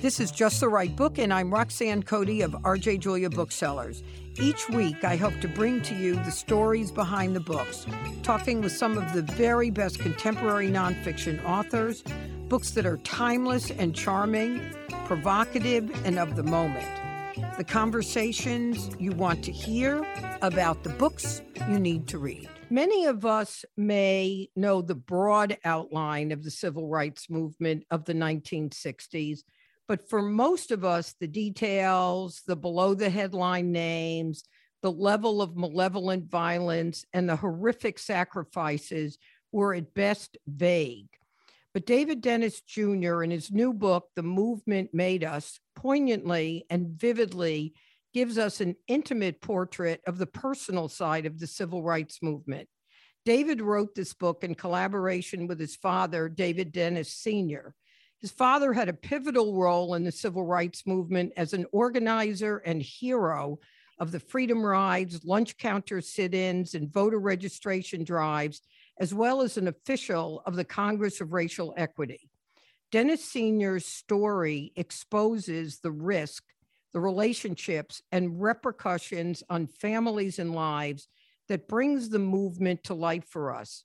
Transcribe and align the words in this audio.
This 0.00 0.18
is 0.18 0.30
Just 0.30 0.60
the 0.60 0.68
Right 0.70 0.96
Book, 0.96 1.18
and 1.18 1.30
I'm 1.30 1.52
Roxanne 1.52 2.02
Coady 2.02 2.40
of 2.40 2.52
RJ 2.52 3.00
Julia 3.00 3.28
Booksellers. 3.28 4.02
Each 4.40 4.66
week, 4.70 5.04
I 5.04 5.16
hope 5.16 5.38
to 5.42 5.48
bring 5.48 5.82
to 5.82 5.94
you 5.94 6.14
the 6.14 6.30
stories 6.30 6.90
behind 6.90 7.36
the 7.36 7.40
books, 7.40 7.84
talking 8.22 8.62
with 8.62 8.72
some 8.72 8.96
of 8.96 9.12
the 9.12 9.20
very 9.20 9.68
best 9.68 9.98
contemporary 9.98 10.70
nonfiction 10.70 11.44
authors, 11.44 12.02
books 12.48 12.70
that 12.70 12.86
are 12.86 12.96
timeless 12.98 13.70
and 13.72 13.94
charming, 13.94 14.74
provocative, 15.04 15.90
and 16.06 16.18
of 16.18 16.34
the 16.34 16.44
moment. 16.44 16.88
The 17.58 17.64
conversations 17.64 18.88
you 18.98 19.12
want 19.12 19.44
to 19.44 19.52
hear 19.52 20.02
about 20.40 20.82
the 20.82 20.88
books 20.88 21.42
you 21.68 21.78
need 21.78 22.08
to 22.08 22.16
read. 22.16 22.48
Many 22.70 23.04
of 23.04 23.26
us 23.26 23.66
may 23.76 24.48
know 24.56 24.80
the 24.80 24.94
broad 24.94 25.58
outline 25.62 26.32
of 26.32 26.42
the 26.42 26.50
civil 26.50 26.88
rights 26.88 27.28
movement 27.28 27.84
of 27.90 28.06
the 28.06 28.14
1960s 28.14 29.40
but 29.90 30.08
for 30.08 30.22
most 30.22 30.70
of 30.70 30.84
us, 30.84 31.16
the 31.18 31.26
details, 31.26 32.42
the 32.46 32.54
below 32.54 32.94
the 32.94 33.10
headline 33.10 33.72
names, 33.72 34.44
the 34.82 34.92
level 34.92 35.42
of 35.42 35.56
malevolent 35.56 36.30
violence, 36.30 37.04
and 37.12 37.28
the 37.28 37.34
horrific 37.34 37.98
sacrifices 37.98 39.18
were 39.50 39.74
at 39.74 39.92
best 39.92 40.38
vague. 40.46 41.08
But 41.74 41.86
David 41.86 42.20
Dennis 42.20 42.60
Jr., 42.60 43.24
in 43.24 43.32
his 43.32 43.50
new 43.50 43.72
book, 43.72 44.04
The 44.14 44.22
Movement 44.22 44.90
Made 44.94 45.24
Us, 45.24 45.58
poignantly 45.74 46.66
and 46.70 46.90
vividly 46.90 47.74
gives 48.14 48.38
us 48.38 48.60
an 48.60 48.76
intimate 48.86 49.40
portrait 49.40 50.02
of 50.06 50.18
the 50.18 50.26
personal 50.26 50.88
side 50.88 51.26
of 51.26 51.40
the 51.40 51.48
civil 51.48 51.82
rights 51.82 52.22
movement. 52.22 52.68
David 53.24 53.60
wrote 53.60 53.96
this 53.96 54.14
book 54.14 54.44
in 54.44 54.54
collaboration 54.54 55.48
with 55.48 55.58
his 55.58 55.74
father, 55.74 56.28
David 56.28 56.70
Dennis 56.70 57.12
Sr. 57.12 57.74
His 58.20 58.30
father 58.30 58.72
had 58.72 58.88
a 58.88 58.94
pivotal 58.94 59.56
role 59.56 59.94
in 59.94 60.04
the 60.04 60.12
civil 60.12 60.44
rights 60.44 60.86
movement 60.86 61.32
as 61.36 61.54
an 61.54 61.64
organizer 61.72 62.58
and 62.58 62.82
hero 62.82 63.58
of 63.98 64.12
the 64.12 64.20
freedom 64.20 64.64
rides, 64.64 65.24
lunch 65.24 65.56
counter 65.56 66.00
sit 66.00 66.34
ins, 66.34 66.74
and 66.74 66.92
voter 66.92 67.18
registration 67.18 68.04
drives, 68.04 68.60
as 68.98 69.14
well 69.14 69.40
as 69.40 69.56
an 69.56 69.68
official 69.68 70.42
of 70.44 70.56
the 70.56 70.64
Congress 70.64 71.20
of 71.20 71.32
Racial 71.32 71.72
Equity. 71.76 72.30
Dennis 72.92 73.24
Sr.'s 73.24 73.86
story 73.86 74.72
exposes 74.76 75.80
the 75.80 75.92
risk, 75.92 76.44
the 76.92 77.00
relationships, 77.00 78.02
and 78.12 78.40
repercussions 78.40 79.42
on 79.48 79.66
families 79.66 80.38
and 80.38 80.54
lives 80.54 81.08
that 81.48 81.68
brings 81.68 82.08
the 82.08 82.18
movement 82.18 82.84
to 82.84 82.94
life 82.94 83.24
for 83.28 83.54
us. 83.54 83.84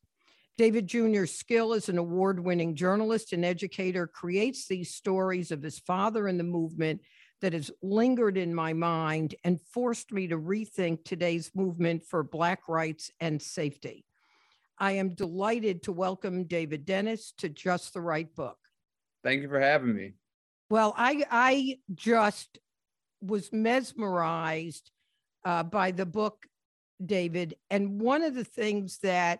David 0.58 0.88
Jr.'s 0.88 1.34
skill 1.38 1.74
as 1.74 1.90
an 1.90 1.98
award 1.98 2.40
winning 2.40 2.76
journalist 2.76 3.34
and 3.34 3.44
educator 3.44 4.08
creates 4.08 4.68
these 4.68 4.94
stories 4.94 5.52
of 5.52 5.62
his 5.62 5.80
father 5.80 6.28
and 6.28 6.40
the 6.40 6.46
movement 6.46 7.02
that 7.42 7.52
has 7.52 7.72
lingered 7.82 8.38
in 8.38 8.56
my 8.56 8.72
mind 8.72 9.36
and 9.44 9.60
forced 9.74 10.14
me 10.14 10.28
to 10.28 10.38
rethink 10.38 11.04
today's 11.04 11.52
movement 11.56 12.04
for 12.06 12.24
Black 12.24 12.70
rights 12.70 13.12
and 13.20 13.42
safety. 13.42 14.06
I 14.80 14.94
am 14.94 15.10
delighted 15.10 15.84
to 15.84 15.92
welcome 15.92 16.46
David 16.46 16.86
Dennis 16.86 17.34
to 17.40 17.50
Just 17.50 17.94
the 17.94 18.02
Right 18.02 18.34
Book. 18.34 18.58
Thank 19.24 19.42
you 19.42 19.50
for 19.50 19.60
having 19.60 19.94
me. 19.94 20.14
Well, 20.70 20.94
I, 20.98 21.26
I 21.30 21.80
just 21.94 22.60
was 23.22 23.52
mesmerized 23.52 24.90
uh, 25.44 25.64
by 25.64 25.92
the 25.92 26.06
book, 26.06 26.46
David. 27.06 27.56
And 27.70 28.02
one 28.02 28.24
of 28.24 28.36
the 28.36 28.44
things 28.46 29.00
that 29.00 29.40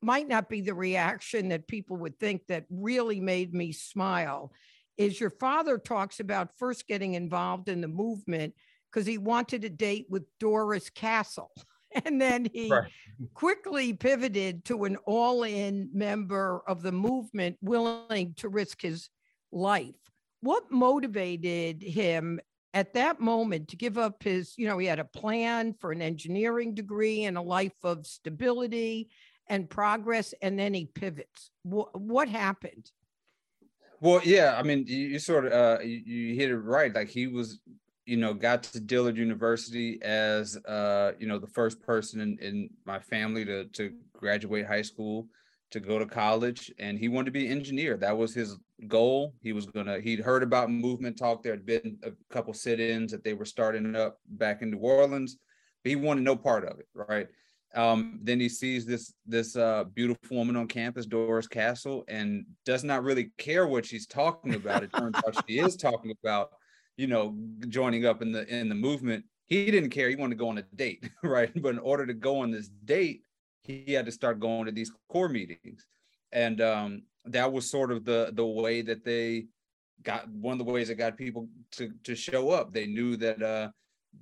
might 0.00 0.28
not 0.28 0.48
be 0.48 0.60
the 0.60 0.74
reaction 0.74 1.48
that 1.48 1.68
people 1.68 1.96
would 1.96 2.18
think 2.18 2.46
that 2.46 2.64
really 2.70 3.20
made 3.20 3.54
me 3.54 3.72
smile 3.72 4.52
is 4.96 5.20
your 5.20 5.30
father 5.30 5.78
talks 5.78 6.20
about 6.20 6.56
first 6.58 6.86
getting 6.86 7.14
involved 7.14 7.68
in 7.68 7.80
the 7.80 7.88
movement 7.88 8.52
because 8.90 9.06
he 9.06 9.16
wanted 9.16 9.64
a 9.64 9.68
date 9.68 10.06
with 10.10 10.24
Doris 10.38 10.90
Castle. 10.90 11.50
And 12.04 12.20
then 12.20 12.46
he 12.52 12.68
right. 12.68 12.90
quickly 13.32 13.94
pivoted 13.94 14.66
to 14.66 14.84
an 14.84 14.98
all 15.06 15.44
in 15.44 15.88
member 15.94 16.62
of 16.68 16.82
the 16.82 16.92
movement 16.92 17.56
willing 17.62 18.34
to 18.36 18.50
risk 18.50 18.82
his 18.82 19.08
life. 19.52 19.94
What 20.42 20.70
motivated 20.70 21.82
him 21.82 22.40
at 22.74 22.92
that 22.92 23.20
moment 23.20 23.68
to 23.68 23.76
give 23.76 23.96
up 23.96 24.22
his, 24.22 24.52
you 24.58 24.68
know, 24.68 24.76
he 24.76 24.86
had 24.86 24.98
a 24.98 25.04
plan 25.04 25.72
for 25.80 25.90
an 25.90 26.02
engineering 26.02 26.74
degree 26.74 27.24
and 27.24 27.38
a 27.38 27.42
life 27.42 27.72
of 27.82 28.06
stability 28.06 29.08
and 29.48 29.68
progress 29.68 30.34
and 30.42 30.58
then 30.58 30.74
he 30.74 30.86
pivots. 30.86 31.50
What, 31.62 32.28
happened? 32.28 32.90
Well 34.00 34.20
yeah 34.22 34.54
i 34.56 34.62
mean 34.62 34.84
you, 34.86 35.08
you 35.08 35.18
sort 35.18 35.46
of 35.46 35.52
uh 35.52 35.82
you, 35.82 36.02
you, 36.06 36.34
hit 36.34 36.50
it 36.50 36.56
right. 36.56 36.94
Like 36.94 37.08
he 37.08 37.26
was 37.26 37.58
you 38.06 38.16
know 38.16 38.32
got 38.32 38.62
to 38.62 38.80
dillard 38.80 39.16
university 39.16 40.00
as 40.02 40.56
uh 40.66 41.12
you 41.18 41.26
know 41.26 41.38
the 41.38 41.48
first 41.48 41.82
person 41.82 42.20
in, 42.20 42.38
in 42.40 42.70
my 42.84 43.00
family 43.00 43.44
to 43.44 43.64
to 43.64 43.92
graduate 44.12 44.66
high 44.66 44.82
school 44.82 45.26
to 45.72 45.80
go 45.80 45.98
to 45.98 46.06
college 46.06 46.72
and 46.78 46.98
he 46.98 47.08
wanted 47.08 47.26
to 47.26 47.30
be 47.32 47.46
an 47.46 47.52
engineer. 47.52 47.96
That 47.96 48.16
was 48.16 48.32
his 48.32 48.56
goal. 48.86 49.34
He 49.42 49.52
was 49.52 49.66
gonna 49.66 50.00
he'd 50.00 50.20
heard 50.20 50.44
about 50.44 50.70
movement 50.70 51.18
talk. 51.18 51.42
There 51.42 51.52
had 51.52 51.66
been 51.66 51.98
a 52.04 52.12
couple 52.30 52.54
sit-ins 52.54 53.10
that 53.10 53.24
they 53.24 53.34
were 53.34 53.44
starting 53.44 53.96
up 53.96 54.18
back 54.28 54.62
in 54.62 54.70
new 54.70 54.78
orleans 54.78 55.38
but 55.82 55.90
he 55.90 55.96
wanted 55.96 56.24
no 56.24 56.36
part 56.36 56.64
of 56.64 56.78
it 56.78 56.88
right 56.94 57.28
um, 57.74 58.20
then 58.22 58.40
he 58.40 58.48
sees 58.48 58.86
this 58.86 59.12
this 59.26 59.56
uh, 59.56 59.84
beautiful 59.94 60.36
woman 60.36 60.56
on 60.56 60.66
campus, 60.66 61.06
Doris 61.06 61.46
Castle, 61.46 62.04
and 62.08 62.44
does 62.64 62.82
not 62.82 63.02
really 63.02 63.30
care 63.36 63.66
what 63.66 63.84
she's 63.84 64.06
talking 64.06 64.54
about. 64.54 64.82
It 64.82 64.92
turns 64.92 65.16
out 65.16 65.44
she 65.46 65.58
is 65.58 65.76
talking 65.76 66.14
about, 66.22 66.50
you 66.96 67.06
know, 67.06 67.36
joining 67.68 68.06
up 68.06 68.22
in 68.22 68.32
the 68.32 68.46
in 68.46 68.68
the 68.68 68.74
movement. 68.74 69.24
He 69.46 69.70
didn't 69.70 69.90
care. 69.90 70.08
He 70.08 70.16
wanted 70.16 70.36
to 70.36 70.38
go 70.38 70.48
on 70.48 70.58
a 70.58 70.64
date, 70.74 71.08
right? 71.22 71.50
But 71.60 71.70
in 71.70 71.78
order 71.78 72.06
to 72.06 72.14
go 72.14 72.40
on 72.40 72.50
this 72.50 72.68
date, 72.84 73.22
he 73.62 73.92
had 73.92 74.06
to 74.06 74.12
start 74.12 74.40
going 74.40 74.66
to 74.66 74.72
these 74.72 74.92
CORE 75.10 75.28
meetings, 75.28 75.86
and 76.32 76.60
um, 76.62 77.02
that 77.26 77.52
was 77.52 77.70
sort 77.70 77.92
of 77.92 78.04
the 78.04 78.30
the 78.32 78.46
way 78.46 78.80
that 78.80 79.04
they 79.04 79.46
got 80.02 80.28
one 80.30 80.58
of 80.58 80.64
the 80.64 80.72
ways 80.72 80.88
that 80.88 80.94
got 80.94 81.18
people 81.18 81.48
to 81.72 81.92
to 82.04 82.14
show 82.14 82.50
up. 82.50 82.72
They 82.72 82.86
knew 82.86 83.16
that 83.18 83.42
uh, 83.42 83.68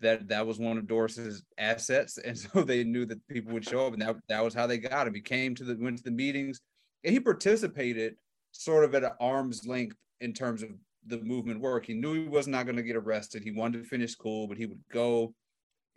that 0.01 0.29
that 0.29 0.47
was 0.47 0.59
one 0.59 0.79
of 0.79 0.87
Doris's 0.87 1.45
assets, 1.59 2.19
and 2.25 2.39
so 2.39 2.63
they 2.63 2.85
knew 2.85 3.07
that 3.07 3.27
people 3.29 3.53
would 3.53 3.69
show 3.69 3.87
up, 3.87 3.93
and 3.93 4.03
that 4.03 4.17
that 4.29 4.45
was 4.45 4.55
how 4.55 4.67
they 4.67 4.79
got 4.79 5.07
him. 5.07 5.15
He 5.15 5.21
came 5.21 5.55
to 5.55 5.65
the 5.65 5.77
went 5.81 5.99
to 5.99 6.05
the 6.05 6.11
meetings, 6.11 6.61
and 7.05 7.13
he 7.13 7.21
participated 7.21 8.17
sort 8.53 8.85
of 8.85 8.95
at 8.95 9.05
an 9.05 9.13
arm's 9.21 9.67
length 9.67 9.97
in 10.21 10.33
terms 10.33 10.63
of 10.63 10.71
the 11.07 11.19
movement 11.19 11.61
work. 11.61 11.87
He 11.87 11.95
knew 11.95 12.15
he 12.15 12.29
was 12.29 12.49
not 12.49 12.65
going 12.65 12.77
to 12.77 12.83
get 12.83 12.97
arrested. 12.97 13.43
He 13.43 13.53
wanted 13.53 13.83
to 13.83 13.89
finish 13.89 14.13
school, 14.13 14.47
but 14.47 14.57
he 14.57 14.67
would 14.67 14.81
go 14.93 15.35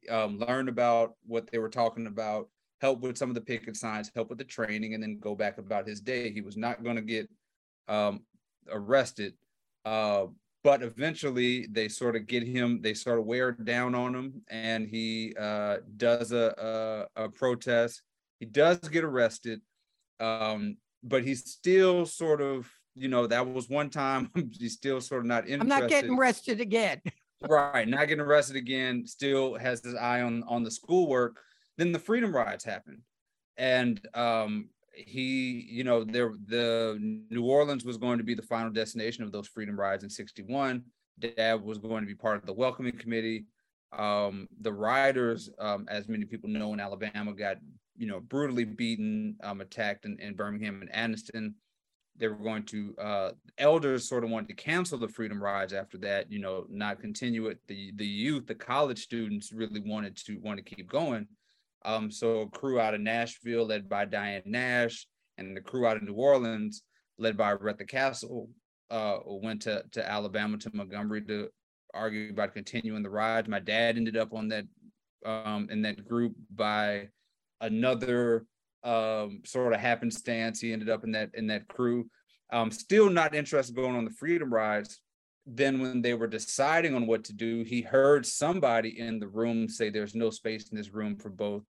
um, 0.10 0.38
learn 0.40 0.70
about 0.70 1.14
what 1.26 1.50
they 1.52 1.58
were 1.58 1.70
talking 1.70 2.08
about, 2.08 2.48
help 2.82 3.02
with 3.02 3.18
some 3.18 3.30
of 3.30 3.36
the 3.36 3.42
picket 3.42 3.76
signs, 3.76 4.12
help 4.16 4.30
with 4.30 4.38
the 4.38 4.44
training, 4.44 4.94
and 4.94 5.02
then 5.02 5.20
go 5.20 5.36
back 5.36 5.58
about 5.58 5.88
his 5.88 6.00
day. 6.00 6.32
He 6.32 6.42
was 6.42 6.58
not 6.58 6.84
going 6.84 6.96
to 6.96 7.02
get 7.02 7.30
um, 7.88 8.22
arrested. 8.72 9.34
Uh, 9.86 10.28
but 10.64 10.82
eventually 10.84 11.68
they 11.72 11.88
sort 11.88 12.16
of 12.16 12.28
get 12.28 12.44
him 12.44 12.82
they 12.82 12.94
sort 12.94 13.20
of 13.20 13.26
wear 13.26 13.52
down 13.52 13.96
on 13.96 14.14
him 14.14 14.42
and 14.50 14.88
he 14.88 15.34
uh, 15.40 15.78
does 15.98 16.32
a, 16.32 17.08
a, 17.18 17.24
a 17.26 17.30
protest. 17.30 18.02
He 18.40 18.46
does 18.46 18.80
get 18.80 19.04
arrested 19.04 19.62
um, 20.20 20.78
but 21.04 21.24
he's 21.24 21.50
still 21.50 22.06
sort 22.06 22.42
of 22.42 22.70
you 22.96 23.08
know 23.08 23.28
that 23.28 23.48
was 23.48 23.70
one 23.70 23.90
time 23.90 24.30
he's 24.60 24.74
still 24.74 25.00
sort 25.00 25.22
of 25.22 25.28
not 25.28 25.48
interested. 25.48 25.62
i'm 25.62 25.68
not 25.82 25.90
getting 25.90 26.18
arrested 26.18 26.62
again. 26.62 27.02
Right 27.48 27.88
not 27.88 28.10
getting 28.10 28.20
arrested 28.20 28.58
again 28.58 29.08
still 29.08 29.56
has 29.56 29.82
his 29.82 29.96
eye 29.96 30.20
on 30.24 30.44
on 30.50 30.62
the 30.62 30.70
schoolwork. 30.70 31.40
Then 31.78 31.94
the 31.94 32.00
freedom 32.00 32.36
rides 32.36 32.66
happen 32.66 33.02
and 33.56 34.06
um 34.14 34.68
he, 34.94 35.68
you 35.70 35.84
know, 35.84 36.04
there 36.04 36.34
the 36.48 36.98
New 37.30 37.46
Orleans 37.46 37.86
was 37.86 37.98
going 37.98 38.18
to 38.18 38.24
be 38.24 38.34
the 38.34 38.42
final 38.42 38.72
destination 38.72 39.24
of 39.24 39.32
those 39.32 39.48
freedom 39.48 39.80
rides 39.80 40.04
in 40.04 40.10
61. 40.10 40.84
Dad 41.20 41.62
was 41.62 41.78
going 41.78 42.02
to 42.02 42.08
be 42.08 42.16
part 42.16 42.38
of 42.38 42.46
the 42.46 42.54
welcoming 42.54 42.98
committee. 42.98 43.46
Um, 43.92 44.48
the 44.62 44.72
riders, 44.72 45.50
um, 45.60 45.88
as 45.90 46.08
many 46.08 46.26
people 46.26 46.50
know 46.50 46.74
in 46.74 46.80
Alabama, 46.80 47.34
got 47.34 47.58
you 47.98 48.08
know 48.08 48.20
brutally 48.20 48.66
beaten, 48.66 49.36
um, 49.44 49.62
attacked 49.62 50.06
in, 50.06 50.20
in 50.20 50.36
Birmingham 50.36 50.82
and 50.82 50.92
Anniston. 50.92 51.54
They 52.18 52.28
were 52.28 52.36
going 52.36 52.64
to 52.64 52.96
uh, 53.00 53.32
elders 53.58 54.08
sort 54.08 54.24
of 54.24 54.30
wanted 54.30 54.50
to 54.50 54.56
cancel 54.56 54.98
the 54.98 55.08
freedom 55.08 55.42
rides 55.42 55.72
after 55.72 55.98
that, 56.00 56.30
you 56.30 56.40
know, 56.40 56.66
not 56.70 57.00
continue 57.00 57.48
it. 57.48 57.60
The 57.68 57.92
the 57.96 58.06
youth, 58.06 58.46
the 58.46 58.56
college 58.56 59.02
students 59.02 59.52
really 59.52 59.80
wanted 59.80 60.18
to 60.26 60.38
want 60.42 60.58
to 60.58 60.76
keep 60.76 60.90
going. 60.90 61.28
Um, 61.86 62.12
so 62.12 62.42
a 62.42 62.50
crew 62.50 62.80
out 62.80 62.94
of 62.94 63.02
Nashville 63.02 63.66
led 63.66 63.88
by 63.88 64.06
Diane 64.06 64.44
Nash 64.46 65.08
and 65.38 65.56
the 65.56 65.62
crew 65.62 65.86
out 65.86 65.98
of 65.98 66.04
New 66.04 66.14
Orleans 66.14 66.84
led 67.18 67.38
by 67.38 67.56
Retha 67.56 67.88
Castle 67.88 68.50
uh, 68.92 69.20
went 69.26 69.62
to, 69.64 69.84
to 69.92 70.10
Alabama 70.10 70.58
to 70.58 70.72
Montgomery 70.74 71.22
to 71.26 71.50
argue 71.94 72.30
about 72.30 72.54
continuing 72.54 73.04
the 73.04 73.10
ride. 73.10 73.48
My 73.48 73.60
dad 73.60 73.98
ended 73.98 74.18
up 74.18 74.34
on 74.34 74.48
that 74.50 74.66
um, 75.26 75.68
in 75.70 75.82
that 75.84 76.08
group 76.08 76.34
by 76.56 77.10
another 77.62 78.46
um, 78.84 79.42
sort 79.46 79.74
of 79.74 79.80
happenstance. 79.80 80.60
He 80.60 80.72
ended 80.74 80.90
up 80.90 81.04
in 81.04 81.12
that 81.12 81.32
in 81.34 81.48
that 81.48 81.68
crew. 81.68 82.10
Um, 82.52 82.72
still 82.72 83.10
not 83.10 83.36
interested 83.36 83.76
going 83.76 83.96
on 83.96 84.06
the 84.06 84.12
freedom 84.12 84.52
rides, 84.52 85.02
then 85.56 85.80
when 85.80 86.02
they 86.02 86.14
were 86.14 86.28
deciding 86.28 86.96
on 86.96 87.08
what 87.08 87.24
to 87.26 87.34
do, 87.34 87.64
he 87.64 87.82
heard 87.82 88.26
somebody 88.26 89.00
in 89.00 89.20
the 89.20 89.28
room 89.28 89.68
say, 89.68 89.90
"There's 89.90 90.16
no 90.16 90.30
space 90.30 90.70
in 90.70 90.78
this 90.78 90.94
room 90.94 91.16
for 91.16 91.30
both 91.30 91.64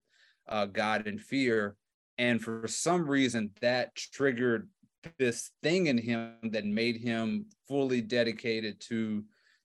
uh, 0.48 0.66
God 0.66 1.08
and 1.08 1.20
fear," 1.20 1.76
and 2.18 2.42
for 2.42 2.68
some 2.68 3.10
reason 3.10 3.52
that 3.62 3.96
triggered 3.96 4.70
this 5.18 5.52
thing 5.64 5.88
in 5.88 5.98
him 5.98 6.36
that 6.44 6.66
made 6.66 6.98
him 6.98 7.46
fully 7.68 8.02
dedicated 8.02 8.82
to 8.82 9.24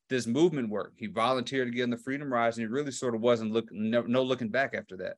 this 0.08 0.26
movement 0.26 0.69
work. 0.69 0.93
He 0.96 1.06
volunteered 1.06 1.69
to 1.69 1.75
get 1.75 1.84
in 1.84 1.90
the 1.90 1.96
Freedom 1.96 2.32
Rides, 2.32 2.56
and 2.56 2.67
he 2.67 2.72
really 2.72 2.93
sort 2.93 3.14
of 3.14 3.20
wasn't 3.20 3.52
looking 3.52 3.90
no, 3.90 4.02
no 4.02 4.22
looking 4.22 4.49
back 4.49 4.75
after 4.75 4.96
that. 4.99 5.17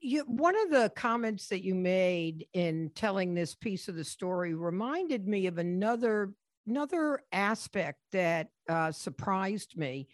You, 0.00 0.24
one 0.26 0.56
of 0.58 0.70
the 0.70 0.90
comments 0.96 1.48
that 1.48 1.62
you 1.62 1.74
made 1.74 2.46
in 2.52 2.90
telling 2.94 3.34
this 3.34 3.54
piece 3.54 3.88
of 3.88 3.96
the 3.96 4.04
story 4.04 4.54
reminded 4.54 5.26
me 5.28 5.46
of 5.46 5.58
another 5.58 6.32
another 6.66 7.20
aspect 7.32 7.98
that 8.12 8.48
uh, 8.68 8.92
surprised 8.92 9.76
me, 9.76 10.08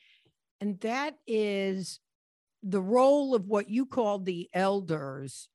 and 0.61 0.79
that 0.81 1.17
is 1.27 2.01
the 2.63 2.81
role 2.81 3.35
of 3.35 3.47
what 3.47 3.71
you 3.71 3.87
called 3.87 4.27
the 4.27 4.49
elders 4.53 5.49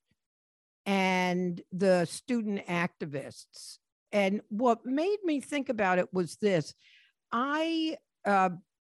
and 0.86 1.62
the 1.72 2.06
student 2.06 2.66
activists. 2.68 3.78
And 4.12 4.42
what 4.50 4.86
made 4.86 5.18
me 5.24 5.42
think 5.42 5.70
about 5.70 6.00
it 6.00 6.14
was 6.14 6.38
this 6.38 6.74
I, 7.32 7.98
uh, 8.26 8.50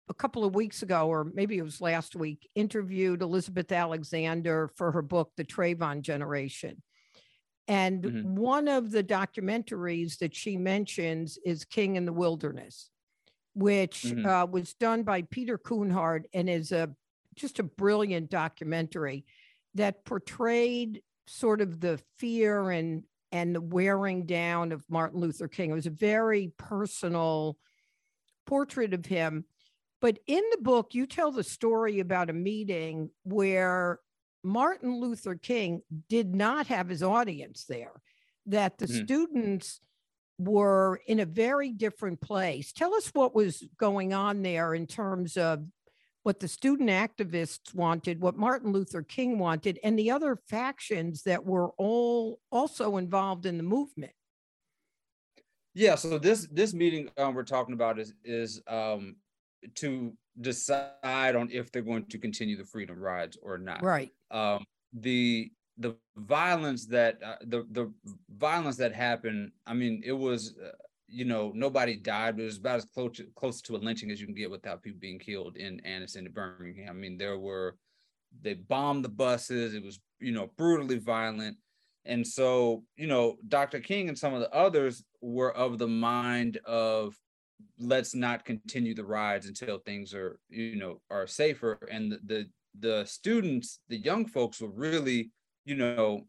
a 0.09 0.15
couple 0.15 0.45
of 0.45 0.55
weeks 0.55 0.83
ago, 0.83 1.09
or 1.09 1.25
maybe 1.25 1.57
it 1.57 1.63
was 1.63 1.81
last 1.81 2.15
week, 2.15 2.49
interviewed 2.55 3.23
Elizabeth 3.23 3.73
Alexander 3.73 4.71
for 4.77 4.93
her 4.93 5.03
book, 5.03 5.33
The 5.37 5.45
Trayvon 5.45 6.03
Generation. 6.03 6.83
And 7.67 8.03
mm-hmm. 8.03 8.35
one 8.37 8.69
of 8.69 8.91
the 8.91 9.03
documentaries 9.03 10.19
that 10.19 10.35
she 10.35 10.57
mentions 10.57 11.39
is 11.45 11.65
King 11.65 11.97
in 11.97 12.05
the 12.05 12.13
Wilderness, 12.13 12.91
which 13.55 14.03
mm-hmm. 14.03 14.27
uh, 14.27 14.45
was 14.47 14.75
done 14.75 15.03
by 15.03 15.23
Peter 15.23 15.57
Kunhardt 15.59 16.25
and 16.35 16.49
is 16.49 16.73
a 16.73 16.91
just 17.35 17.59
a 17.59 17.65
brilliant 17.65 18.31
documentary 18.31 19.25
that 19.75 20.05
portrayed 20.05 21.03
sort 21.27 21.61
of 21.61 21.81
the 21.81 22.01
fear 22.19 22.71
and 22.71 23.03
and 23.33 23.55
the 23.55 23.61
wearing 23.61 24.27
down 24.27 24.71
of 24.71 24.85
Martin 24.89 25.21
Luther 25.21 25.49
King. 25.49 25.71
It 25.71 25.75
was 25.75 25.87
a 25.87 25.91
very 25.91 26.53
personal 26.57 27.59
portrait 28.47 28.95
of 28.95 29.05
him. 29.05 29.45
But 30.01 30.19
in 30.27 30.43
the 30.53 30.59
book, 30.61 30.95
you 30.95 31.07
tell 31.07 31.33
the 31.33 31.43
story 31.43 31.99
about 31.99 32.31
a 32.31 32.35
meeting 32.35 33.11
where 33.25 33.99
Martin 34.45 35.01
Luther 35.01 35.35
King 35.35 35.83
did 36.09 36.35
not 36.35 36.67
have 36.67 36.89
his 36.89 37.03
audience 37.03 37.65
there, 37.65 38.01
that 38.47 38.79
the 38.79 38.87
mm-hmm. 38.87 39.05
students 39.05 39.81
were 40.39 41.01
in 41.07 41.21
a 41.21 41.27
very 41.27 41.73
different 41.73 42.21
place. 42.21 42.73
Tell 42.73 42.95
us 42.95 43.09
what 43.15 43.35
was 43.35 43.67
going 43.79 44.13
on 44.13 44.43
there 44.43 44.75
in 44.75 44.87
terms 44.87 45.37
of 45.37 45.65
what 46.25 46.41
the 46.41 46.49
student 46.49 46.91
activists 46.91 47.75
wanted, 47.75 48.21
what 48.21 48.37
Martin 48.37 48.73
Luther 48.73 49.03
King 49.03 49.39
wanted, 49.39 49.79
and 49.85 49.99
the 49.99 50.11
other 50.11 50.39
factions 50.49 51.23
that 51.23 51.45
were 51.45 51.71
all 51.77 52.41
also 52.51 52.97
involved 52.97 53.47
in 53.47 53.57
the 53.57 53.63
movement. 53.63 54.13
Yeah, 55.75 55.97
so 55.97 56.19
this 56.19 56.47
this 56.51 56.73
meeting 56.73 57.11
um, 57.17 57.35
we're 57.35 57.43
talking 57.43 57.75
about 57.75 57.99
is 57.99 58.15
is 58.25 58.63
um, 58.69 59.17
to 59.77 60.17
decide 60.41 61.37
on 61.37 61.49
if 61.53 61.71
they're 61.71 61.83
going 61.83 62.07
to 62.07 62.19
continue 62.19 62.57
the 62.57 62.65
freedom 62.65 62.99
rides 62.99 63.37
or 63.43 63.59
not. 63.59 63.83
Right. 63.83 64.11
Um, 64.31 64.65
the 64.93 65.51
the 65.79 65.97
violence 66.17 66.87
that 66.87 67.19
uh, 67.25 67.37
the 67.43 67.67
the 67.71 67.93
violence 68.31 68.77
that 68.77 68.95
happened. 68.95 69.53
I 69.67 69.75
mean, 69.75 70.03
it 70.05 70.13
was 70.13 70.55
uh, 70.63 70.71
you 71.09 71.25
know, 71.25 71.53
nobody 71.55 71.97
died, 71.97 72.37
but 72.37 72.43
it 72.43 72.47
was 72.47 72.59
about 72.59 72.79
as 72.79 72.85
close 72.87 73.21
close 73.35 73.61
to 73.63 73.77
a 73.77 73.79
lynching 73.79 74.11
as 74.11 74.21
you 74.21 74.27
can 74.27 74.35
get 74.35 74.51
without 74.51 74.83
people 74.83 74.99
being 75.01 75.19
killed 75.19 75.57
in 75.57 75.81
Anniston 75.87 76.27
and 76.27 76.35
Birmingham. 76.35 76.89
I 76.89 76.93
mean, 76.93 77.17
there 77.19 77.39
were 77.39 77.77
they 78.43 78.55
bombed 78.55 79.05
the 79.05 79.11
buses. 79.11 79.75
It 79.75 79.85
was 79.85 80.01
you 80.21 80.33
know 80.33 80.51
brutally 80.57 80.99
violent, 80.99 81.57
and 82.05 82.27
so 82.27 82.85
you 82.97 83.07
know 83.07 83.37
Dr. 83.49 83.81
King 83.81 84.09
and 84.09 84.19
some 84.19 84.35
of 84.35 84.41
the 84.41 84.53
others 84.53 85.05
were 85.21 85.55
of 85.55 85.79
the 85.79 85.89
mind 85.89 86.59
of 86.65 87.15
let's 87.79 88.15
not 88.15 88.45
continue 88.45 88.95
the 88.95 89.05
rides 89.05 89.47
until 89.47 89.79
things 89.79 90.15
are 90.15 90.39
you 90.49 90.77
know 90.77 91.01
are 91.11 91.27
safer. 91.27 91.79
And 91.91 92.13
the 92.13 92.19
the, 92.27 92.49
the 92.79 93.05
students, 93.05 93.81
the 93.89 93.99
young 93.99 94.27
folks, 94.27 94.61
were 94.61 94.69
really 94.69 95.31
you 95.65 95.77
know 95.77 96.23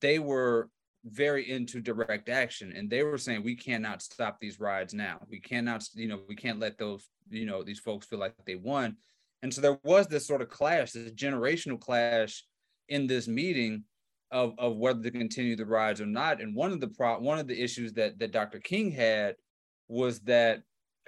they 0.00 0.18
were 0.18 0.68
very 1.04 1.50
into 1.50 1.80
direct 1.80 2.28
action. 2.28 2.72
And 2.76 2.90
they 2.90 3.02
were 3.02 3.18
saying 3.18 3.42
we 3.42 3.56
cannot 3.56 4.02
stop 4.02 4.38
these 4.38 4.60
rides 4.60 4.92
now. 4.92 5.20
We 5.28 5.40
cannot 5.40 5.84
you 5.94 6.08
know 6.08 6.20
we 6.28 6.36
can't 6.36 6.60
let 6.60 6.78
those 6.78 7.08
you 7.28 7.46
know 7.46 7.62
these 7.62 7.80
folks 7.80 8.06
feel 8.06 8.18
like 8.18 8.34
they 8.46 8.56
won. 8.56 8.96
And 9.42 9.52
so 9.52 9.60
there 9.60 9.78
was 9.84 10.06
this 10.06 10.26
sort 10.26 10.42
of 10.42 10.50
clash 10.50 10.92
this 10.92 11.12
generational 11.12 11.80
clash 11.80 12.44
in 12.88 13.06
this 13.06 13.26
meeting 13.26 13.84
of, 14.30 14.54
of 14.58 14.76
whether 14.76 15.02
to 15.02 15.10
continue 15.10 15.56
the 15.56 15.64
rides 15.64 16.00
or 16.00 16.06
not. 16.06 16.40
And 16.40 16.54
one 16.54 16.72
of 16.72 16.80
the 16.80 16.88
pro 16.88 17.18
one 17.18 17.38
of 17.38 17.46
the 17.46 17.60
issues 17.60 17.92
that 17.94 18.18
that 18.18 18.32
dr 18.32 18.58
king 18.60 18.90
had 18.90 19.36
was 19.90 20.20
that 20.20 20.62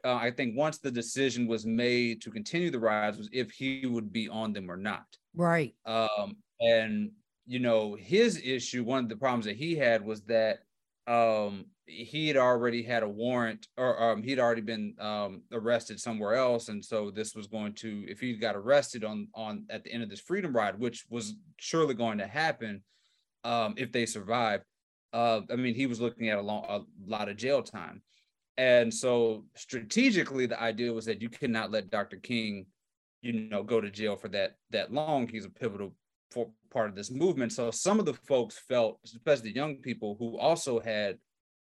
uh, 0.05 0.15
i 0.15 0.31
think 0.31 0.57
once 0.57 0.79
the 0.79 0.91
decision 0.91 1.47
was 1.47 1.65
made 1.65 2.21
to 2.21 2.31
continue 2.31 2.71
the 2.71 2.79
rides 2.79 3.19
was 3.19 3.29
if 3.33 3.51
he 3.51 3.87
would 3.87 4.13
be 4.13 4.29
on 4.29 4.53
them 4.53 4.71
or 4.71 4.77
not. 4.77 5.07
Right. 5.35 5.75
Um 5.87 6.37
and 6.61 7.11
you 7.45 7.59
know, 7.59 7.97
his 7.97 8.41
issue, 8.45 8.85
one 8.85 9.03
of 9.03 9.09
the 9.09 9.17
problems 9.17 9.47
that 9.47 9.57
he 9.57 9.75
had 9.75 10.05
was 10.05 10.23
that 10.23 10.61
um 11.07 11.67
he 11.87 12.29
had 12.29 12.37
already 12.37 12.83
had 12.83 13.03
a 13.03 13.09
warrant 13.09 13.67
or 13.77 14.01
um 14.03 14.23
he'd 14.23 14.39
already 14.39 14.61
been 14.61 14.95
um 15.01 15.43
arrested 15.53 15.99
somewhere 15.99 16.35
else. 16.35 16.69
And 16.69 16.85
so 16.85 17.11
this 17.11 17.35
was 17.35 17.47
going 17.47 17.75
to 17.75 18.05
if 18.09 18.21
he 18.21 18.35
got 18.35 18.57
arrested 18.57 19.05
on 19.05 19.29
on 19.35 19.65
at 19.71 19.83
the 19.85 19.93
end 19.93 20.03
of 20.03 20.11
this 20.11 20.21
freedom 20.21 20.55
ride 20.55 20.79
which 20.79 21.05
was 21.11 21.35
surely 21.57 21.95
going 21.95 22.19
to 22.19 22.27
happen 22.27 22.83
um 23.45 23.75
if 23.77 23.91
they 23.91 24.07
survived 24.07 24.63
uh 25.13 25.41
i 25.51 25.57
mean 25.57 25.75
he 25.75 25.87
was 25.87 26.01
looking 26.01 26.29
at 26.29 26.39
a 26.39 26.43
long 26.43 26.65
a 26.69 26.81
lot 27.11 27.29
of 27.29 27.37
jail 27.37 27.63
time 27.63 28.01
and 28.59 28.93
so 28.93 29.45
strategically 29.55 30.47
the 30.47 30.61
idea 30.61 30.93
was 30.93 31.07
that 31.07 31.23
you 31.23 31.29
cannot 31.29 31.71
let 31.71 31.91
dr 31.91 32.17
king 32.19 32.67
you 33.23 33.33
know 33.33 33.63
go 33.63 33.81
to 33.81 33.91
jail 33.91 34.17
for 34.17 34.29
that 34.29 34.57
that 34.71 34.93
long 34.93 35.27
he's 35.27 35.45
a 35.45 35.51
pivotal 35.51 35.95
part 36.71 36.89
of 36.89 36.95
this 36.95 37.11
movement. 37.11 37.53
So 37.53 37.71
some 37.71 37.99
of 37.99 38.07
the 38.07 38.15
folks 38.15 38.59
felt, 38.69 38.99
especially 39.05 39.51
the 39.51 39.57
young 39.57 39.77
people 39.77 40.17
who 40.19 40.39
also 40.39 40.81
had 40.81 41.19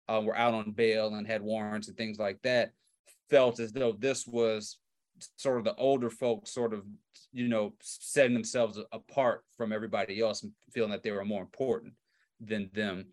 uh, 0.08 0.22
were 0.24 0.36
out 0.36 0.54
on 0.54 0.72
bail 0.72 1.14
and 1.14 1.28
had 1.28 1.42
warrants 1.42 1.88
and 1.88 1.98
things 1.98 2.18
like 2.18 2.42
that, 2.44 2.72
felt 3.30 3.60
as 3.60 3.72
though 3.72 3.92
this 3.92 4.26
was 4.26 4.78
sort 5.38 5.58
of 5.58 5.64
the 5.64 5.76
older 5.76 6.10
folks 6.10 6.54
sort 6.54 6.74
of 6.74 6.84
you 7.32 7.48
know 7.48 7.74
setting 7.82 8.36
themselves 8.36 8.80
apart 8.92 9.44
from 9.58 9.74
everybody 9.74 10.22
else 10.22 10.44
and 10.44 10.52
feeling 10.72 10.92
that 10.92 11.02
they 11.02 11.10
were 11.10 11.26
more 11.26 11.42
important 11.42 11.92
than 12.40 12.70
them 12.72 13.04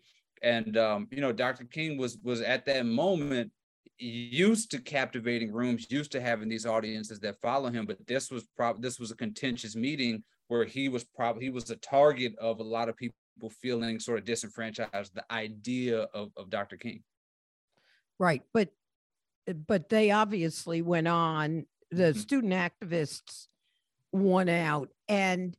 and 0.43 0.77
um, 0.77 1.07
you 1.09 1.19
know 1.19 1.31
dr 1.31 1.65
king 1.71 1.97
was 1.97 2.19
was 2.21 2.41
at 2.41 2.63
that 2.63 2.85
moment 2.85 3.51
used 3.97 4.71
to 4.71 4.79
captivating 4.79 5.51
rooms 5.51 5.87
used 5.89 6.11
to 6.11 6.21
having 6.21 6.49
these 6.49 6.65
audiences 6.65 7.19
that 7.19 7.39
follow 7.41 7.69
him 7.69 7.85
but 7.85 7.97
this 8.07 8.29
was 8.29 8.45
probably 8.57 8.81
this 8.81 8.99
was 8.99 9.11
a 9.11 9.15
contentious 9.15 9.75
meeting 9.75 10.21
where 10.47 10.65
he 10.65 10.89
was 10.89 11.03
probably 11.03 11.43
he 11.43 11.49
was 11.49 11.69
a 11.69 11.75
target 11.77 12.35
of 12.39 12.59
a 12.59 12.63
lot 12.63 12.89
of 12.89 12.97
people 12.97 13.15
feeling 13.61 13.99
sort 13.99 14.19
of 14.19 14.25
disenfranchised 14.25 15.13
the 15.13 15.23
idea 15.31 16.07
of, 16.13 16.29
of 16.35 16.49
dr 16.49 16.75
king 16.77 17.01
right 18.19 18.41
but 18.53 18.69
but 19.67 19.87
they 19.89 20.11
obviously 20.11 20.81
went 20.81 21.07
on 21.07 21.65
the 21.91 22.03
mm-hmm. 22.03 22.19
student 22.19 22.53
activists 22.53 23.47
won 24.11 24.49
out 24.49 24.89
and 25.07 25.55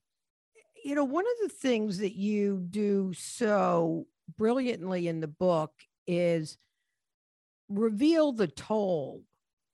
you 0.84 0.94
know 0.94 1.04
one 1.04 1.24
of 1.24 1.48
the 1.48 1.54
things 1.54 1.98
that 1.98 2.14
you 2.14 2.58
do 2.68 3.12
so 3.14 4.06
brilliantly 4.36 5.08
in 5.08 5.20
the 5.20 5.28
book 5.28 5.72
is 6.06 6.58
reveal 7.68 8.32
the 8.32 8.48
toll 8.48 9.22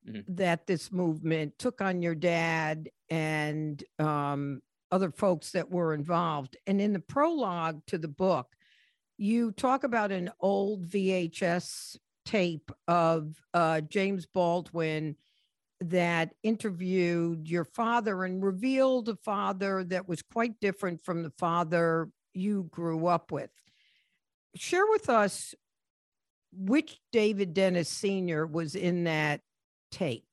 mm-hmm. 0.08 0.20
that 0.34 0.66
this 0.66 0.92
movement 0.92 1.58
took 1.58 1.80
on 1.80 2.02
your 2.02 2.14
dad 2.14 2.88
and 3.10 3.82
um, 3.98 4.60
other 4.90 5.10
folks 5.10 5.52
that 5.52 5.70
were 5.70 5.94
involved. 5.94 6.56
And 6.66 6.80
in 6.80 6.92
the 6.92 7.00
prologue 7.00 7.82
to 7.86 7.98
the 7.98 8.08
book, 8.08 8.48
you 9.18 9.52
talk 9.52 9.84
about 9.84 10.12
an 10.12 10.30
old 10.40 10.86
VHS 10.86 11.96
tape 12.24 12.70
of 12.88 13.34
uh, 13.52 13.80
James 13.82 14.26
Baldwin 14.26 15.16
that 15.80 16.32
interviewed 16.42 17.48
your 17.48 17.64
father 17.64 18.24
and 18.24 18.42
revealed 18.42 19.08
a 19.08 19.16
father 19.16 19.82
that 19.84 20.08
was 20.08 20.22
quite 20.22 20.60
different 20.60 21.04
from 21.04 21.22
the 21.22 21.32
father 21.38 22.08
you 22.34 22.68
grew 22.70 23.06
up 23.06 23.32
with. 23.32 23.50
Share 24.54 24.86
with 24.86 25.08
us 25.08 25.54
which 26.52 27.00
David 27.12 27.54
Dennis 27.54 27.88
Sr. 27.88 28.46
was 28.46 28.74
in 28.74 29.04
that 29.04 29.40
tape. 29.90 30.24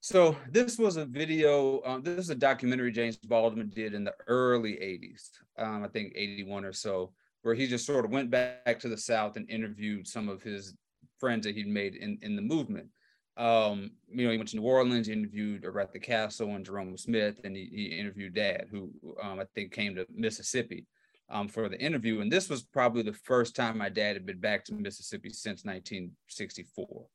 So 0.00 0.36
this 0.50 0.78
was 0.78 0.96
a 0.96 1.04
video. 1.04 1.82
Um, 1.84 2.02
this 2.02 2.18
is 2.18 2.30
a 2.30 2.34
documentary 2.34 2.92
James 2.92 3.16
Baldwin 3.16 3.70
did 3.74 3.92
in 3.92 4.04
the 4.04 4.14
early 4.28 4.74
'80s, 4.74 5.30
um, 5.58 5.82
I 5.82 5.88
think 5.88 6.12
'81 6.14 6.64
or 6.64 6.72
so, 6.72 7.12
where 7.42 7.54
he 7.54 7.66
just 7.66 7.86
sort 7.86 8.04
of 8.04 8.12
went 8.12 8.30
back 8.30 8.78
to 8.80 8.88
the 8.88 8.96
South 8.96 9.36
and 9.36 9.50
interviewed 9.50 10.06
some 10.06 10.28
of 10.28 10.42
his 10.42 10.74
friends 11.18 11.44
that 11.46 11.56
he'd 11.56 11.66
made 11.66 11.96
in 11.96 12.18
in 12.22 12.36
the 12.36 12.42
movement. 12.42 12.88
um, 13.36 13.90
you 14.08 14.24
know, 14.24 14.30
he 14.30 14.38
went 14.38 14.48
to 14.50 14.56
New 14.56 14.62
Orleans, 14.62 15.08
interviewed 15.08 15.64
Oretha 15.64 16.00
Castle 16.02 16.54
and 16.54 16.64
Jerome 16.64 16.96
Smith, 16.96 17.40
and 17.44 17.54
he, 17.54 17.68
he 17.70 17.84
interviewed 17.86 18.34
Dad, 18.34 18.68
who 18.70 18.90
um, 19.22 19.40
I 19.40 19.44
think 19.54 19.72
came 19.72 19.94
to 19.96 20.06
Mississippi 20.14 20.86
um, 21.28 21.48
for 21.48 21.68
the 21.68 21.80
interview. 21.80 22.20
And 22.20 22.30
this 22.30 22.48
was 22.48 22.62
probably 22.62 23.02
the 23.02 23.12
first 23.12 23.56
time 23.56 23.78
my 23.78 23.88
dad 23.88 24.14
had 24.14 24.26
been 24.26 24.40
back 24.40 24.64
to 24.66 24.74
Mississippi 24.74 25.30
since 25.30 25.64
1964. 25.64 27.06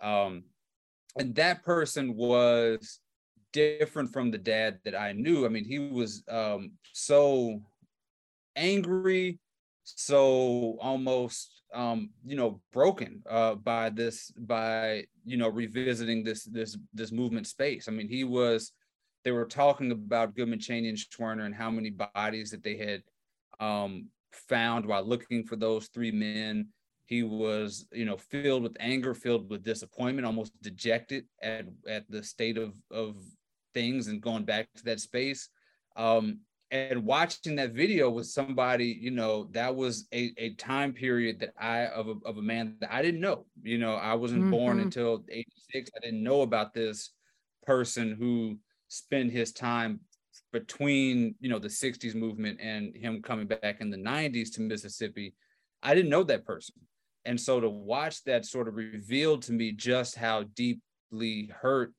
Um, 0.00 0.44
and 1.18 1.34
that 1.34 1.62
person 1.62 2.16
was 2.16 3.00
different 3.52 4.12
from 4.12 4.30
the 4.30 4.38
dad 4.38 4.78
that 4.84 4.98
I 4.98 5.12
knew. 5.12 5.44
I 5.44 5.48
mean, 5.48 5.64
he 5.64 5.78
was 5.78 6.24
um, 6.28 6.72
so 6.92 7.60
angry, 8.56 9.38
so 9.84 10.78
almost 10.80 11.62
um, 11.74 12.10
you 12.24 12.36
know 12.36 12.60
broken 12.72 13.22
uh, 13.28 13.54
by 13.54 13.90
this 13.90 14.30
by 14.36 15.04
you 15.24 15.36
know 15.36 15.48
revisiting 15.48 16.24
this 16.24 16.44
this 16.44 16.78
this 16.94 17.12
movement 17.12 17.46
space. 17.46 17.88
I 17.88 17.92
mean, 17.92 18.08
he 18.08 18.24
was. 18.24 18.72
They 19.24 19.30
were 19.30 19.44
talking 19.44 19.92
about 19.92 20.34
Goodman, 20.34 20.58
Chaney, 20.58 20.88
and 20.88 20.98
Schwerner 20.98 21.46
and 21.46 21.54
how 21.54 21.70
many 21.70 21.90
bodies 21.90 22.50
that 22.50 22.64
they 22.64 22.76
had 22.76 23.04
um, 23.62 24.08
found 24.32 24.84
while 24.84 25.04
looking 25.04 25.44
for 25.44 25.56
those 25.56 25.86
three 25.88 26.10
men. 26.10 26.68
He 27.06 27.22
was, 27.22 27.86
you 27.92 28.04
know, 28.04 28.16
filled 28.16 28.62
with 28.62 28.76
anger, 28.80 29.14
filled 29.14 29.50
with 29.50 29.62
disappointment, 29.64 30.26
almost 30.26 30.52
dejected 30.62 31.24
at 31.42 31.66
at 31.88 32.04
the 32.08 32.22
state 32.22 32.58
of 32.58 32.72
of 32.90 33.16
things 33.74 34.08
and 34.08 34.20
going 34.20 34.44
back 34.44 34.68
to 34.76 34.84
that 34.84 35.00
space. 35.00 35.48
Um, 35.96 36.40
and 36.70 37.04
watching 37.04 37.56
that 37.56 37.72
video 37.72 38.08
with 38.08 38.26
somebody, 38.26 38.98
you 38.98 39.10
know, 39.10 39.48
that 39.52 39.76
was 39.76 40.08
a, 40.14 40.32
a 40.38 40.54
time 40.54 40.94
period 40.94 41.38
that 41.40 41.52
I 41.58 41.86
of 41.86 42.08
a, 42.08 42.14
of 42.24 42.38
a 42.38 42.42
man 42.42 42.76
that 42.80 42.92
I 42.92 43.02
didn't 43.02 43.20
know. 43.20 43.44
You 43.62 43.76
know, 43.76 43.94
I 43.94 44.14
wasn't 44.14 44.42
mm-hmm. 44.42 44.50
born 44.50 44.80
until 44.80 45.22
86. 45.28 45.90
I 45.94 46.00
didn't 46.00 46.22
know 46.22 46.40
about 46.40 46.72
this 46.72 47.10
person 47.66 48.16
who 48.18 48.56
spent 48.88 49.32
his 49.32 49.52
time 49.52 50.00
between, 50.52 51.34
you 51.40 51.48
know, 51.48 51.58
the 51.58 51.68
60s 51.68 52.14
movement 52.14 52.58
and 52.60 52.94
him 52.96 53.22
coming 53.22 53.46
back 53.46 53.80
in 53.80 53.90
the 53.90 53.96
90s 53.96 54.52
to 54.54 54.60
Mississippi. 54.60 55.34
I 55.82 55.94
didn't 55.94 56.10
know 56.10 56.22
that 56.24 56.44
person. 56.44 56.74
And 57.24 57.40
so 57.40 57.60
to 57.60 57.68
watch 57.68 58.24
that 58.24 58.44
sort 58.44 58.68
of 58.68 58.74
revealed 58.74 59.42
to 59.42 59.52
me 59.52 59.72
just 59.72 60.16
how 60.16 60.44
deeply 60.54 61.50
hurt 61.60 61.92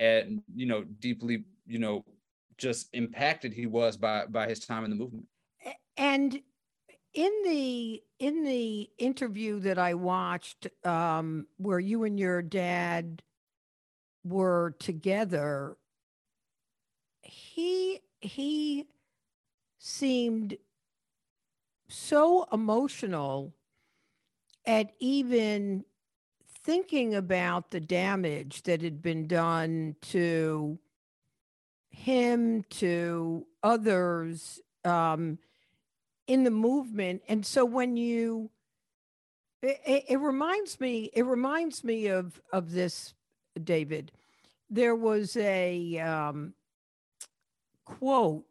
and, 0.00 0.42
you 0.54 0.66
know, 0.66 0.84
deeply, 0.84 1.44
you 1.66 1.78
know, 1.78 2.04
just 2.56 2.88
impacted 2.92 3.52
he 3.52 3.66
was 3.66 3.96
by 3.96 4.26
by 4.26 4.48
his 4.48 4.60
time 4.60 4.84
in 4.84 4.90
the 4.90 4.96
movement. 4.96 5.26
And 5.96 6.40
in 7.14 7.32
the 7.44 8.02
in 8.18 8.44
the 8.44 8.90
interview 8.98 9.60
that 9.60 9.78
I 9.78 9.94
watched, 9.94 10.66
um, 10.84 11.46
where 11.56 11.78
you 11.78 12.04
and 12.04 12.18
your 12.18 12.42
dad 12.42 13.22
were 14.24 14.74
together, 14.78 15.76
he 17.28 18.00
he 18.20 18.86
seemed 19.78 20.56
so 21.88 22.46
emotional 22.52 23.54
at 24.66 24.92
even 24.98 25.84
thinking 26.64 27.14
about 27.14 27.70
the 27.70 27.80
damage 27.80 28.62
that 28.62 28.82
had 28.82 29.00
been 29.00 29.26
done 29.26 29.94
to 30.02 30.78
him 31.90 32.62
to 32.70 33.46
others 33.62 34.60
um, 34.84 35.38
in 36.26 36.44
the 36.44 36.50
movement. 36.50 37.22
And 37.28 37.44
so 37.44 37.64
when 37.64 37.96
you, 37.96 38.50
it, 39.62 40.04
it, 40.08 40.20
reminds 40.20 40.80
me, 40.80 41.10
it 41.14 41.24
reminds 41.24 41.82
me 41.84 42.08
of 42.08 42.40
of 42.52 42.72
this, 42.72 43.14
David. 43.62 44.12
There 44.70 44.94
was 44.94 45.36
a 45.36 45.98
um, 45.98 46.54
quote, 47.88 48.44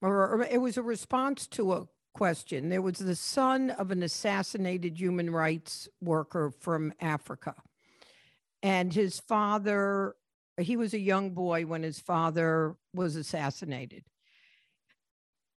or, 0.00 0.28
or 0.28 0.42
it 0.42 0.60
was 0.60 0.76
a 0.76 0.82
response 0.82 1.46
to 1.48 1.72
a 1.72 1.86
question. 2.14 2.68
There 2.68 2.82
was 2.82 2.98
the 2.98 3.16
son 3.16 3.70
of 3.70 3.90
an 3.90 4.02
assassinated 4.02 4.98
human 4.98 5.30
rights 5.30 5.88
worker 6.00 6.52
from 6.60 6.92
Africa. 7.00 7.54
And 8.62 8.92
his 8.92 9.20
father 9.20 10.14
he 10.58 10.76
was 10.76 10.94
a 10.94 10.98
young 10.98 11.30
boy 11.30 11.66
when 11.66 11.82
his 11.82 11.98
father 11.98 12.76
was 12.94 13.16
assassinated. 13.16 14.04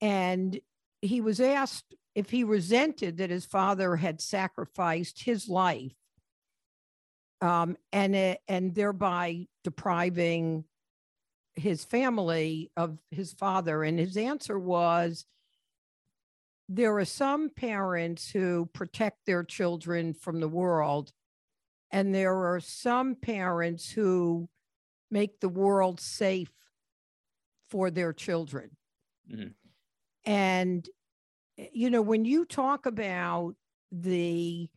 And 0.01 0.60
he 1.01 1.22
was 1.22 1.39
asked 1.39 1.96
if 2.13 2.30
he 2.30 2.44
resented 2.44 3.18
that 3.18 3.30
his 3.30 3.46
father 3.46 3.96
had 3.96 4.22
sacrificed 4.22 5.24
his 5.24 5.50
life 5.50 5.96
um, 7.42 7.77
and, 7.92 8.38
and 8.48 8.74
thereby 8.74 9.48
depriving 9.63 10.63
his 11.55 11.83
family 11.85 12.71
of 12.75 12.97
his 13.12 13.33
father. 13.33 13.83
And 13.83 13.97
his 13.97 14.17
answer 14.17 14.59
was 14.59 15.25
there 16.67 16.97
are 16.97 17.05
some 17.05 17.50
parents 17.50 18.29
who 18.29 18.69
protect 18.74 19.25
their 19.25 19.43
children 19.43 20.13
from 20.13 20.39
the 20.39 20.47
world, 20.47 21.12
and 21.91 22.13
there 22.13 22.53
are 22.53 22.59
some 22.59 23.15
parents 23.15 23.91
who 23.91 24.50
make 25.12 25.39
the 25.39 25.50
world 25.50 26.00
safe 26.00 26.51
for 27.69 27.91
their 27.91 28.13
children. 28.13 28.71
Mm-hmm. 29.31 29.50
And, 30.25 30.89
eh, 31.57 31.67
you 31.71 31.89
know, 31.89 32.01
when 32.01 32.25
you 32.25 32.45
talk 32.45 32.85
about 32.85 33.55
the, 33.91 34.67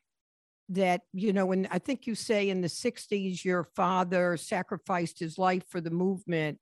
that, 0.69 1.03
you 1.15 1.33
know, 1.33 1.47
when 1.47 1.67
I 1.71 1.79
think 1.79 2.07
you 2.07 2.15
say 2.15 2.51
in 2.51 2.61
the 2.61 2.69
60s, 2.69 3.45
your 3.45 3.65
father 3.65 4.37
sacrificed 4.37 5.19
his 5.19 5.39
life 5.39 5.65
for 5.69 5.81
the 5.81 5.91
movement. 5.91 6.59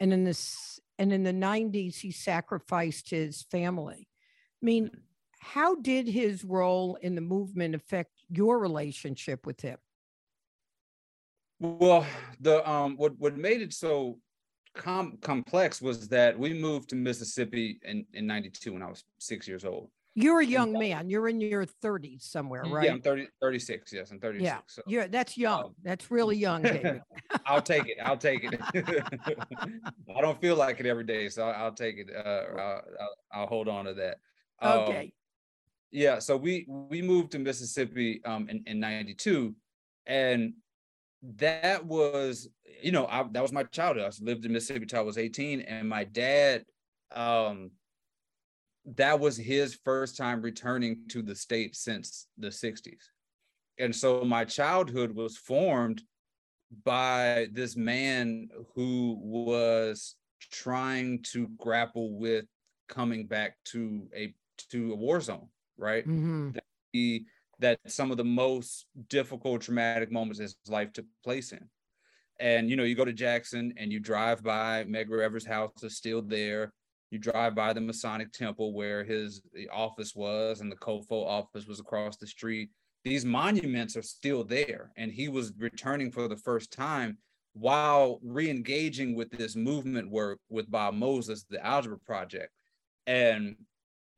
And 0.00 0.12
in 0.12 0.24
this, 0.24 0.80
and 0.98 1.12
in 1.12 1.24
the 1.24 1.32
90s, 1.32 1.96
he 1.96 2.10
sacrificed 2.10 3.10
his 3.10 3.42
family. 3.50 4.08
I 4.62 4.66
mean, 4.66 4.86
mm-hmm. 4.86 4.98
how 5.40 5.76
did 5.76 6.08
his 6.08 6.44
role 6.44 6.96
in 7.02 7.14
the 7.14 7.20
movement 7.20 7.74
affect 7.74 8.12
your 8.28 8.58
relationship 8.58 9.46
with 9.46 9.60
him? 9.60 9.78
Well, 11.60 12.06
the 12.40 12.68
um, 12.68 12.96
what 12.96 13.18
what 13.18 13.36
made 13.36 13.62
it 13.62 13.72
so 13.72 14.18
com- 14.74 15.18
complex 15.20 15.82
was 15.82 16.08
that 16.08 16.38
we 16.38 16.54
moved 16.54 16.90
to 16.90 16.96
Mississippi 16.96 17.80
in 17.84 18.06
in 18.12 18.26
'92 18.26 18.72
when 18.72 18.82
I 18.82 18.88
was 18.88 19.02
six 19.18 19.48
years 19.48 19.64
old. 19.64 19.90
You're 20.22 20.40
a 20.40 20.46
young 20.46 20.72
man. 20.72 21.08
You're 21.08 21.28
in 21.28 21.40
your 21.40 21.64
30s 21.64 22.22
somewhere, 22.22 22.64
right? 22.64 22.86
Yeah, 22.86 22.92
I'm 22.92 23.00
30, 23.00 23.28
36. 23.40 23.92
Yes, 23.92 24.10
I'm 24.10 24.18
36. 24.18 24.44
Yeah, 24.44 24.58
so. 24.66 24.82
yeah 24.86 25.06
that's 25.06 25.36
young. 25.36 25.64
Um, 25.64 25.74
that's 25.82 26.10
really 26.10 26.36
young, 26.36 26.64
I'll 27.46 27.62
take 27.62 27.86
it. 27.88 27.98
I'll 28.02 28.16
take 28.16 28.44
it. 28.44 28.60
I 30.16 30.20
don't 30.20 30.40
feel 30.40 30.56
like 30.56 30.80
it 30.80 30.86
every 30.86 31.04
day, 31.04 31.28
so 31.28 31.44
I'll, 31.44 31.66
I'll 31.66 31.74
take 31.74 31.98
it. 31.98 32.08
Uh, 32.14 32.60
I'll, 32.60 32.82
I'll, 33.00 33.16
I'll, 33.32 33.46
hold 33.46 33.68
on 33.68 33.84
to 33.84 33.94
that. 33.94 34.18
Um, 34.60 34.78
okay. 34.80 35.12
Yeah, 35.90 36.18
so 36.18 36.36
we 36.36 36.66
we 36.68 37.00
moved 37.00 37.32
to 37.32 37.38
Mississippi 37.38 38.20
um, 38.24 38.48
in, 38.50 38.62
in 38.66 38.78
92 38.78 39.54
and 40.08 40.54
that 41.36 41.84
was, 41.84 42.48
you 42.82 42.92
know, 42.92 43.06
I, 43.06 43.24
that 43.32 43.42
was 43.42 43.52
my 43.52 43.64
childhood. 43.64 44.04
I 44.04 44.24
lived 44.24 44.44
in 44.44 44.52
Mississippi 44.52 44.86
till 44.86 45.00
I 45.00 45.02
was 45.02 45.18
18, 45.18 45.60
and 45.60 45.88
my 45.88 46.04
dad, 46.04 46.64
um, 47.12 47.70
that 48.96 49.18
was 49.18 49.36
his 49.36 49.78
first 49.84 50.16
time 50.16 50.40
returning 50.40 51.00
to 51.08 51.22
the 51.22 51.34
state 51.34 51.76
since 51.76 52.26
the 52.38 52.48
60s. 52.48 53.10
And 53.78 53.94
so 53.94 54.24
my 54.24 54.44
childhood 54.44 55.14
was 55.14 55.36
formed 55.36 56.02
by 56.84 57.48
this 57.52 57.76
man 57.76 58.48
who 58.74 59.18
was 59.20 60.16
trying 60.50 61.22
to 61.22 61.48
grapple 61.56 62.18
with 62.18 62.46
coming 62.88 63.26
back 63.26 63.56
to 63.64 64.08
a 64.14 64.34
to 64.70 64.92
a 64.92 64.96
war 64.96 65.20
zone, 65.20 65.48
right? 65.76 66.06
Mm-hmm. 66.06 66.50
He 66.92 67.26
that 67.60 67.78
some 67.86 68.10
of 68.10 68.16
the 68.16 68.24
most 68.24 68.86
difficult 69.08 69.62
traumatic 69.62 70.12
moments 70.12 70.38
in 70.38 70.44
his 70.44 70.56
life 70.68 70.92
took 70.92 71.06
place 71.24 71.52
in. 71.52 71.68
And 72.40 72.70
you 72.70 72.76
know, 72.76 72.84
you 72.84 72.94
go 72.94 73.04
to 73.04 73.12
Jackson 73.12 73.74
and 73.76 73.92
you 73.92 74.00
drive 74.00 74.42
by 74.42 74.84
Medgar 74.84 75.22
Evers' 75.22 75.46
house 75.46 75.82
is 75.82 75.96
still 75.96 76.22
there. 76.22 76.72
You 77.10 77.18
drive 77.18 77.54
by 77.54 77.72
the 77.72 77.80
Masonic 77.80 78.32
Temple 78.32 78.74
where 78.74 79.02
his 79.04 79.42
eh, 79.56 79.64
office 79.72 80.14
was, 80.14 80.60
and 80.60 80.70
the 80.70 80.76
COFO 80.76 81.26
office 81.26 81.66
was 81.66 81.80
across 81.80 82.16
the 82.16 82.26
street. 82.26 82.70
These 83.04 83.24
monuments 83.24 83.96
are 83.96 84.02
still 84.02 84.44
there, 84.44 84.92
and 84.96 85.10
he 85.10 85.28
was 85.28 85.52
returning 85.58 86.10
for 86.10 86.28
the 86.28 86.36
first 86.36 86.72
time 86.72 87.18
while 87.54 88.20
re-engaging 88.22 89.14
with 89.14 89.30
this 89.30 89.56
movement 89.56 90.10
work 90.10 90.38
with 90.48 90.70
Bob 90.70 90.94
Moses, 90.94 91.44
the 91.48 91.64
Algebra 91.64 91.98
Project. 91.98 92.52
And 93.06 93.56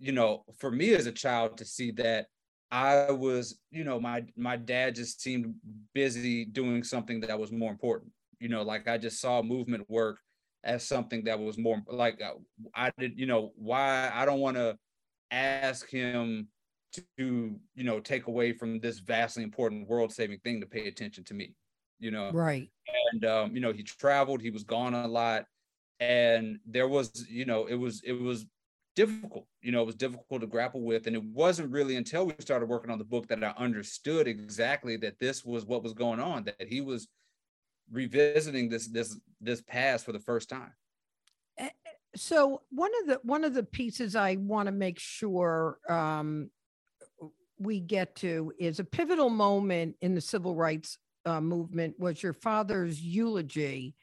you 0.01 0.13
know, 0.13 0.45
for 0.59 0.71
me 0.71 0.95
as 0.95 1.07
a 1.07 1.13
child 1.13 1.59
to 1.59 1.65
see 1.65 1.91
that 1.93 2.27
I 2.73 3.11
was, 3.11 3.59
you 3.71 3.85
know, 3.85 4.01
my 4.01 4.25
my 4.37 4.57
dad 4.57 4.95
just 4.95 5.21
seemed 5.21 5.55
busy 5.95 6.45
doing 6.45 6.83
something 6.83 7.21
that 7.21 7.39
was 7.39 7.53
more 7.53 7.71
important. 7.71 8.13
You 8.39 8.49
know, 8.49 8.63
like 8.63 8.89
I 8.89 8.97
just 8.97 9.21
saw 9.21 9.43
movement 9.43 9.89
work 9.89 10.19
as 10.65 10.87
something 10.87 11.25
that 11.25 11.39
was 11.39 11.57
more 11.59 11.83
like 11.89 12.21
uh, 12.23 12.35
I 12.75 12.93
did, 12.99 13.19
you 13.19 13.27
know, 13.27 13.53
why 13.57 14.11
I 14.13 14.25
don't 14.25 14.41
want 14.41 14.57
to 14.57 14.77
ask 15.31 15.89
him 15.89 16.49
to, 16.93 17.05
you 17.75 17.85
know, 17.85 18.01
take 18.01 18.27
away 18.27 18.53
from 18.53 18.81
this 18.81 18.99
vastly 18.99 19.43
important 19.43 19.89
world 19.89 20.13
saving 20.13 20.41
thing 20.41 20.61
to 20.61 20.67
pay 20.67 20.89
attention 20.89 21.25
to 21.25 21.35
me. 21.35 21.55
you 22.01 22.11
know. 22.11 22.31
Right. 22.33 22.69
And 23.13 23.25
um, 23.25 23.55
you 23.55 23.61
know, 23.61 23.73
he 23.73 23.83
traveled, 23.83 24.41
he 24.41 24.51
was 24.51 24.65
gone 24.65 24.95
a 24.95 25.07
lot. 25.07 25.45
And 26.01 26.59
there 26.67 26.89
was, 26.89 27.27
you 27.29 27.45
know, 27.45 27.67
it 27.67 27.75
was 27.75 28.03
it 28.05 28.13
was 28.13 28.47
difficult. 28.97 29.47
You 29.63 29.71
know, 29.73 29.83
it 29.83 29.87
was 29.87 29.95
difficult 29.95 30.41
to 30.41 30.47
grapple 30.47 30.83
with. 30.83 31.07
And 31.07 31.15
it 31.15 31.23
wasn't 31.23 31.71
really 31.71 31.97
until 31.97 32.27
we 32.27 32.35
started 32.41 32.69
working 32.69 32.91
on 32.91 32.99
the 32.99 33.05
book 33.05 33.29
that 33.29 33.45
I 33.45 33.53
understood 33.59 34.27
exactly 34.27 34.97
that 34.99 35.19
this 35.21 35.45
was 35.45 35.67
what 35.67 35.83
was 35.83 35.93
going 35.93 36.19
on, 36.21 36.45
that 36.45 36.69
he 36.69 36.81
was 36.81 37.09
revisiting 37.91 38.69
this 38.69 38.89
this 38.89 39.19
this 39.41 39.63
past 39.63 40.05
for 40.05 40.13
the 40.13 40.19
first 40.19 40.49
time. 40.49 40.73
So 42.17 42.63
one 42.71 42.91
of 43.03 43.09
the 43.09 43.21
one 43.23 43.45
of 43.45 43.55
the 43.55 43.63
pieces 43.63 44.17
I 44.17 44.37
want 44.37 44.67
to 44.67 44.73
make 44.73 44.99
sure 44.99 45.79
um, 45.89 46.51
we 47.59 47.81
get 47.81 48.17
to 48.17 48.53
is 48.59 48.81
a 48.81 48.85
pivotal 48.85 49.31
moment 49.31 49.97
in 50.01 50.15
the 50.15 50.21
civil 50.21 50.55
rights 50.55 50.99
uh, 51.25 51.41
movement 51.41 51.99
was 51.99 52.23
your 52.23 52.33
father's 52.33 53.01
eulogy 53.01 53.95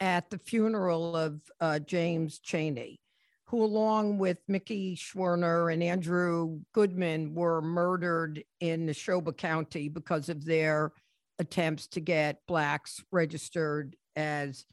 at 0.00 0.30
the 0.30 0.38
funeral 0.38 1.16
of 1.16 1.40
uh, 1.60 1.78
James 1.80 2.38
Chaney 2.38 3.00
who, 3.46 3.62
along 3.62 4.18
with 4.18 4.38
Mickey 4.48 4.96
Schwerner 4.96 5.72
and 5.72 5.82
Andrew 5.82 6.60
Goodman, 6.72 7.34
were 7.34 7.60
murdered 7.60 8.42
in 8.60 8.86
Neshoba 8.86 9.36
County 9.36 9.88
because 9.88 10.28
of 10.28 10.44
their 10.44 10.92
attempts 11.44 11.86
to 11.88 12.00
get 12.00 12.40
Blacks 12.48 13.04
registered 13.12 13.96
as 14.16 14.64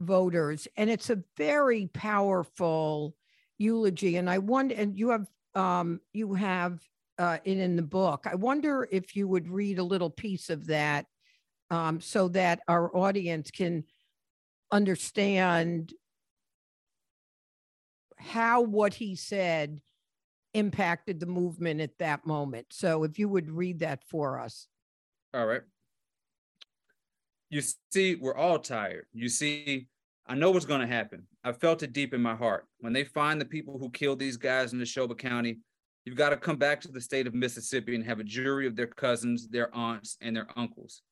voters. 0.00 0.66
And 0.76 0.88
it's 0.90 1.10
a 1.10 1.22
very 1.36 1.88
powerful 1.92 3.14
eulogy. 3.58 4.16
And 4.16 4.30
I 4.30 4.38
wonder, 4.38 4.74
and 4.74 4.98
you 4.98 5.10
have, 5.10 5.26
um, 5.54 6.00
you 6.12 6.34
have 6.34 6.80
uh, 7.18 7.38
it 7.44 7.58
in 7.58 7.76
the 7.76 7.82
book. 7.82 8.26
I 8.30 8.36
wonder 8.36 8.88
if 8.90 9.14
you 9.16 9.28
would 9.28 9.48
read 9.48 9.78
a 9.78 9.84
little 9.84 10.10
piece 10.10 10.50
of 10.50 10.66
that 10.68 11.06
um, 11.70 12.00
so 12.00 12.28
that 12.28 12.60
our 12.68 12.94
audience 12.96 13.50
can 13.50 13.84
understand 14.70 15.92
how 18.16 18.62
what 18.62 18.94
he 18.94 19.14
said 19.14 19.80
impacted 20.54 21.20
the 21.20 21.26
movement 21.26 21.80
at 21.80 21.98
that 21.98 22.26
moment. 22.26 22.66
So 22.70 23.04
if 23.04 23.18
you 23.18 23.28
would 23.28 23.50
read 23.50 23.80
that 23.80 24.02
for 24.08 24.40
us. 24.40 24.68
All 25.34 25.46
right. 25.46 25.62
You 27.50 27.62
see, 27.90 28.16
we're 28.16 28.36
all 28.36 28.58
tired. 28.58 29.06
You 29.12 29.28
see, 29.28 29.86
I 30.26 30.34
know 30.34 30.50
what's 30.50 30.66
going 30.66 30.82
to 30.82 30.86
happen. 30.86 31.26
I 31.42 31.52
felt 31.52 31.82
it 31.82 31.94
deep 31.94 32.12
in 32.12 32.20
my 32.20 32.34
heart. 32.34 32.66
When 32.80 32.92
they 32.92 33.04
find 33.04 33.40
the 33.40 33.46
people 33.46 33.78
who 33.78 33.90
killed 33.90 34.18
these 34.18 34.36
guys 34.36 34.72
in 34.72 34.78
Neshoba 34.78 35.16
County, 35.16 35.58
you've 36.04 36.16
got 36.16 36.30
to 36.30 36.36
come 36.36 36.56
back 36.56 36.80
to 36.82 36.92
the 36.92 37.00
state 37.00 37.26
of 37.26 37.34
Mississippi 37.34 37.94
and 37.94 38.04
have 38.04 38.20
a 38.20 38.24
jury 38.24 38.66
of 38.66 38.76
their 38.76 38.86
cousins, 38.86 39.48
their 39.48 39.74
aunts, 39.74 40.18
and 40.20 40.36
their 40.36 40.48
uncles. 40.56 41.02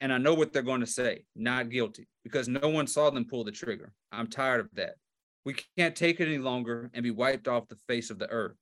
And 0.00 0.12
I 0.12 0.18
know 0.18 0.34
what 0.34 0.52
they're 0.52 0.62
going 0.62 0.80
to 0.80 0.86
say 0.86 1.24
not 1.34 1.70
guilty, 1.70 2.06
because 2.22 2.48
no 2.48 2.68
one 2.68 2.86
saw 2.86 3.08
them 3.10 3.24
pull 3.24 3.44
the 3.44 3.50
trigger. 3.50 3.92
I'm 4.12 4.26
tired 4.26 4.60
of 4.60 4.68
that. 4.74 4.96
We 5.44 5.56
can't 5.78 5.96
take 5.96 6.20
it 6.20 6.28
any 6.28 6.38
longer 6.38 6.90
and 6.92 7.02
be 7.02 7.10
wiped 7.10 7.48
off 7.48 7.68
the 7.68 7.78
face 7.88 8.10
of 8.10 8.18
the 8.18 8.28
earth. 8.28 8.56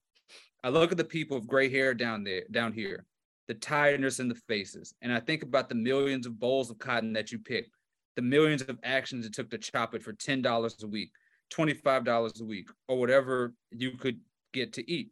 I 0.62 0.68
look 0.68 0.92
at 0.92 0.96
the 0.98 1.04
people 1.04 1.36
of 1.36 1.48
gray 1.48 1.68
hair 1.68 1.92
down 1.92 2.22
there, 2.22 2.44
down 2.50 2.72
here, 2.72 3.04
the 3.48 3.54
tiredness 3.54 4.18
in 4.20 4.28
the 4.28 4.40
faces, 4.48 4.94
and 5.02 5.12
I 5.12 5.20
think 5.20 5.42
about 5.42 5.68
the 5.68 5.74
millions 5.74 6.26
of 6.26 6.38
bolls 6.38 6.70
of 6.70 6.78
cotton 6.78 7.12
that 7.12 7.30
you 7.32 7.38
picked, 7.38 7.70
the 8.16 8.22
millions 8.22 8.62
of 8.62 8.78
actions 8.82 9.26
it 9.26 9.32
took 9.32 9.50
to 9.50 9.58
chop 9.58 9.94
it 9.94 10.02
for 10.02 10.12
$10 10.12 10.82
a 10.82 10.86
week, 10.86 11.10
$25 11.52 12.40
a 12.40 12.44
week, 12.44 12.68
or 12.88 12.98
whatever 12.98 13.54
you 13.70 13.92
could 13.92 14.20
get 14.52 14.72
to 14.74 14.90
eat. 14.90 15.10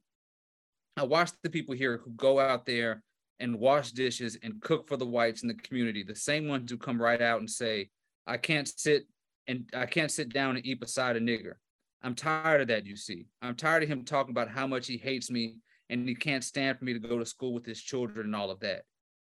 I 0.96 1.04
watch 1.04 1.30
the 1.42 1.50
people 1.50 1.74
here 1.74 2.00
who 2.04 2.10
go 2.12 2.40
out 2.40 2.66
there 2.66 3.02
and 3.40 3.58
wash 3.58 3.92
dishes 3.92 4.38
and 4.42 4.60
cook 4.62 4.88
for 4.88 4.96
the 4.96 5.06
whites 5.06 5.42
in 5.42 5.48
the 5.48 5.54
community, 5.54 6.02
the 6.02 6.14
same 6.14 6.48
ones 6.48 6.70
who 6.70 6.78
come 6.78 7.00
right 7.00 7.20
out 7.20 7.40
and 7.40 7.50
say, 7.50 7.90
I 8.26 8.36
can't 8.36 8.68
sit 8.68 9.06
and 9.46 9.68
I 9.74 9.86
can't 9.86 10.10
sit 10.10 10.32
down 10.32 10.56
and 10.56 10.64
eat 10.64 10.80
beside 10.80 11.16
a 11.16 11.20
nigger. 11.20 11.54
I'm 12.02 12.14
tired 12.14 12.60
of 12.60 12.68
that, 12.68 12.86
you 12.86 12.96
see. 12.96 13.26
I'm 13.42 13.54
tired 13.54 13.82
of 13.82 13.88
him 13.88 14.04
talking 14.04 14.30
about 14.30 14.48
how 14.48 14.66
much 14.66 14.86
he 14.86 14.96
hates 14.96 15.30
me 15.30 15.56
and 15.90 16.08
he 16.08 16.14
can't 16.14 16.44
stand 16.44 16.78
for 16.78 16.84
me 16.84 16.92
to 16.92 16.98
go 16.98 17.18
to 17.18 17.26
school 17.26 17.52
with 17.52 17.66
his 17.66 17.80
children 17.80 18.26
and 18.26 18.36
all 18.36 18.50
of 18.50 18.60
that. 18.60 18.82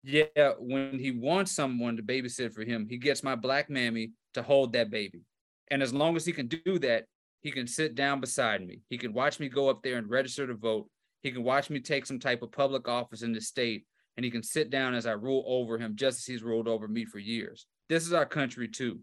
Yeah, 0.03 0.53
when 0.59 0.97
he 0.97 1.11
wants 1.11 1.51
someone 1.51 1.97
to 1.97 2.03
babysit 2.03 2.53
for 2.53 2.63
him, 2.63 2.87
he 2.89 2.97
gets 2.97 3.23
my 3.23 3.35
black 3.35 3.69
mammy 3.69 4.11
to 4.33 4.41
hold 4.41 4.73
that 4.73 4.89
baby. 4.89 5.21
And 5.69 5.83
as 5.83 5.93
long 5.93 6.15
as 6.15 6.25
he 6.25 6.31
can 6.31 6.47
do 6.47 6.79
that, 6.79 7.05
he 7.41 7.51
can 7.51 7.67
sit 7.67 7.95
down 7.95 8.19
beside 8.19 8.65
me. 8.65 8.79
He 8.89 8.97
can 8.97 9.13
watch 9.13 9.39
me 9.39 9.49
go 9.49 9.69
up 9.69 9.81
there 9.83 9.97
and 9.97 10.09
register 10.09 10.47
to 10.47 10.55
vote. 10.55 10.89
He 11.21 11.31
can 11.31 11.43
watch 11.43 11.69
me 11.69 11.79
take 11.79 12.05
some 12.05 12.19
type 12.19 12.41
of 12.41 12.51
public 12.51 12.87
office 12.87 13.21
in 13.21 13.33
the 13.33 13.41
state, 13.41 13.85
and 14.15 14.23
he 14.23 14.31
can 14.31 14.43
sit 14.43 14.69
down 14.69 14.93
as 14.93 15.05
I 15.05 15.11
rule 15.11 15.43
over 15.47 15.77
him 15.77 15.95
just 15.95 16.19
as 16.19 16.25
he's 16.25 16.43
ruled 16.43 16.67
over 16.67 16.87
me 16.87 17.05
for 17.05 17.19
years. 17.19 17.65
This 17.89 18.05
is 18.05 18.13
our 18.13 18.25
country, 18.25 18.67
too. 18.67 18.99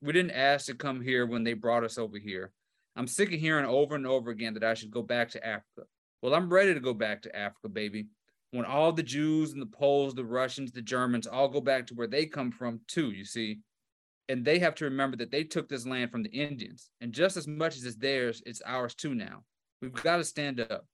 We 0.00 0.12
didn't 0.12 0.32
ask 0.32 0.66
to 0.66 0.74
come 0.74 1.00
here 1.00 1.26
when 1.26 1.44
they 1.44 1.54
brought 1.54 1.84
us 1.84 1.98
over 1.98 2.18
here. 2.18 2.52
I'm 2.96 3.06
sick 3.06 3.32
of 3.32 3.40
hearing 3.40 3.66
over 3.66 3.94
and 3.94 4.06
over 4.06 4.30
again 4.30 4.54
that 4.54 4.64
I 4.64 4.74
should 4.74 4.90
go 4.90 5.02
back 5.02 5.30
to 5.30 5.46
Africa. 5.46 5.82
Well, 6.22 6.34
I'm 6.34 6.52
ready 6.52 6.74
to 6.74 6.80
go 6.80 6.94
back 6.94 7.22
to 7.22 7.36
Africa, 7.36 7.68
baby. 7.68 8.06
When 8.50 8.64
all 8.64 8.92
the 8.92 9.02
Jews 9.02 9.52
and 9.52 9.62
the 9.62 9.66
Poles, 9.66 10.14
the 10.14 10.24
Russians, 10.24 10.72
the 10.72 10.82
Germans 10.82 11.26
all 11.26 11.48
go 11.48 11.60
back 11.60 11.86
to 11.88 11.94
where 11.94 12.06
they 12.06 12.26
come 12.26 12.50
from, 12.50 12.80
too, 12.88 13.10
you 13.10 13.24
see. 13.24 13.60
And 14.28 14.44
they 14.44 14.58
have 14.58 14.74
to 14.76 14.84
remember 14.84 15.16
that 15.18 15.30
they 15.30 15.44
took 15.44 15.68
this 15.68 15.86
land 15.86 16.10
from 16.10 16.22
the 16.22 16.30
Indians. 16.30 16.90
And 17.00 17.12
just 17.12 17.36
as 17.36 17.46
much 17.46 17.76
as 17.76 17.84
it's 17.84 17.96
theirs, 17.96 18.42
it's 18.46 18.62
ours 18.66 18.94
too 18.94 19.14
now. 19.14 19.44
We've 19.80 19.92
got 19.92 20.16
to 20.16 20.24
stand 20.24 20.60
up. 20.60 20.86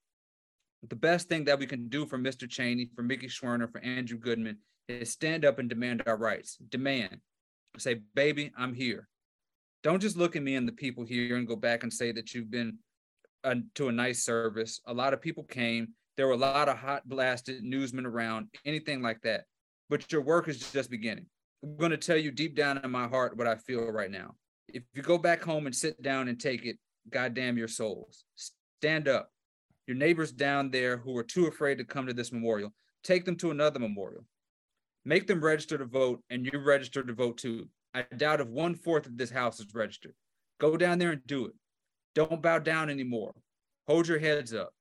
The 0.89 0.97
best 0.97 1.29
thing 1.29 1.45
that 1.45 1.59
we 1.59 1.67
can 1.67 1.89
do 1.89 2.07
for 2.07 2.19
Mr. 2.19 2.49
Chaney, 2.49 2.91
for 2.95 3.03
Mickey 3.03 3.29
Schwerner, 3.29 3.71
for 3.71 3.81
Andrew 3.81 4.19
Goodman 4.19 4.59
is 4.89 5.11
stand 5.11 5.45
up 5.45 5.59
and 5.59 5.69
demand 5.69 6.03
our 6.07 6.17
rights. 6.17 6.59
Demand. 6.69 7.19
Say, 7.79 8.01
baby, 8.15 8.53
I'm 8.57 8.75
here. 8.75 9.09
Don't 9.83 10.01
just 10.01 10.17
look 10.17 10.37
at 10.37 10.43
me 10.43 10.57
and 10.57 10.69
the 10.69 10.73
people 10.73 11.05
here 11.05 11.37
and 11.37 11.49
go 11.49 11.57
back 11.57 11.83
and 11.83 11.93
say 11.93 12.13
that 12.13 12.35
you've 12.35 12.51
been 12.51 12.79
uh, 13.45 13.55
to 13.75 13.89
a 13.89 13.93
nice 13.93 14.25
service. 14.25 14.81
A 14.87 14.95
lot 14.95 15.13
of 15.13 15.21
people 15.21 15.45
came. 15.45 15.89
There 16.17 16.27
were 16.27 16.33
a 16.33 16.39
lot 16.39 16.69
of 16.69 16.77
hot 16.77 17.09
blasted 17.09 17.63
newsmen 17.63 18.07
around, 18.07 18.49
anything 18.65 19.03
like 19.03 19.21
that. 19.23 19.45
But 19.91 20.11
your 20.11 20.23
work 20.23 20.49
is 20.49 20.73
just 20.73 20.91
beginning. 20.91 21.27
I'm 21.63 21.77
going 21.77 21.91
to 21.91 21.97
tell 21.97 22.17
you 22.17 22.31
deep 22.31 22.55
down 22.57 22.79
in 22.83 22.91
my 22.91 23.07
heart 23.07 23.37
what 23.37 23.47
I 23.47 23.57
feel 23.57 23.87
right 23.91 24.11
now. 24.11 24.35
If 24.69 24.83
you 24.95 25.03
go 25.03 25.19
back 25.19 25.43
home 25.43 25.67
and 25.67 25.75
sit 25.75 26.01
down 26.03 26.29
and 26.29 26.41
take 26.41 26.65
it, 26.65 26.79
goddamn 27.11 27.59
your 27.59 27.69
souls. 27.69 28.25
Stand 28.81 29.09
up. 29.09 29.31
Your 29.87 29.97
neighbors 29.97 30.33
down 30.33 30.71
there 30.71 30.97
who 30.97 31.17
are 31.17 31.25
too 31.25 31.47
afraid 31.47 31.79
to 31.79 31.85
come 31.85 32.07
to 32.07 32.15
this 32.15 32.33
memorial, 32.33 32.73
take 33.03 33.25
them 33.25 33.37
to 33.37 33.51
another 33.51 33.79
memorial. 33.79 34.25
Make 35.05 35.27
them 35.27 35.45
register 35.45 35.77
to 35.77 35.85
vote, 35.85 36.23
and 36.31 36.47
you 36.47 36.59
register 36.59 37.03
to 37.03 37.13
vote 37.13 37.37
too. 37.37 37.69
I 37.93 38.07
doubt 38.17 38.41
if 38.41 38.49
one 38.49 38.75
fourth 38.75 39.07
of 39.07 39.19
this 39.19 39.31
house 39.31 39.61
is 39.61 39.75
registered. 39.75 40.15
Go 40.59 40.77
down 40.77 40.99
there 40.99 41.11
and 41.13 41.27
do 41.27 41.47
it. 41.47 41.53
Don't 42.15 42.43
bow 42.43 42.59
down 42.59 42.91
anymore. 42.91 43.35
Hold 43.87 44.09
your 44.09 44.19
heads 44.19 44.55
up. 44.55 44.73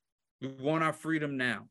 We 0.42 0.48
want 0.48 0.84
our 0.84 0.94
freedom 0.94 1.38
now. 1.38 1.68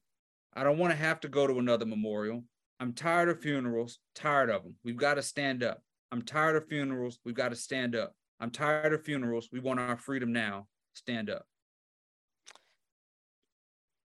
I 0.55 0.65
don't 0.65 0.79
want 0.79 0.93
to 0.93 0.99
have 0.99 1.21
to 1.21 1.29
go 1.29 1.47
to 1.47 1.59
another 1.59 1.87
memorial. 1.87 2.45
I'm 2.81 2.93
tired 2.93 3.29
of 3.29 3.41
funerals, 3.41 3.99
tired 4.15 4.51
of 4.51 4.65
them. 4.65 4.75
We've 4.85 4.97
got 4.97 5.15
to 5.15 5.23
stand 5.23 5.63
up. 5.63 5.83
I'm 6.11 6.23
tired 6.23 6.57
of 6.57 6.69
funerals. 6.69 7.19
We've 7.25 7.35
got 7.35 7.51
to 7.51 7.57
stand 7.57 7.95
up. 7.95 8.15
I'm 8.41 8.51
tired 8.51 8.93
of 8.93 9.05
funerals. 9.05 9.49
We 9.53 9.61
want 9.61 9.81
our 9.81 9.97
freedom 9.97 10.33
now. 10.33 10.67
Stand 10.95 11.31
up. 11.31 11.47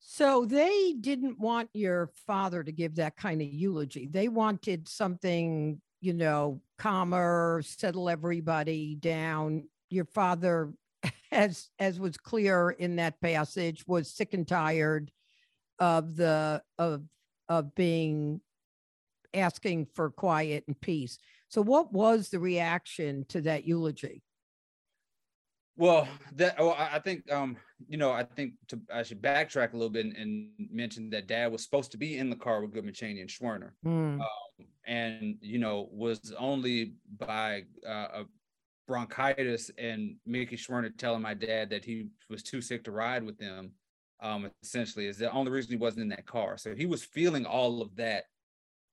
So 0.01 0.45
they 0.45 0.95
didn't 1.01 1.40
want 1.40 1.71
your 1.73 2.11
father 2.27 2.62
to 2.62 2.73
give 2.73 2.97
that 2.97 3.17
kind 3.17 3.40
of 3.40 3.49
eulogy. 3.49 4.07
They 4.07 4.29
wanted 4.29 4.88
something 4.88 5.81
you 6.05 6.12
know, 6.12 6.61
calmer, 6.79 7.62
settle 7.64 8.11
everybody 8.11 8.95
down. 8.95 9.64
Your 9.88 10.05
father, 10.05 10.75
as 11.35 11.68
as 11.79 12.01
was 12.01 12.16
clear 12.16 12.70
in 12.70 12.97
that 12.97 13.20
passage, 13.20 13.85
was 13.87 14.11
sick 14.11 14.33
and 14.35 14.47
tired 14.47 15.11
of 15.79 16.16
the 16.16 16.62
of 16.79 17.03
of 17.49 17.75
being 17.75 18.40
asking 19.35 19.87
for 19.94 20.11
quiet 20.11 20.64
and 20.66 20.81
peace. 20.81 21.18
So 21.49 21.61
what 21.61 21.92
was 21.92 22.31
the 22.31 22.38
reaction 22.38 23.25
to 23.29 23.40
that 23.42 23.66
eulogy? 23.66 24.23
Well, 25.77 26.07
that 26.37 26.59
well, 26.59 26.77
I 26.79 27.01
think 27.01 27.31
um, 27.33 27.57
you 27.88 27.97
know, 27.97 28.12
I 28.12 28.23
think 28.23 28.55
to 28.68 28.81
I 28.92 29.03
should 29.03 29.20
backtrack 29.20 29.73
a 29.73 29.77
little 29.77 29.90
bit 29.90 30.07
and, 30.07 30.16
and 30.16 30.49
mention 30.70 31.11
that 31.11 31.27
dad 31.27 31.51
was 31.51 31.64
supposed 31.64 31.90
to 31.92 31.99
be 31.99 32.16
in 32.16 32.31
the 32.31 32.37
car 32.37 32.62
with 32.62 32.73
Goodman 32.73 32.94
Chaney 32.94 33.20
and 33.20 33.29
Schwerner. 33.29 33.73
Mm. 33.85 34.20
Um, 34.20 34.66
and 34.87 35.37
you 35.40 35.59
know 35.59 35.88
was 35.90 36.33
only 36.38 36.94
by 37.18 37.64
uh, 37.87 38.23
a 38.23 38.25
bronchitis 38.87 39.70
and 39.79 40.16
Mickey 40.27 40.57
Schwerner 40.57 40.97
telling 40.97 41.23
my 41.23 41.35
dad 41.35 41.70
that 41.70 41.85
he 41.85 42.09
was 42.29 42.42
too 42.42 42.61
sick 42.61 42.85
to 42.85 42.92
ride 42.92 43.25
with 43.25 43.38
them. 43.38 43.73
Um, 44.23 44.51
essentially, 44.62 45.07
is 45.07 45.18
the 45.18 45.31
only 45.33 45.51
reason 45.51 45.73
he 45.73 45.77
wasn't 45.77 46.05
in 46.05 46.09
that 46.11 46.27
car. 46.27 46.57
So 46.57 46.75
he 46.75 46.87
was 46.87 47.05
feeling 47.05 47.44
all 47.44 47.83
of 47.83 47.94
that 47.97 48.25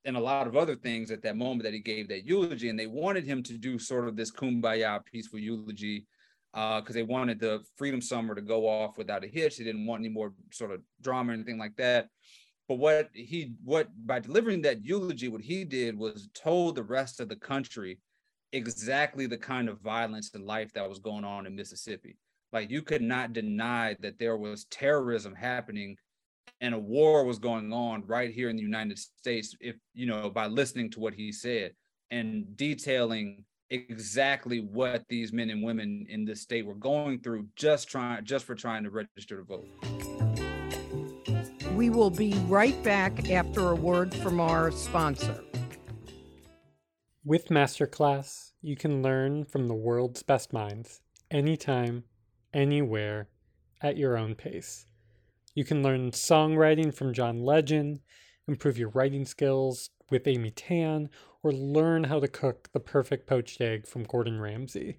and 0.03 0.17
a 0.17 0.19
lot 0.19 0.47
of 0.47 0.57
other 0.57 0.75
things 0.75 1.11
at 1.11 1.21
that 1.21 1.37
moment 1.37 1.63
that 1.63 1.73
he 1.73 1.79
gave 1.79 2.07
that 2.09 2.25
eulogy, 2.25 2.69
and 2.69 2.77
they 2.77 2.87
wanted 2.87 3.23
him 3.23 3.43
to 3.43 3.57
do 3.57 3.77
sort 3.77 4.07
of 4.07 4.15
this 4.15 4.31
kumbaya 4.31 5.05
peaceful 5.05 5.39
eulogy 5.39 6.07
because 6.53 6.89
uh, 6.89 6.93
they 6.93 7.03
wanted 7.03 7.39
the 7.39 7.61
Freedom 7.77 8.01
Summer 8.01 8.35
to 8.35 8.41
go 8.41 8.67
off 8.67 8.97
without 8.97 9.23
a 9.23 9.27
hitch. 9.27 9.57
They 9.57 9.63
didn't 9.63 9.85
want 9.85 10.01
any 10.01 10.09
more 10.09 10.33
sort 10.51 10.71
of 10.71 10.81
drama 11.01 11.31
or 11.31 11.35
anything 11.35 11.57
like 11.57 11.75
that. 11.77 12.09
but 12.67 12.75
what 12.75 13.09
he 13.13 13.53
what 13.63 13.87
by 14.05 14.19
delivering 14.19 14.61
that 14.63 14.83
eulogy, 14.83 15.27
what 15.29 15.41
he 15.41 15.63
did 15.63 15.97
was 15.97 16.29
told 16.33 16.75
the 16.75 16.83
rest 16.83 17.19
of 17.19 17.29
the 17.29 17.35
country 17.35 17.99
exactly 18.53 19.27
the 19.27 19.37
kind 19.37 19.69
of 19.69 19.79
violence 19.79 20.31
and 20.33 20.45
life 20.45 20.71
that 20.73 20.87
was 20.87 20.99
going 20.99 21.23
on 21.23 21.45
in 21.45 21.55
Mississippi. 21.55 22.17
Like 22.51 22.69
you 22.69 22.81
could 22.81 23.01
not 23.01 23.33
deny 23.33 23.95
that 24.01 24.19
there 24.19 24.37
was 24.37 24.65
terrorism 24.65 25.33
happening 25.33 25.95
and 26.59 26.75
a 26.75 26.79
war 26.79 27.23
was 27.23 27.39
going 27.39 27.71
on 27.71 28.03
right 28.05 28.31
here 28.31 28.49
in 28.49 28.55
the 28.55 28.61
United 28.61 28.99
States 28.99 29.55
if 29.59 29.75
you 29.93 30.05
know 30.05 30.29
by 30.29 30.47
listening 30.47 30.89
to 30.91 30.99
what 30.99 31.13
he 31.13 31.31
said 31.31 31.71
and 32.11 32.57
detailing 32.57 33.45
exactly 33.69 34.59
what 34.59 35.03
these 35.07 35.31
men 35.31 35.49
and 35.49 35.63
women 35.63 36.05
in 36.09 36.25
this 36.25 36.41
state 36.41 36.65
were 36.65 36.75
going 36.75 37.19
through 37.21 37.47
just 37.55 37.87
trying 37.87 38.23
just 38.25 38.45
for 38.45 38.53
trying 38.53 38.83
to 38.83 38.89
register 38.89 39.37
to 39.37 39.43
vote. 39.43 39.67
We 41.73 41.89
will 41.89 42.09
be 42.09 42.33
right 42.47 42.81
back 42.83 43.31
after 43.31 43.69
a 43.69 43.75
word 43.75 44.13
from 44.13 44.41
our 44.41 44.71
sponsor. 44.71 45.41
With 47.23 47.49
Masterclass, 47.49 48.53
you 48.63 48.75
can 48.75 49.03
learn 49.03 49.45
from 49.45 49.67
the 49.67 49.75
world's 49.75 50.23
best 50.23 50.51
minds 50.51 51.01
anytime, 51.29 52.05
anywhere, 52.51 53.27
at 53.79 53.95
your 53.95 54.17
own 54.17 54.33
pace. 54.33 54.87
You 55.53 55.63
can 55.63 55.83
learn 55.83 56.09
songwriting 56.11 56.91
from 56.91 57.13
John 57.13 57.43
Legend, 57.45 57.99
improve 58.47 58.79
your 58.79 58.89
writing 58.89 59.25
skills 59.25 59.91
with 60.09 60.27
Amy 60.27 60.49
Tan, 60.49 61.11
or 61.43 61.51
learn 61.51 62.05
how 62.05 62.19
to 62.19 62.27
cook 62.27 62.69
the 62.73 62.79
perfect 62.79 63.27
poached 63.27 63.61
egg 63.61 63.85
from 63.85 64.03
Gordon 64.03 64.41
Ramsay. 64.41 64.97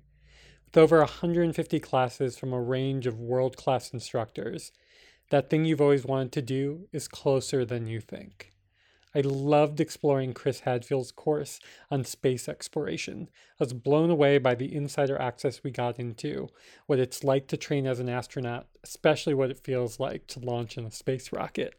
With 0.67 0.77
over 0.77 0.99
150 0.99 1.81
classes 1.81 2.39
from 2.39 2.53
a 2.53 2.63
range 2.63 3.09
of 3.09 3.19
world 3.19 3.57
class 3.57 3.93
instructors, 3.93 4.71
that 5.31 5.51
thing 5.51 5.65
you've 5.65 5.81
always 5.81 6.05
wanted 6.05 6.31
to 6.33 6.43
do 6.43 6.87
is 6.93 7.09
closer 7.09 7.65
than 7.65 7.89
you 7.89 8.01
think. 8.01 8.52
I 9.15 9.21
loved 9.21 9.81
exploring 9.81 10.33
Chris 10.33 10.61
Hadfield's 10.61 11.13
course 11.13 11.61
on 11.91 12.05
space 12.05 12.49
exploration. 12.49 13.29
I 13.61 13.65
was 13.65 13.73
blown 13.73 14.11
away 14.11 14.39
by 14.39 14.55
the 14.55 14.75
insider 14.75 15.21
access 15.21 15.63
we 15.63 15.71
got 15.71 15.99
into, 15.99 16.49
what 16.87 16.99
it's 16.99 17.23
like 17.23 17.47
to 17.49 17.57
train 17.57 17.87
as 17.87 18.01
an 18.01 18.09
astronaut, 18.09 18.69
especially 18.83 19.35
what 19.35 19.51
it 19.51 19.59
feels 19.59 20.01
like 20.01 20.27
to 20.29 20.41
launch 20.41 20.79
in 20.79 20.85
a 20.85 20.91
space 20.91 21.33
rocket. 21.33 21.75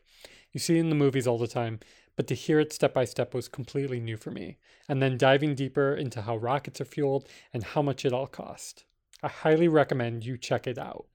You 0.51 0.59
see 0.59 0.77
it 0.77 0.81
in 0.81 0.89
the 0.89 0.95
movies 0.95 1.25
all 1.25 1.39
the 1.39 1.47
time, 1.47 1.79
but 2.15 2.27
to 2.27 2.35
hear 2.35 2.59
it 2.59 2.71
step 2.71 2.93
by 2.93 3.05
step 3.05 3.33
was 3.33 3.47
completely 3.47 3.99
new 3.99 4.17
for 4.17 4.29
me. 4.29 4.57
And 4.87 5.01
then 5.01 5.17
diving 5.17 5.55
deeper 5.55 5.95
into 5.95 6.21
how 6.21 6.37
rockets 6.37 6.79
are 6.81 6.85
fueled 6.85 7.27
and 7.53 7.63
how 7.63 7.81
much 7.81 8.05
it 8.05 8.13
all 8.13 8.27
cost. 8.27 8.85
I 9.23 9.29
highly 9.29 9.67
recommend 9.67 10.25
you 10.25 10.37
check 10.37 10.67
it 10.67 10.77
out. 10.77 11.07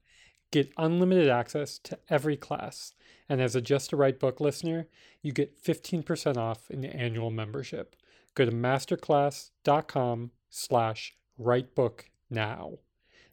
Get 0.51 0.73
unlimited 0.77 1.29
access 1.29 1.77
to 1.79 1.97
every 2.09 2.35
class 2.35 2.93
and 3.29 3.39
as 3.39 3.55
a 3.55 3.61
Just 3.61 3.93
a 3.93 3.95
Right 3.95 4.19
book 4.19 4.41
listener, 4.41 4.87
you 5.21 5.31
get 5.31 5.63
15% 5.63 6.37
off 6.37 6.71
in 6.71 6.81
the 6.81 6.91
annual 6.93 7.29
membership. 7.29 7.95
Go 8.33 8.45
to 8.45 8.51
masterclass.com 8.51 10.31
slash 10.49 11.13
rightbook 11.39 12.05
now. 12.29 12.79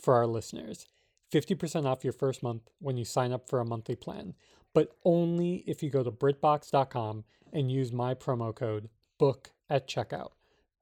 for 0.00 0.14
our 0.14 0.26
listeners 0.26 0.86
50% 1.30 1.86
off 1.86 2.04
your 2.04 2.12
first 2.12 2.42
month 2.42 2.62
when 2.80 2.96
you 2.96 3.04
sign 3.04 3.32
up 3.32 3.48
for 3.48 3.60
a 3.60 3.64
monthly 3.64 3.96
plan, 3.96 4.34
but 4.74 4.96
only 5.04 5.64
if 5.66 5.82
you 5.82 5.90
go 5.90 6.02
to 6.02 6.10
BritBox.com 6.10 7.24
and 7.52 7.70
use 7.70 7.92
my 7.92 8.14
promo 8.14 8.54
code 8.54 8.88
BOOK 9.18 9.50
at 9.68 9.88
checkout. 9.88 10.30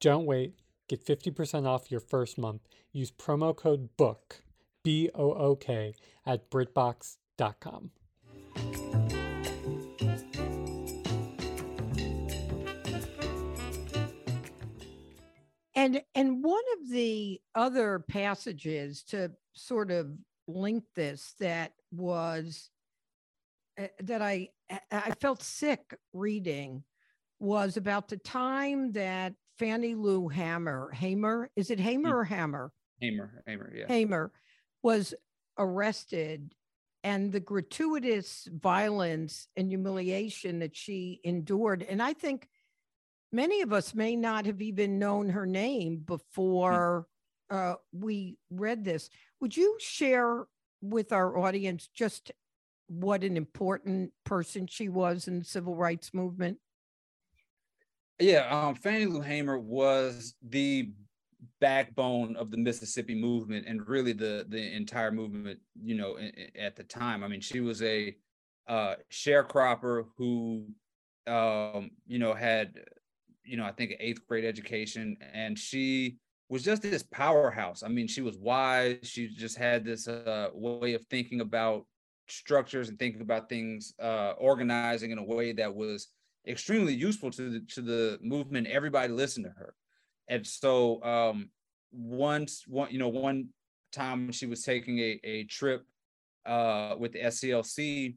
Don't 0.00 0.26
wait. 0.26 0.54
Get 0.88 1.04
50% 1.04 1.66
off 1.66 1.90
your 1.90 2.00
first 2.00 2.38
month. 2.38 2.62
Use 2.92 3.10
promo 3.10 3.54
code 3.54 3.90
BOOK, 3.96 4.42
B 4.82 5.10
O 5.14 5.32
O 5.32 5.56
K, 5.56 5.94
at 6.24 6.50
BritBox.com. 6.50 7.90
And 15.74 16.02
and 16.14 16.42
one 16.42 16.62
of 16.80 16.90
the 16.90 17.40
other 17.54 18.00
passages 18.00 19.02
to 19.04 19.30
sort 19.52 19.90
of 19.90 20.10
link 20.48 20.84
this 20.96 21.34
that 21.38 21.72
was 21.92 22.70
uh, 23.78 23.86
that 24.00 24.22
I 24.22 24.48
I 24.90 25.12
felt 25.20 25.42
sick 25.42 25.96
reading 26.12 26.82
was 27.38 27.76
about 27.76 28.08
the 28.08 28.16
time 28.16 28.92
that 28.92 29.34
Fannie 29.58 29.94
Lou 29.94 30.28
Hammer, 30.28 30.90
Hamer, 30.92 31.50
is 31.56 31.70
it 31.70 31.80
Hamer 31.80 32.18
or 32.18 32.24
Hammer? 32.24 32.72
Hamer, 33.00 33.42
Hamer, 33.46 33.72
yeah. 33.74 33.86
Hamer 33.86 34.32
was 34.82 35.14
arrested 35.58 36.52
and 37.04 37.32
the 37.32 37.40
gratuitous 37.40 38.48
violence 38.52 39.48
and 39.56 39.68
humiliation 39.68 40.58
that 40.60 40.76
she 40.76 41.20
endured. 41.24 41.82
And 41.82 42.02
I 42.02 42.12
think 42.12 42.48
many 43.32 43.62
of 43.62 43.72
us 43.72 43.94
may 43.94 44.16
not 44.16 44.46
have 44.46 44.60
even 44.60 44.98
known 44.98 45.28
her 45.30 45.46
name 45.46 45.98
before 45.98 47.06
uh, 47.50 47.74
we 47.92 48.36
read 48.50 48.84
this. 48.84 49.10
Would 49.40 49.56
you 49.56 49.76
share 49.78 50.46
with 50.80 51.12
our 51.12 51.38
audience 51.38 51.88
just 51.94 52.32
what 52.88 53.22
an 53.22 53.36
important 53.36 54.12
person 54.24 54.66
she 54.66 54.88
was 54.88 55.28
in 55.28 55.38
the 55.38 55.44
civil 55.44 55.76
rights 55.76 56.12
movement? 56.12 56.58
Yeah, 58.18 58.48
um, 58.50 58.74
Fannie 58.74 59.06
Lou 59.06 59.20
Hamer 59.20 59.58
was 59.58 60.34
the 60.42 60.90
backbone 61.60 62.34
of 62.36 62.50
the 62.50 62.56
Mississippi 62.56 63.14
movement 63.14 63.66
and 63.68 63.86
really 63.86 64.12
the 64.12 64.44
the 64.48 64.74
entire 64.74 65.12
movement. 65.12 65.60
You 65.80 65.94
know, 65.94 66.18
at 66.58 66.74
the 66.74 66.82
time, 66.82 67.22
I 67.22 67.28
mean, 67.28 67.40
she 67.40 67.60
was 67.60 67.80
a 67.82 68.16
uh, 68.66 68.96
sharecropper 69.12 70.06
who, 70.16 70.66
um, 71.26 71.90
you 72.06 72.18
know, 72.18 72.34
had, 72.34 72.80
you 73.44 73.56
know, 73.56 73.64
I 73.64 73.72
think 73.72 73.92
an 73.92 73.98
eighth 74.00 74.26
grade 74.26 74.44
education, 74.44 75.16
and 75.32 75.56
she 75.56 76.18
was 76.48 76.62
just 76.62 76.82
this 76.82 77.02
powerhouse. 77.02 77.82
I 77.82 77.88
mean, 77.88 78.08
she 78.08 78.22
was 78.22 78.38
wise. 78.38 78.98
She 79.02 79.28
just 79.28 79.56
had 79.58 79.84
this 79.84 80.08
uh, 80.08 80.48
way 80.54 80.94
of 80.94 81.04
thinking 81.06 81.40
about 81.40 81.86
structures 82.28 82.88
and 82.88 82.98
thinking 82.98 83.20
about 83.20 83.48
things, 83.48 83.94
uh, 84.00 84.32
organizing 84.38 85.10
in 85.10 85.18
a 85.18 85.24
way 85.24 85.52
that 85.52 85.74
was 85.74 86.08
extremely 86.46 86.94
useful 86.94 87.30
to 87.32 87.50
the 87.50 87.60
to 87.74 87.82
the 87.82 88.18
movement. 88.22 88.66
Everybody 88.66 89.12
listened 89.12 89.46
to 89.46 89.52
her, 89.52 89.74
and 90.28 90.46
so 90.46 91.02
um, 91.02 91.50
once 91.92 92.64
one 92.66 92.90
you 92.90 92.98
know 92.98 93.08
one 93.08 93.48
time 93.92 94.32
she 94.32 94.46
was 94.46 94.62
taking 94.62 94.98
a, 94.98 95.20
a 95.24 95.44
trip 95.44 95.84
uh, 96.46 96.94
with 96.98 97.12
the 97.12 97.20
SCLC, 97.20 98.16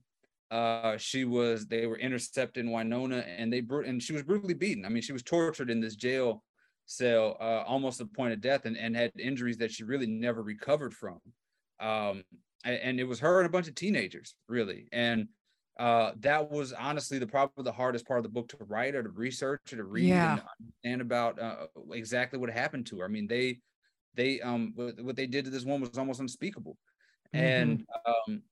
uh, 0.51 0.97
she 0.97 1.25
was 1.25 1.67
they 1.67 1.85
were 1.85 1.97
intercepted 1.97 2.65
in 2.65 2.71
Winona 2.71 3.17
and 3.19 3.51
they 3.51 3.63
and 3.85 4.01
she 4.01 4.13
was 4.13 4.23
brutally 4.23 4.53
beaten. 4.53 4.85
I 4.85 4.89
mean, 4.89 5.01
she 5.01 5.13
was 5.13 5.23
tortured 5.23 5.69
in 5.69 5.81
this 5.81 5.95
jail 5.95 6.43
cell 6.91 7.37
uh, 7.39 7.63
almost 7.65 7.97
the 7.97 8.05
point 8.05 8.33
of 8.33 8.41
death 8.41 8.65
and, 8.65 8.77
and 8.77 8.95
had 8.95 9.11
injuries 9.17 9.57
that 9.57 9.71
she 9.71 9.83
really 9.83 10.07
never 10.07 10.43
recovered 10.43 10.93
from. 10.93 11.19
Um, 11.79 12.23
and, 12.63 12.75
and, 12.75 12.99
it 12.99 13.05
was 13.05 13.19
her 13.19 13.39
and 13.39 13.47
a 13.47 13.51
bunch 13.51 13.67
of 13.67 13.75
teenagers 13.75 14.35
really. 14.47 14.87
And 14.91 15.27
uh, 15.79 16.11
that 16.19 16.51
was 16.51 16.73
honestly 16.73 17.17
the 17.17 17.25
probably 17.25 17.63
the 17.63 17.71
hardest 17.71 18.07
part 18.07 18.19
of 18.19 18.23
the 18.23 18.29
book 18.29 18.49
to 18.49 18.57
write 18.67 18.93
or 18.93 19.01
to 19.01 19.09
research 19.09 19.73
or 19.73 19.77
to 19.77 19.83
read 19.83 20.09
yeah. 20.09 20.33
and 20.33 20.41
understand 20.59 21.01
about 21.01 21.39
uh, 21.39 21.67
exactly 21.93 22.37
what 22.37 22.49
happened 22.49 22.85
to 22.87 22.99
her. 22.99 23.05
I 23.05 23.07
mean, 23.07 23.27
they 23.27 23.59
they 24.13 24.41
um 24.41 24.73
what, 24.75 25.01
what 25.01 25.15
they 25.15 25.25
did 25.25 25.45
to 25.45 25.51
this 25.51 25.63
woman 25.63 25.87
was 25.89 25.97
almost 25.97 26.19
unspeakable. 26.19 26.77
Mm-hmm. 27.33 27.45
And 27.45 27.85
um, 28.05 28.43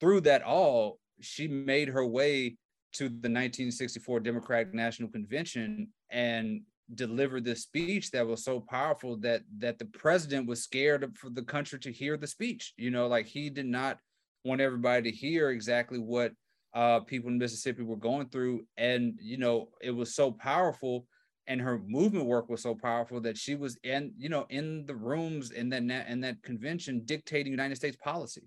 through 0.00 0.22
that 0.22 0.42
all, 0.42 0.98
she 1.20 1.46
made 1.46 1.88
her 1.88 2.04
way 2.04 2.56
to 2.94 3.04
the 3.04 3.30
1964 3.30 4.20
Democratic 4.20 4.74
National 4.74 5.08
Convention 5.08 5.88
and 6.10 6.62
delivered 6.94 7.44
this 7.44 7.62
speech 7.62 8.10
that 8.10 8.26
was 8.26 8.44
so 8.44 8.60
powerful 8.60 9.16
that 9.18 9.42
that 9.58 9.78
the 9.78 9.86
president 9.86 10.46
was 10.46 10.62
scared 10.62 11.16
for 11.16 11.30
the 11.30 11.42
country 11.42 11.78
to 11.80 11.92
hear 11.92 12.16
the 12.16 12.26
speech. 12.26 12.74
You 12.76 12.90
know, 12.90 13.06
like 13.06 13.26
he 13.26 13.50
did 13.50 13.66
not 13.66 13.98
want 14.44 14.60
everybody 14.60 15.10
to 15.10 15.16
hear 15.16 15.50
exactly 15.50 15.98
what 15.98 16.32
uh, 16.74 17.00
people 17.00 17.30
in 17.30 17.38
Mississippi 17.38 17.82
were 17.82 17.96
going 17.96 18.28
through, 18.28 18.66
and 18.76 19.18
you 19.20 19.38
know, 19.38 19.68
it 19.80 19.92
was 19.92 20.14
so 20.14 20.32
powerful 20.32 21.06
and 21.46 21.60
her 21.60 21.80
movement 21.86 22.26
work 22.26 22.48
was 22.48 22.62
so 22.62 22.74
powerful 22.74 23.20
that 23.20 23.36
she 23.36 23.54
was 23.54 23.76
in 23.82 24.12
you 24.16 24.28
know 24.28 24.46
in 24.48 24.86
the 24.86 24.94
rooms 24.94 25.50
in 25.50 25.68
that 25.68 25.82
in 26.08 26.20
that 26.20 26.42
convention 26.42 27.02
dictating 27.04 27.52
united 27.52 27.76
states 27.76 27.96
policy 28.02 28.42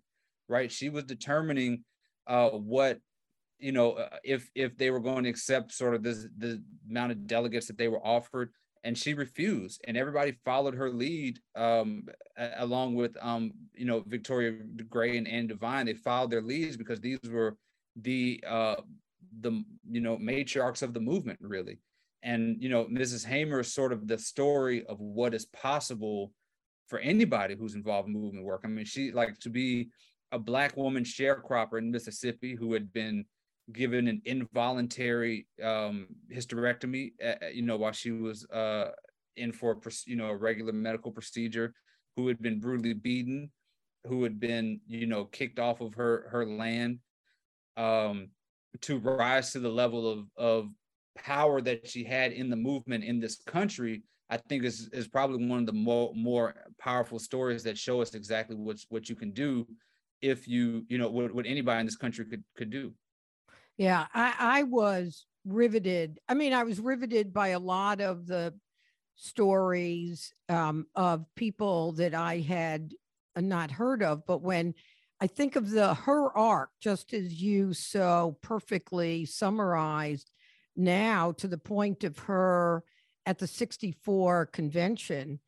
right 0.50 0.72
she 0.72 0.90
was 0.90 1.04
determining 1.04 1.84
uh 2.28 2.50
what 2.50 3.00
you 3.60 3.72
know 3.72 3.94
uh, 3.94 4.10
if 4.24 4.50
if 4.56 4.78
they 4.78 4.92
were 4.92 5.00
going 5.00 5.24
to 5.24 5.30
accept 5.30 5.72
sort 5.72 5.96
of 5.96 6.04
this 6.04 6.28
the 6.38 6.62
amount 6.90 7.12
of 7.12 7.28
delegates 7.28 7.68
that 7.68 7.78
they 7.78 7.88
were 7.88 8.06
offered 8.06 8.52
and 8.84 8.98
she 8.98 9.14
refused 9.14 9.82
and 9.88 9.98
everybody 9.98 10.32
followed 10.46 10.76
her 10.76 10.90
lead 10.90 11.40
um 11.56 12.04
along 12.58 12.96
with 12.96 13.18
um 13.22 13.52
you 13.74 13.86
know 13.86 14.04
victoria 14.08 14.52
gray 14.90 15.18
and 15.18 15.28
anne 15.28 15.48
devine 15.48 15.86
they 15.86 15.94
followed 15.94 16.32
their 16.32 16.42
leads 16.42 16.78
because 16.78 17.00
these 17.00 17.20
were 17.30 17.58
the 18.02 18.44
uh 18.48 18.76
the 19.42 19.64
you 19.90 20.02
know 20.02 20.18
matriarchs 20.18 20.82
of 20.82 20.94
the 20.94 21.00
movement 21.00 21.40
really. 21.42 21.80
And 22.24 22.62
you 22.62 22.70
know 22.70 22.86
mrs 22.86 23.26
hamer 23.26 23.62
is 23.62 23.74
sort 23.74 23.94
of 23.94 24.08
the 24.08 24.18
story 24.18 24.86
of 24.86 25.00
what 25.00 25.34
is 25.34 25.46
possible 25.46 26.32
for 26.88 27.00
anybody 27.00 27.56
who's 27.56 27.76
involved 27.76 28.08
in 28.08 28.14
movement 28.14 28.46
work. 28.46 28.62
I 28.64 28.68
mean 28.68 28.86
she 28.86 29.12
like 29.12 29.38
to 29.40 29.50
be 29.50 29.90
a 30.32 30.40
black 30.40 30.76
woman 30.76 31.04
sharecropper 31.04 31.78
in 31.78 31.92
mississippi 31.92 32.56
who 32.56 32.74
had 32.74 32.92
been 32.92 33.26
given 33.74 34.08
an 34.08 34.22
involuntary 34.26 35.48
um, 35.62 36.08
hysterectomy 36.34 37.12
uh, 37.24 37.48
you 37.54 37.62
know 37.62 37.78
while 37.78 37.92
she 37.92 38.12
was 38.12 38.46
uh, 38.52 38.92
in 39.36 39.52
for 39.52 39.78
you 40.06 40.16
know 40.16 40.28
a 40.28 40.36
regular 40.36 40.74
medical 40.74 41.12
procedure 41.12 41.74
who 42.16 42.28
had 42.28 42.42
been 42.42 42.60
brutally 42.60 42.94
beaten 42.94 43.52
who 44.06 44.24
had 44.24 44.40
been 44.40 44.80
you 44.88 45.06
know 45.06 45.26
kicked 45.26 45.60
off 45.60 45.82
of 45.82 45.94
her 45.94 46.28
her 46.32 46.46
land 46.46 47.00
um, 47.76 48.30
to 48.82 48.98
rise 48.98 49.52
to 49.52 49.60
the 49.60 49.70
level 49.70 50.10
of 50.10 50.26
of 50.38 50.70
power 51.18 51.62
that 51.62 51.88
she 51.88 52.04
had 52.04 52.32
in 52.32 52.50
the 52.50 52.56
movement 52.56 53.04
in 53.04 53.20
this 53.20 53.42
country, 53.46 54.04
I 54.30 54.38
think 54.38 54.64
is 54.64 54.90
is 54.94 55.08
probably 55.08 55.46
one 55.46 55.60
of 55.60 55.66
the 55.66 55.74
more 55.74 56.14
more 56.16 56.56
powerful 56.80 57.20
stories 57.20 57.64
that 57.64 57.78
show 57.78 58.02
us 58.02 58.14
exactly 58.14 58.56
what's 58.56 58.86
what 58.90 59.10
you 59.10 59.16
can 59.16 59.32
do 59.32 59.68
if 60.22 60.48
you 60.48 60.86
you 60.90 60.98
know 60.98 61.10
what, 61.10 61.34
what 61.34 61.46
anybody 61.46 61.80
in 61.80 61.86
this 61.86 61.96
country 61.96 62.26
could 62.26 62.44
could 62.56 62.70
do. 62.70 62.94
Yeah, 63.78 64.08
I, 64.14 64.34
I 64.40 64.64
was 64.64 65.26
riveted. 65.46 66.20
I 66.28 66.34
mean, 66.34 66.54
I 66.54 66.64
was 66.64 66.80
riveted 66.80 67.34
by 67.34 67.50
a 67.50 67.60
lot 67.60 68.02
of 68.02 68.26
the 68.26 68.54
stories 69.16 70.34
um, 70.50 70.88
of 70.96 71.26
people 71.36 71.94
that 71.94 72.14
I 72.14 72.40
had 72.40 72.94
not 73.36 73.72
heard 73.72 74.04
of, 74.04 74.26
but 74.26 74.42
when 74.42 74.74
I 75.20 75.28
think 75.28 75.56
of 75.56 75.70
the 75.70 75.94
her 75.94 76.36
arc, 76.38 76.70
just 76.80 77.14
as 77.14 77.42
you 77.42 77.74
so 77.74 78.38
perfectly 78.42 79.26
summarized, 79.26 80.32
now 80.76 81.32
to 81.34 81.48
the 81.48 81.58
point 81.58 82.04
of 82.04 82.18
her 82.20 82.84
at 83.26 83.40
the 83.40 83.48
64 83.48 84.48
convention. 84.48 85.40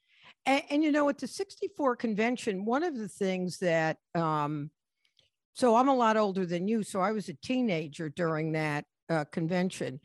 And, 0.45 0.63
and, 0.69 0.83
you 0.83 0.91
know, 0.91 1.09
at 1.09 1.19
the 1.19 1.27
64 1.27 1.95
convention, 1.95 2.65
one 2.65 2.83
of 2.83 2.97
the 2.97 3.07
things 3.07 3.57
that, 3.59 3.97
um, 4.15 4.71
so 5.59 5.75
I'm 5.75 5.89
a 5.89 5.95
lot 5.95 6.15
older 6.15 6.45
than 6.45 6.69
you, 6.69 6.83
so 6.83 7.01
I 7.01 7.11
was 7.11 7.27
a 7.27 7.33
teenager 7.33 8.07
during 8.07 8.53
that 8.53 8.85
uh, 9.09 9.25
convention. 9.25 9.99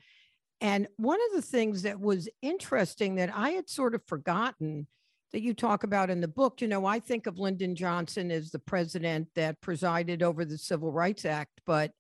And 0.61 0.89
one 0.97 1.21
of 1.31 1.37
the 1.37 1.47
things 1.47 1.83
that 1.83 2.01
was 2.01 2.29
interesting 2.43 3.15
that 3.17 3.31
I 3.33 3.51
had 3.51 3.69
sort 3.69 3.95
of 3.95 4.03
forgotten 4.09 4.89
that 5.33 5.43
you 5.43 5.55
talk 5.55 5.85
about 5.85 6.11
in 6.11 6.21
the 6.21 6.27
book, 6.27 6.61
you 6.61 6.67
know, 6.67 6.87
I 6.87 6.99
think 6.99 7.29
of 7.29 7.39
Lyndon 7.39 7.77
Johnson 7.77 8.33
as 8.33 8.51
the 8.51 8.59
president 8.59 9.29
that 9.37 9.61
presided 9.61 10.25
over 10.25 10.45
the 10.45 10.59
Civil 10.59 10.91
Rights 10.91 11.25
Act, 11.25 11.61
but 11.65 11.93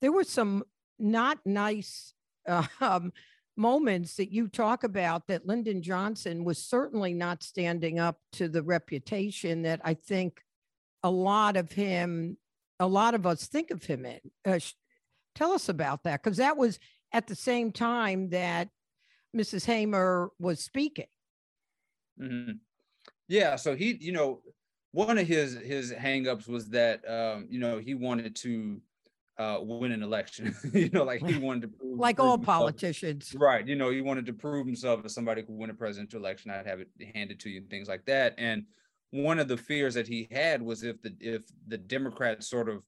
there 0.00 0.10
were 0.10 0.24
some 0.24 0.64
not 0.98 1.38
nice 1.44 2.12
um, 2.80 3.12
moments 3.56 4.16
that 4.16 4.32
you 4.32 4.48
talk 4.48 4.82
about 4.82 5.28
that 5.28 5.46
Lyndon 5.46 5.80
Johnson 5.80 6.42
was 6.42 6.58
certainly 6.58 7.14
not 7.14 7.44
standing 7.44 8.00
up 8.00 8.18
to 8.32 8.48
the 8.48 8.64
reputation 8.64 9.62
that 9.62 9.80
I 9.84 9.94
think 9.94 10.40
a 11.04 11.10
lot 11.10 11.56
of 11.56 11.70
him, 11.70 12.36
a 12.78 12.86
lot 12.86 13.14
of 13.14 13.26
us 13.26 13.46
think 13.46 13.70
of 13.70 13.84
him 13.84 14.04
in. 14.04 14.20
Uh, 14.44 14.58
tell 15.34 15.52
us 15.52 15.68
about 15.68 16.02
that, 16.04 16.22
because 16.22 16.38
that 16.38 16.56
was 16.56 16.78
at 17.12 17.26
the 17.26 17.34
same 17.34 17.72
time 17.72 18.30
that 18.30 18.68
Mrs. 19.36 19.64
Hamer 19.64 20.30
was 20.38 20.60
speaking. 20.60 21.06
Mm-hmm. 22.20 22.52
Yeah, 23.28 23.56
so 23.56 23.74
he, 23.74 23.98
you 24.00 24.12
know, 24.12 24.40
one 24.92 25.18
of 25.18 25.26
his 25.26 25.54
his 25.54 25.92
hangups 25.92 26.48
was 26.48 26.70
that 26.70 27.08
um, 27.08 27.46
you 27.50 27.60
know 27.60 27.78
he 27.78 27.94
wanted 27.94 28.34
to 28.36 28.80
uh, 29.38 29.58
win 29.60 29.92
an 29.92 30.02
election. 30.02 30.54
you 30.72 30.88
know, 30.90 31.04
like 31.04 31.24
he 31.26 31.38
wanted 31.40 31.62
to 31.62 31.68
prove, 31.68 31.98
like 31.98 32.16
prove 32.16 32.26
all 32.26 32.36
himself. 32.36 32.58
politicians, 32.58 33.34
right? 33.38 33.66
You 33.66 33.76
know, 33.76 33.90
he 33.90 34.00
wanted 34.00 34.26
to 34.26 34.32
prove 34.32 34.66
himself 34.66 35.04
as 35.04 35.14
somebody 35.14 35.42
who 35.42 35.48
could 35.48 35.56
win 35.56 35.70
a 35.70 35.74
presidential 35.74 36.20
election. 36.20 36.50
I'd 36.50 36.66
have 36.66 36.80
it 36.80 36.88
handed 37.14 37.40
to 37.40 37.50
you 37.50 37.58
and 37.58 37.70
things 37.70 37.88
like 37.88 38.04
that. 38.06 38.34
And 38.38 38.64
one 39.16 39.38
of 39.38 39.48
the 39.48 39.56
fears 39.56 39.94
that 39.94 40.06
he 40.06 40.28
had 40.30 40.60
was 40.62 40.82
if 40.82 41.00
the 41.02 41.14
if 41.20 41.42
the 41.66 41.78
Democrats 41.78 42.48
sort 42.48 42.68
of 42.68 42.82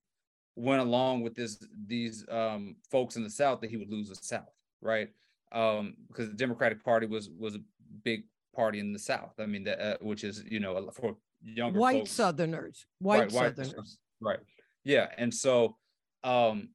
went 0.57 0.81
along 0.81 1.23
with 1.23 1.35
this 1.35 1.64
these 1.87 2.25
um, 2.31 2.77
folks 2.91 3.17
in 3.17 3.23
the 3.23 3.31
South, 3.31 3.61
that 3.61 3.71
he 3.71 3.77
would 3.77 3.91
lose 3.91 4.09
the 4.09 4.14
South, 4.14 4.53
right? 4.81 5.09
Um, 5.53 5.95
because 6.09 6.29
the 6.29 6.37
Democratic 6.37 6.85
Party 6.85 7.07
was 7.07 7.31
was 7.38 7.55
a 7.55 7.61
big 8.05 8.25
party 8.55 8.81
in 8.81 8.93
the 8.93 8.99
South. 8.99 9.33
I 9.38 9.47
mean, 9.47 9.64
that 9.64 9.81
uh, 9.81 9.97
which 10.01 10.25
is 10.25 10.45
you 10.47 10.61
know 10.61 10.91
for 10.93 11.17
younger 11.43 11.79
white 11.79 12.01
folks, 12.01 12.11
Southerners, 12.11 12.87
white, 12.99 13.33
right, 13.33 13.57
Southerners, 13.57 13.99
white, 14.19 14.31
right? 14.31 14.41
Yeah, 14.85 15.09
and 15.17 15.33
so 15.33 15.77
um, 16.25 16.71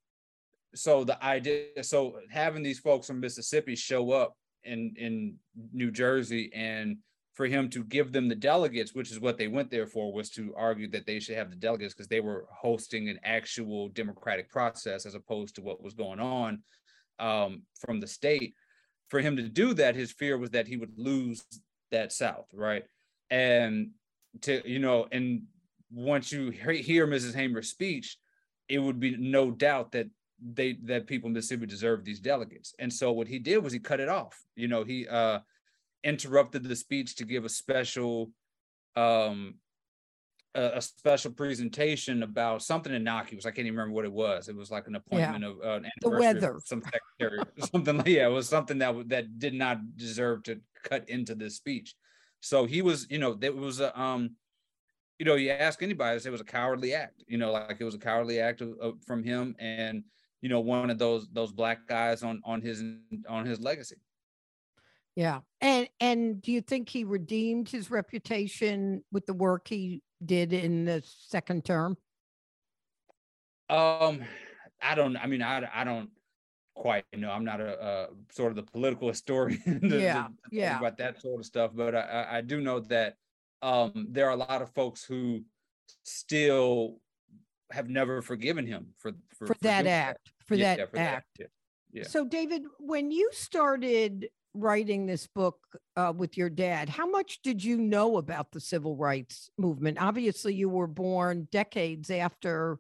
so 0.74 1.04
the 1.04 1.24
idea, 1.24 1.84
so 1.84 2.20
having 2.30 2.64
these 2.64 2.80
folks 2.80 3.08
from 3.08 3.20
Mississippi 3.20 3.76
show 3.76 4.12
up 4.12 4.36
in 4.64 4.94
in 4.98 5.36
New 5.72 5.92
Jersey 5.92 6.52
and 6.54 6.98
for 7.34 7.48
him 7.48 7.70
to 7.70 7.84
give 7.84 8.12
them 8.12 8.28
the 8.28 8.36
delegates, 8.36 8.94
which 8.94 9.12
is 9.12 9.20
what 9.20 9.38
they 9.38 9.48
went 9.48 9.72
there 9.72 9.88
for, 9.88 10.14
was 10.14 10.30
to 10.32 10.54
argue 10.56 10.88
that 10.92 11.08
they 11.08 11.20
should 11.20 11.36
have 11.36 11.50
the 11.50 11.56
delegates 11.56 11.94
because 11.94 12.08
they 12.08 12.20
were 12.20 12.46
hosting 12.52 13.10
an 13.10 13.20
actual 13.24 13.90
democratic 13.90 14.50
process 14.50 15.06
as 15.06 15.16
opposed 15.16 15.56
to 15.56 15.62
what 15.62 15.82
was 15.82 15.96
going 15.96 16.20
on 16.20 16.62
um, 17.20 17.64
from 17.80 18.00
the 18.00 18.08
state. 18.08 18.54
For 19.10 19.20
him 19.20 19.36
to 19.38 19.50
do 19.50 19.74
that, 19.76 19.96
his 19.96 20.12
fear 20.12 20.38
was 20.38 20.52
that 20.52 20.68
he 20.68 20.78
would 20.78 20.94
lose 20.98 21.44
that 21.92 22.12
South, 22.12 22.48
right? 22.54 22.84
And 23.30 23.92
to 24.42 24.62
you 24.70 24.80
know, 24.80 25.08
and 25.12 25.44
once 25.92 26.32
you 26.32 26.50
hear 26.50 27.08
Mrs. 27.08 27.36
Hamer's 27.36 27.70
speech, 27.70 28.18
it 28.70 28.80
would 28.80 29.00
be 29.00 29.16
no 29.18 29.52
doubt 29.52 29.92
that 29.94 30.08
they 30.40 30.78
that 30.84 31.08
people 31.08 31.28
in 31.28 31.34
Mississippi 31.34 31.66
deserve 31.66 32.04
these 32.04 32.20
delegates. 32.20 32.74
And 32.80 32.92
so 32.92 33.12
what 33.12 33.28
he 33.28 33.40
did 33.40 33.58
was 33.58 33.74
he 33.74 33.80
cut 33.80 34.00
it 34.00 34.10
off. 34.10 34.40
You 34.56 34.68
know, 34.68 34.84
he 34.84 35.08
uh 35.08 35.40
interrupted 36.04 36.64
the 36.64 36.76
speech 36.76 37.16
to 37.16 37.26
give 37.26 37.46
a 37.46 37.50
special 37.50 38.32
um 38.96 39.56
a, 40.56 40.78
a 40.78 40.82
special 40.82 41.32
presentation 41.32 42.22
about 42.22 42.62
something 42.62 42.94
innocuous. 42.94 43.46
I 43.46 43.52
can't 43.52 43.66
even 43.66 43.78
remember 43.78 43.96
what 43.96 44.06
it 44.06 44.12
was. 44.12 44.50
It 44.50 44.56
was 44.56 44.70
like 44.70 44.88
an 44.88 44.96
appointment 44.96 45.44
yeah. 45.44 45.50
of 45.50 45.58
uh, 45.64 45.86
an 45.86 45.92
the 46.02 46.10
weather, 46.10 46.60
some 46.64 46.84
secretary, 46.84 47.40
something 47.72 47.98
like 47.98 48.08
yeah. 48.08 48.28
It 48.28 48.32
was 48.32 48.48
something 48.48 48.78
that 48.80 49.10
that 49.10 49.40
did 49.40 49.54
not 49.54 49.96
deserve 49.96 50.44
to 50.44 50.60
cut 50.84 51.10
into 51.10 51.36
this 51.36 51.56
speech. 51.56 51.96
So 52.42 52.66
he 52.66 52.82
was, 52.82 53.08
you 53.10 53.20
know, 53.20 53.34
there 53.34 53.54
was 53.54 53.80
a 53.80 54.00
um 54.00 54.36
you 55.20 55.26
know, 55.26 55.36
you 55.36 55.52
ask 55.52 55.82
anybody, 55.82 56.20
it 56.24 56.30
was 56.30 56.42
a 56.42 56.46
cowardly 56.46 56.94
act. 56.94 57.24
You 57.28 57.38
know, 57.38 57.52
like 57.52 57.78
it 57.80 57.84
was 57.84 57.96
a 57.96 58.00
cowardly 58.00 58.40
act 58.40 58.62
of, 58.62 58.74
of, 58.80 58.96
from 59.06 59.24
him, 59.24 59.56
and 59.60 60.04
you 60.42 60.50
know, 60.50 60.60
one 60.60 60.90
of 60.90 60.98
those 60.98 61.28
those 61.32 61.52
black 61.52 61.88
guys 61.88 62.24
on 62.24 62.42
on 62.46 62.62
his 62.62 62.84
on 63.30 63.46
his 63.46 63.60
legacy. 63.60 63.96
Yeah. 65.16 65.40
And 65.62 65.88
and 66.00 66.42
do 66.42 66.52
you 66.52 66.62
think 66.62 66.90
he 66.90 67.04
redeemed 67.04 67.70
his 67.70 67.92
reputation 67.92 69.04
with 69.12 69.26
the 69.26 69.34
work 69.34 69.68
he 69.68 70.02
did 70.26 70.54
in 70.54 70.86
the 70.86 71.04
second 71.06 71.66
term? 71.66 71.98
Um, 73.70 74.24
I 74.82 74.96
don't. 74.96 75.16
I 75.18 75.28
mean, 75.28 75.42
I 75.42 75.68
I 75.74 75.84
don't 75.84 76.10
quite 76.76 77.06
know. 77.16 77.30
I'm 77.32 77.46
not 77.46 77.62
a, 77.62 77.84
a 77.84 78.08
sort 78.32 78.52
of 78.52 78.56
the 78.56 78.64
political 78.64 79.08
historian. 79.10 79.82
to, 79.90 80.00
yeah, 80.00 80.24
to 80.24 80.30
yeah. 80.52 80.80
About 80.80 80.98
that 80.98 81.22
sort 81.22 81.40
of 81.40 81.46
stuff, 81.46 81.72
but 81.74 81.96
I, 81.96 82.28
I 82.32 82.42
do 82.42 82.60
know 82.60 82.80
that 82.82 83.16
um, 83.62 84.08
there 84.10 84.28
are 84.28 84.34
a 84.34 84.38
lot 84.38 84.62
of 84.62 84.72
folks 84.72 85.04
who 85.04 85.42
still 86.04 86.98
have 87.72 87.90
never 87.90 88.22
forgiven 88.22 88.66
him 88.66 88.88
for 88.98 89.12
for, 89.38 89.48
for 89.48 89.56
that 89.62 89.86
act, 89.86 90.20
that. 90.26 90.48
for, 90.48 90.56
yeah, 90.56 90.76
that, 90.76 90.80
yeah, 90.80 90.86
for 90.86 90.98
act. 90.98 91.28
that 91.40 91.50
Yeah. 91.92 92.04
So, 92.04 92.26
David, 92.26 92.64
when 92.80 93.12
you 93.12 93.30
started 93.32 94.28
writing 94.54 95.06
this 95.06 95.28
book 95.28 95.58
uh, 95.96 96.14
with 96.16 96.38
your 96.38 96.50
dad, 96.50 96.90
how 96.90 97.10
much 97.10 97.42
did 97.42 97.64
you 97.64 97.78
know 97.78 98.18
about 98.18 98.52
the 98.52 98.60
civil 98.60 98.96
rights 98.96 99.50
movement? 99.58 99.98
Obviously, 100.00 100.54
you 100.54 100.70
were 100.70 100.88
born 100.88 101.48
decades 101.52 102.10
after 102.10 102.80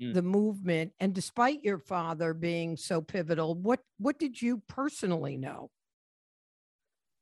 mm. 0.00 0.14
the 0.14 0.22
movement, 0.22 0.92
and 1.00 1.14
despite 1.14 1.62
your 1.62 1.78
father 1.78 2.34
being 2.34 2.76
so 2.76 3.00
pivotal, 3.00 3.54
what 3.54 3.80
what 3.98 4.18
did 4.18 4.40
you 4.40 4.62
personally 4.68 5.36
know? 5.36 5.70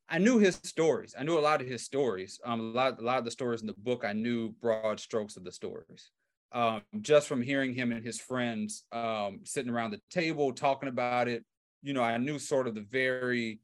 I 0.08 0.18
knew 0.18 0.38
his 0.38 0.56
stories. 0.64 1.14
I 1.16 1.22
knew 1.22 1.38
a 1.38 1.40
lot 1.40 1.60
of 1.60 1.68
his 1.68 1.82
stories. 1.82 2.40
Um, 2.44 2.60
a 2.60 2.62
lot, 2.64 3.00
a 3.00 3.04
lot 3.04 3.18
of 3.18 3.24
the 3.24 3.30
stories 3.30 3.60
in 3.60 3.68
the 3.68 3.74
book, 3.74 4.04
I 4.04 4.12
knew 4.12 4.50
broad 4.60 4.98
strokes 4.98 5.36
of 5.36 5.44
the 5.44 5.52
stories. 5.52 6.10
Um, 6.52 6.82
just 7.00 7.28
from 7.28 7.40
hearing 7.40 7.74
him 7.74 7.92
and 7.92 8.04
his 8.04 8.20
friends 8.20 8.82
um, 8.90 9.38
sitting 9.44 9.70
around 9.70 9.92
the 9.92 10.00
table 10.10 10.52
talking 10.52 10.88
about 10.88 11.28
it, 11.28 11.44
you 11.82 11.92
know, 11.92 12.02
I 12.02 12.18
knew 12.18 12.40
sort 12.40 12.66
of 12.66 12.74
the 12.74 12.80
very 12.90 13.60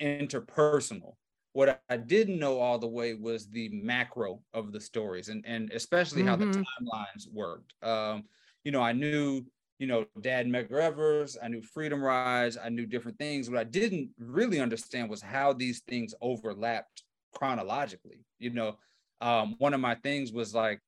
interpersonal. 0.00 1.14
What 1.52 1.80
I 1.88 1.96
didn't 1.96 2.38
know 2.38 2.58
all 2.58 2.78
the 2.78 2.86
way 2.86 3.14
was 3.14 3.48
the 3.48 3.70
macro 3.70 4.42
of 4.52 4.72
the 4.72 4.80
stories, 4.80 5.28
and 5.28 5.44
and 5.46 5.70
especially 5.72 6.22
how 6.22 6.36
mm-hmm. 6.36 6.52
the 6.52 6.58
timelines 6.58 7.32
worked. 7.32 7.72
Um, 7.82 8.24
you 8.64 8.72
know, 8.72 8.82
I 8.82 8.92
knew 8.92 9.46
you 9.78 9.86
know, 9.86 10.06
Dad 10.20 10.46
Medgar 10.46 10.80
Evers, 10.80 11.36
I 11.42 11.48
knew 11.48 11.60
Freedom 11.60 12.02
Rides, 12.02 12.56
I 12.62 12.68
knew 12.70 12.86
different 12.86 13.18
things. 13.18 13.50
What 13.50 13.58
I 13.58 13.64
didn't 13.64 14.10
really 14.18 14.60
understand 14.60 15.10
was 15.10 15.20
how 15.20 15.52
these 15.52 15.80
things 15.80 16.14
overlapped 16.22 17.02
chronologically. 17.34 18.24
You 18.38 18.50
know, 18.50 18.78
um, 19.20 19.54
one 19.58 19.74
of 19.74 19.80
my 19.80 19.94
things 19.96 20.32
was 20.32 20.54
like, 20.54 20.80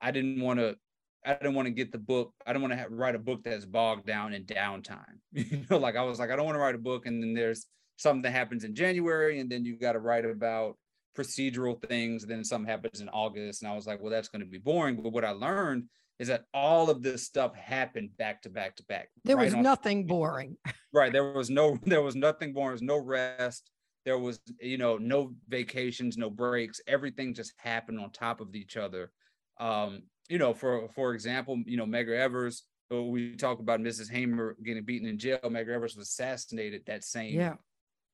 I 0.00 0.10
didn't 0.10 0.40
want 0.40 0.60
to, 0.60 0.76
I 1.24 1.32
didn't 1.32 1.54
want 1.54 1.66
to 1.66 1.72
get 1.72 1.90
the 1.90 1.98
book. 1.98 2.34
I 2.46 2.52
don't 2.52 2.60
want 2.60 2.74
to 2.74 2.86
write 2.90 3.14
a 3.14 3.18
book 3.18 3.42
that's 3.44 3.64
bogged 3.64 4.06
down 4.06 4.34
in 4.34 4.44
downtime. 4.44 5.18
you 5.32 5.64
know, 5.70 5.78
like 5.78 5.96
I 5.96 6.02
was 6.02 6.18
like, 6.18 6.30
I 6.30 6.36
don't 6.36 6.44
want 6.44 6.56
to 6.56 6.60
write 6.60 6.74
a 6.74 6.78
book 6.78 7.06
and 7.06 7.22
then 7.22 7.32
there's 7.32 7.66
something 7.96 8.22
that 8.22 8.32
happens 8.32 8.64
in 8.64 8.74
January 8.74 9.40
and 9.40 9.50
then 9.50 9.64
you 9.64 9.78
got 9.78 9.92
to 9.92 10.00
write 10.00 10.24
about 10.24 10.76
procedural 11.16 11.80
things. 11.88 12.24
Then 12.24 12.44
something 12.44 12.68
happens 12.68 13.00
in 13.00 13.08
August, 13.08 13.62
and 13.62 13.70
I 13.70 13.74
was 13.74 13.86
like, 13.86 14.00
well, 14.00 14.10
that's 14.10 14.28
going 14.28 14.40
to 14.40 14.46
be 14.46 14.58
boring. 14.58 15.00
But 15.00 15.12
what 15.12 15.24
I 15.24 15.30
learned 15.30 15.84
is 16.18 16.28
that 16.28 16.44
all 16.52 16.90
of 16.90 17.02
this 17.02 17.24
stuff 17.24 17.54
happened 17.54 18.16
back 18.16 18.42
to 18.42 18.50
back 18.50 18.76
to 18.76 18.84
back. 18.84 19.08
There 19.24 19.36
right 19.36 19.46
was 19.46 19.54
nothing 19.54 20.06
boring. 20.06 20.56
Right. 20.92 21.12
There 21.12 21.32
was 21.32 21.50
no, 21.50 21.78
there 21.84 22.02
was 22.02 22.14
nothing 22.14 22.52
boring. 22.52 22.68
There 22.68 22.72
was 22.72 22.82
no 22.82 22.98
rest. 22.98 23.70
There 24.04 24.18
was, 24.18 24.38
you 24.60 24.76
know, 24.76 24.98
no 24.98 25.34
vacations, 25.48 26.16
no 26.16 26.28
breaks. 26.28 26.80
Everything 26.86 27.34
just 27.34 27.52
happened 27.56 27.98
on 27.98 28.10
top 28.10 28.40
of 28.40 28.54
each 28.54 28.76
other. 28.76 29.10
Um, 29.58 30.02
you 30.28 30.38
know, 30.38 30.52
for 30.52 30.88
for 30.94 31.14
example, 31.14 31.62
you 31.66 31.76
know, 31.76 31.86
Medgar 31.86 32.16
Evers, 32.16 32.64
uh, 32.92 33.02
we 33.02 33.34
talk 33.36 33.60
about 33.60 33.80
Mrs. 33.80 34.10
Hamer 34.10 34.56
getting 34.62 34.84
beaten 34.84 35.08
in 35.08 35.18
jail. 35.18 35.38
Medgar 35.44 35.74
Evers 35.74 35.96
was 35.96 36.08
assassinated 36.08 36.82
that 36.86 37.02
same 37.02 37.34
yeah 37.34 37.54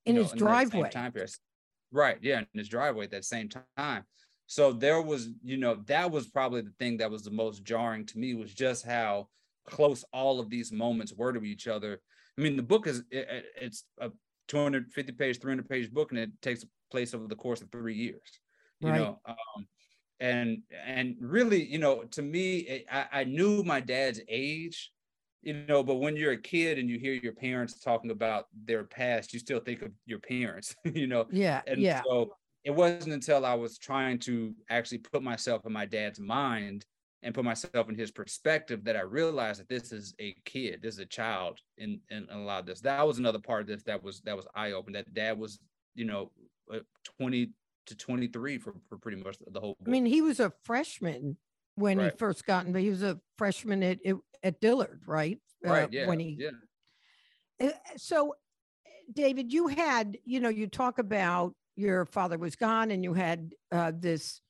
in 0.06 0.16
know, 0.16 0.22
his 0.22 0.32
in 0.32 0.38
driveway. 0.38 0.90
time 0.90 1.12
period. 1.12 1.30
Right. 1.92 2.18
Yeah, 2.20 2.40
in 2.40 2.46
his 2.54 2.68
driveway 2.68 3.04
at 3.04 3.10
that 3.10 3.24
same 3.24 3.48
time. 3.76 4.04
So 4.46 4.72
there 4.72 5.00
was, 5.00 5.28
you 5.44 5.56
know, 5.56 5.76
that 5.86 6.10
was 6.10 6.28
probably 6.28 6.62
the 6.62 6.72
thing 6.78 6.96
that 6.98 7.10
was 7.10 7.22
the 7.22 7.30
most 7.30 7.62
jarring 7.62 8.06
to 8.06 8.18
me 8.18 8.34
was 8.34 8.52
just 8.52 8.84
how 8.84 9.28
close 9.64 10.04
all 10.12 10.40
of 10.40 10.50
these 10.50 10.72
moments 10.72 11.12
were 11.12 11.32
to 11.32 11.44
each 11.44 11.68
other. 11.68 12.00
I 12.36 12.40
mean, 12.40 12.56
the 12.56 12.62
book 12.62 12.86
is 12.86 13.04
it, 13.10 13.46
it's 13.60 13.84
a 14.00 14.10
250 14.48 15.12
page, 15.12 15.40
300 15.40 15.68
page 15.68 15.92
book, 15.92 16.10
and 16.10 16.18
it 16.18 16.30
takes 16.42 16.64
place 16.90 17.14
over 17.14 17.28
the 17.28 17.36
course 17.36 17.60
of 17.60 17.70
three 17.70 17.94
years. 17.94 18.40
You 18.80 18.88
right. 18.88 18.98
know, 18.98 19.20
um, 19.26 19.68
and 20.18 20.62
and 20.84 21.16
really, 21.20 21.64
you 21.64 21.78
know, 21.78 22.02
to 22.12 22.22
me, 22.22 22.58
it, 22.58 22.86
I, 22.90 23.06
I 23.12 23.24
knew 23.24 23.62
my 23.62 23.80
dad's 23.80 24.20
age, 24.28 24.90
you 25.42 25.64
know, 25.66 25.83
but 25.83 25.96
when 25.96 26.16
you're 26.16 26.33
a 26.33 26.40
kid 26.40 26.79
and 26.79 26.88
you 26.88 26.98
hear 26.98 27.14
your 27.14 27.33
parents 27.33 27.81
talking 27.81 28.11
about 28.11 28.46
their 28.64 28.85
past, 28.85 29.33
you 29.33 29.38
still 29.38 29.61
think 29.61 29.83
of 29.83 29.90
your 30.07 30.18
parents, 30.18 30.74
you 30.85 31.07
know. 31.07 31.26
Yeah. 31.31 31.62
And 31.66 31.81
yeah. 31.81 32.03
so 32.05 32.35
it 32.64 32.70
wasn't 32.70 33.14
until 33.14 33.46
I 33.46 33.55
was 33.55 33.79
trying 33.79 34.18
to 34.20 34.55
actually 34.68 34.98
put 34.98 35.22
myself 35.22 35.64
in 35.64 35.72
my 35.72 35.87
dad's 35.87 36.20
mind 36.20 36.85
and 37.22 37.35
put 37.35 37.44
myself 37.44 37.88
in 37.88 37.94
his 37.94 38.11
perspective 38.11 38.85
that 38.85 38.96
I 38.96 39.00
realized 39.00 39.61
that 39.61 39.68
this 39.68 39.92
is 39.92 40.14
a 40.20 40.35
kid, 40.44 40.81
this 40.83 40.94
is 40.94 41.00
a 41.00 41.07
child 41.07 41.59
in, 41.79 42.00
in, 42.11 42.26
in 42.31 42.37
a 42.37 42.42
lot 42.42 42.61
of 42.61 42.66
this. 42.66 42.81
That 42.81 43.07
was 43.07 43.18
another 43.18 43.38
part 43.38 43.62
of 43.62 43.66
this 43.66 43.83
that 43.85 44.03
was 44.03 44.20
that 44.22 44.37
was 44.37 44.46
eye 44.55 44.72
opening. 44.72 44.94
That 44.94 45.14
dad 45.14 45.38
was, 45.38 45.59
you 45.94 46.05
know, 46.05 46.31
uh, 46.72 46.79
20 47.18 47.50
to 47.87 47.96
23 47.96 48.59
for, 48.59 48.74
for 48.88 48.98
pretty 48.98 49.22
much 49.22 49.37
the 49.50 49.61
whole 49.61 49.76
book. 49.79 49.88
I 49.88 49.90
mean, 49.90 50.07
he 50.07 50.22
was 50.22 50.40
a 50.40 50.53
freshman 50.64 51.37
when 51.81 51.99
right. 51.99 52.12
he 52.12 52.19
first 52.19 52.47
got 52.47 52.66
in, 52.66 52.73
but 52.73 52.83
he 52.83 52.90
was 52.90 53.03
a 53.03 53.19
freshman 53.38 53.83
at 53.83 53.99
at 54.43 54.61
Dillard, 54.61 55.03
right? 55.07 55.38
Right. 55.62 55.85
Uh, 55.85 55.88
yeah. 55.90 56.07
When 56.07 56.21
he 56.21 56.37
yeah. 56.38 57.69
Uh, 57.69 57.73
so 57.97 58.35
David, 59.12 59.53
you 59.53 59.66
had, 59.66 60.16
you 60.25 60.40
know, 60.40 60.49
you 60.49 60.66
talk 60.66 60.99
about 60.99 61.55
your 61.77 62.05
father 62.07 62.38
was 62.38 62.57
gone 62.57 62.90
and 62.90 63.03
you 63.03 63.12
had 63.12 63.53
uh, 63.73 63.93
this 63.95 64.40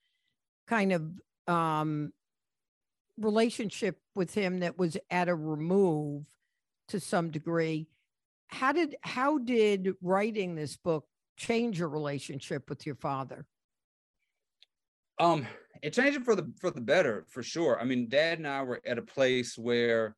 kind 0.67 0.93
of 0.93 1.11
um, 1.47 2.13
relationship 3.19 3.99
with 4.15 4.35
him 4.35 4.61
that 4.61 4.79
was 4.79 4.97
at 5.11 5.29
a 5.29 5.35
remove 5.35 6.27
to 6.89 7.01
some 7.01 7.31
degree 7.31 7.87
how 8.51 8.73
did 8.73 8.97
how 9.03 9.39
did 9.39 9.95
writing 10.03 10.55
this 10.55 10.77
book 10.77 11.07
change 11.37 11.79
your 11.79 11.89
relationship 11.89 12.69
with 12.69 12.85
your 12.85 12.97
father 12.97 13.47
um 15.19 15.47
it 15.83 15.93
changed 15.93 16.19
it 16.19 16.25
for 16.25 16.35
the 16.35 16.51
for 16.61 16.71
the 16.71 16.81
better 16.81 17.25
for 17.29 17.43
sure 17.43 17.81
i 17.81 17.85
mean 17.85 18.09
dad 18.09 18.39
and 18.39 18.47
i 18.47 18.63
were 18.63 18.81
at 18.87 18.99
a 18.99 19.03
place 19.03 19.57
where 19.57 20.15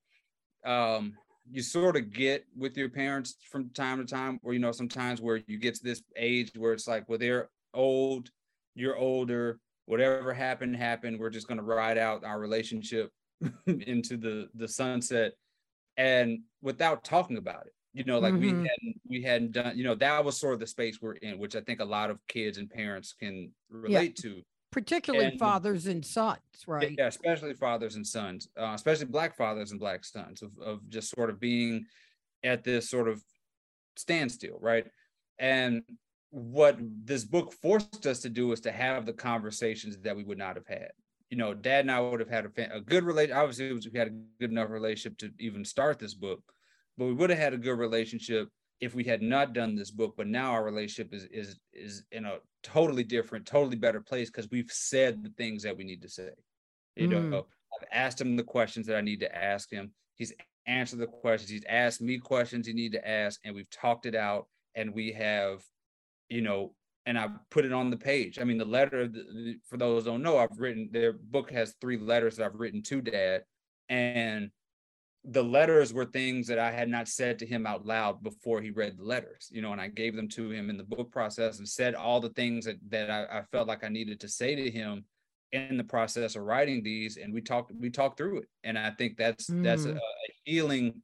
um 0.65 1.15
you 1.51 1.63
sort 1.63 1.97
of 1.97 2.13
get 2.13 2.45
with 2.57 2.77
your 2.77 2.89
parents 2.89 3.37
from 3.51 3.71
time 3.71 3.99
to 3.99 4.05
time, 4.05 4.39
or 4.43 4.53
you 4.53 4.59
know, 4.59 4.73
sometimes 4.73 5.21
where 5.21 5.41
you 5.47 5.59
get 5.59 5.75
to 5.75 5.85
this 5.85 6.03
age 6.17 6.53
where 6.57 6.73
it's 6.73 6.87
like, 6.87 7.09
well, 7.09 7.19
they're 7.19 7.51
old, 7.75 8.31
you're 8.75 8.97
older, 8.97 9.59
whatever 9.87 10.33
happened, 10.33 10.77
happened. 10.77 11.19
We're 11.19 11.31
just 11.31 11.49
gonna 11.49 11.63
ride 11.63 11.99
out 11.99 12.25
our 12.25 12.39
relationship 12.39 13.11
into 13.67 14.17
the 14.17 14.49
the 14.55 14.69
sunset, 14.69 15.33
and 15.97 16.41
without 16.61 17.05
talking 17.05 17.37
about 17.37 17.67
it. 17.67 17.73
You 17.95 18.05
know, 18.05 18.19
like 18.21 18.33
mm-hmm. 18.33 18.63
we 18.63 18.69
hadn't 18.69 19.01
we 19.07 19.23
hadn't 19.23 19.53
done. 19.53 19.77
You 19.77 19.85
know, 19.85 19.95
that 19.97 20.25
was 20.25 20.39
sort 20.39 20.55
of 20.55 20.61
the 20.61 20.67
space 20.67 20.99
we're 21.03 21.13
in, 21.15 21.39
which 21.39 21.57
I 21.57 21.61
think 21.61 21.81
a 21.81 21.85
lot 21.85 22.09
of 22.09 22.19
kids 22.27 22.57
and 22.57 22.71
parents 22.71 23.15
can 23.19 23.51
relate 23.69 24.19
yeah. 24.25 24.31
to 24.31 24.43
particularly 24.73 25.27
and, 25.27 25.39
fathers 25.39 25.87
and 25.87 26.05
sons, 26.05 26.41
right? 26.67 26.93
Yeah, 26.99 27.07
especially 27.07 27.55
fathers 27.55 27.95
and 27.95 28.07
sons, 28.07 28.49
uh, 28.59 28.73
especially 28.75 29.07
black 29.07 29.37
fathers 29.37 29.71
and 29.71 29.79
black 29.79 30.05
sons, 30.05 30.43
of, 30.43 30.51
of 30.59 30.89
just 30.89 31.11
sort 31.11 31.31
of 31.31 31.39
being 31.39 31.85
at 32.43 32.65
this 32.65 32.91
sort 32.91 33.07
of 33.07 33.23
standstill, 33.97 34.59
right? 34.61 34.87
And 35.39 35.83
what 36.31 36.79
this 37.05 37.25
book 37.25 37.53
forced 37.53 38.07
us 38.07 38.21
to 38.21 38.31
do 38.31 38.51
is 38.53 38.61
to 38.61 38.73
have 38.73 39.05
the 39.07 39.13
conversations 39.13 39.99
that 39.99 40.17
we 40.17 40.25
would 40.25 40.39
not 40.39 40.57
have 40.57 40.67
had. 40.67 40.91
You 41.29 41.37
know, 41.37 41.55
Dad 41.55 41.81
and 41.81 41.91
I 41.91 42.01
would 42.01 42.21
have 42.21 42.31
had 42.31 42.47
a, 42.47 42.77
a 42.77 42.81
good 42.81 43.05
relation. 43.05 43.37
Obviously, 43.37 43.73
we 43.73 43.99
had 43.99 44.09
a 44.09 44.19
good 44.41 44.51
enough 44.51 44.71
relationship 44.71 45.19
to 45.19 45.31
even 45.39 45.65
start 45.65 45.99
this 45.99 46.15
book, 46.15 46.41
but 46.97 47.05
we 47.05 47.13
would 47.13 47.31
have 47.31 47.39
had 47.39 47.55
a 47.55 47.59
good 47.59 47.79
relationship 47.79 48.49
if 48.83 48.97
we 48.97 49.05
had 49.05 49.23
not 49.23 49.53
done 49.53 49.77
this 49.77 49.93
book 49.93 50.15
but 50.17 50.27
now 50.27 50.51
our 50.51 50.65
relationship 50.65 51.15
is 51.15 51.25
is 51.27 51.61
is 51.73 52.03
in 52.11 52.27
a 52.27 52.39
totally 52.65 53.05
different 53.05 53.47
totally 53.47 53.77
better 53.77 54.01
place 54.01 54.29
because 54.29 54.51
we've 54.51 54.73
said 54.73 55.23
the 55.23 55.31
things 55.39 55.63
that 55.63 55.77
we 55.77 55.85
need 55.85 56.03
to 56.03 56.09
say. 56.09 56.31
You 56.97 57.09
mm. 57.09 57.31
know 57.31 57.47
i've 57.75 57.89
asked 57.93 58.21
him 58.21 58.37
the 58.37 58.43
questions 58.43 58.87
that 58.89 58.97
i 58.97 59.01
need 59.01 59.21
to 59.21 59.35
ask 59.35 59.71
him. 59.71 59.93
He's 60.17 60.35
answered 60.67 60.99
the 60.99 61.07
questions. 61.07 61.51
He's 61.51 61.65
asked 61.69 62.03
me 62.03 62.19
questions 62.19 62.67
he 62.67 62.73
need 62.73 62.93
to 62.93 63.09
ask 63.09 63.41
and 63.45 63.55
we've 63.55 63.71
talked 63.71 64.05
it 64.05 64.17
out 64.17 64.49
and 64.75 64.93
we 64.93 65.13
have 65.13 65.63
you 66.29 66.43
know 66.43 66.75
and 67.07 67.17
i 67.17 67.29
put 67.51 67.65
it 67.65 67.73
on 67.73 67.89
the 67.89 67.97
page. 67.97 68.41
I 68.41 68.45
mean 68.45 68.59
the 68.59 68.65
letter 68.65 69.09
for 69.69 69.77
those 69.77 70.05
don't 70.05 70.23
know 70.23 70.39
i've 70.39 70.59
written 70.59 70.89
their 70.91 71.13
book 71.13 71.53
has 71.53 71.77
three 71.81 71.99
letters 71.99 72.37
that 72.37 72.47
i've 72.47 72.59
written 72.59 72.83
to 72.83 73.01
dad 73.01 73.45
and 73.89 74.51
the 75.25 75.43
letters 75.43 75.93
were 75.93 76.05
things 76.05 76.49
that 76.49 76.59
I 76.59 76.73
had 76.73 76.89
not 76.89 77.07
said 77.07 77.39
to 77.39 77.47
him 77.47 77.65
out 77.65 77.87
loud 77.87 78.23
before 78.23 78.61
he 78.61 78.71
read 78.71 78.99
the 78.99 79.05
letters, 79.05 79.49
you 79.53 79.63
know, 79.63 79.73
and 79.73 79.81
I 79.81 79.89
gave 79.89 80.17
them 80.17 80.29
to 80.31 80.51
him 80.51 80.69
in 80.69 80.77
the 80.77 80.83
book 80.83 81.13
process 81.13 81.59
and 81.59 81.69
said 81.69 81.95
all 81.95 82.21
the 82.21 82.31
things 82.31 82.65
that, 82.65 82.77
that 82.89 83.09
I, 83.09 83.39
I 83.39 83.43
felt 83.53 83.69
like 83.69 83.85
I 83.85 83.89
needed 83.89 84.19
to 84.21 84.29
say 84.29 84.57
to 84.57 84.71
him 84.71 85.05
in 85.53 85.77
the 85.77 85.85
process 85.85 86.35
of 86.35 86.43
writing 86.43 86.83
these. 86.83 87.19
And 87.19 87.33
we 87.33 87.41
talked, 87.41 87.71
we 87.79 87.89
talked 87.89 88.19
through 88.19 88.39
it. 88.39 88.49
And 88.65 88.77
I 88.77 88.91
think 88.91 89.17
that's, 89.17 89.49
mm. 89.49 89.63
that's 89.63 89.85
a, 89.85 89.93
mm. 89.93 89.97
a 89.97 90.33
healing 90.45 91.03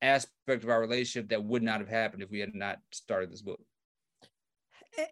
aspect 0.00 0.64
of 0.64 0.70
our 0.70 0.80
relationship 0.80 1.28
that 1.28 1.44
would 1.44 1.62
not 1.62 1.80
have 1.80 1.90
happened 1.90 2.22
if 2.22 2.30
we 2.30 2.38
had 2.38 2.54
not 2.54 2.78
started 2.90 3.30
this 3.30 3.42
book. 3.42 3.60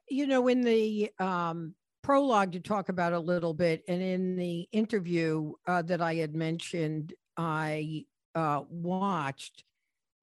you 0.09 0.27
know, 0.27 0.49
in 0.49 0.63
the 0.63 1.11
um, 1.19 1.75
prologue, 2.03 2.55
you 2.55 2.61
talk 2.61 2.89
about 2.89 3.13
a 3.13 3.19
little 3.19 3.53
bit, 3.53 3.83
and 3.89 4.01
in 4.01 4.37
the 4.37 4.67
interview 4.73 5.53
uh, 5.67 5.83
that 5.83 6.01
I 6.01 6.15
had 6.15 6.35
mentioned, 6.35 7.13
I 7.37 8.07
uh, 8.37 8.63
watched, 8.69 9.65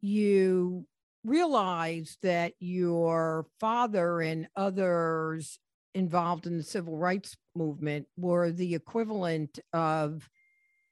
you 0.01 0.85
realized 1.25 2.19
that 2.21 2.53
your 2.59 3.47
father 3.59 4.21
and 4.21 4.47
others 4.55 5.59
involved 5.95 6.45
in 6.45 6.57
the 6.57 6.63
civil 6.63 6.97
rights 6.97 7.35
movement 7.55 8.05
were 8.15 8.51
the 8.51 8.75
equivalent 8.75 9.59
of, 9.73 10.29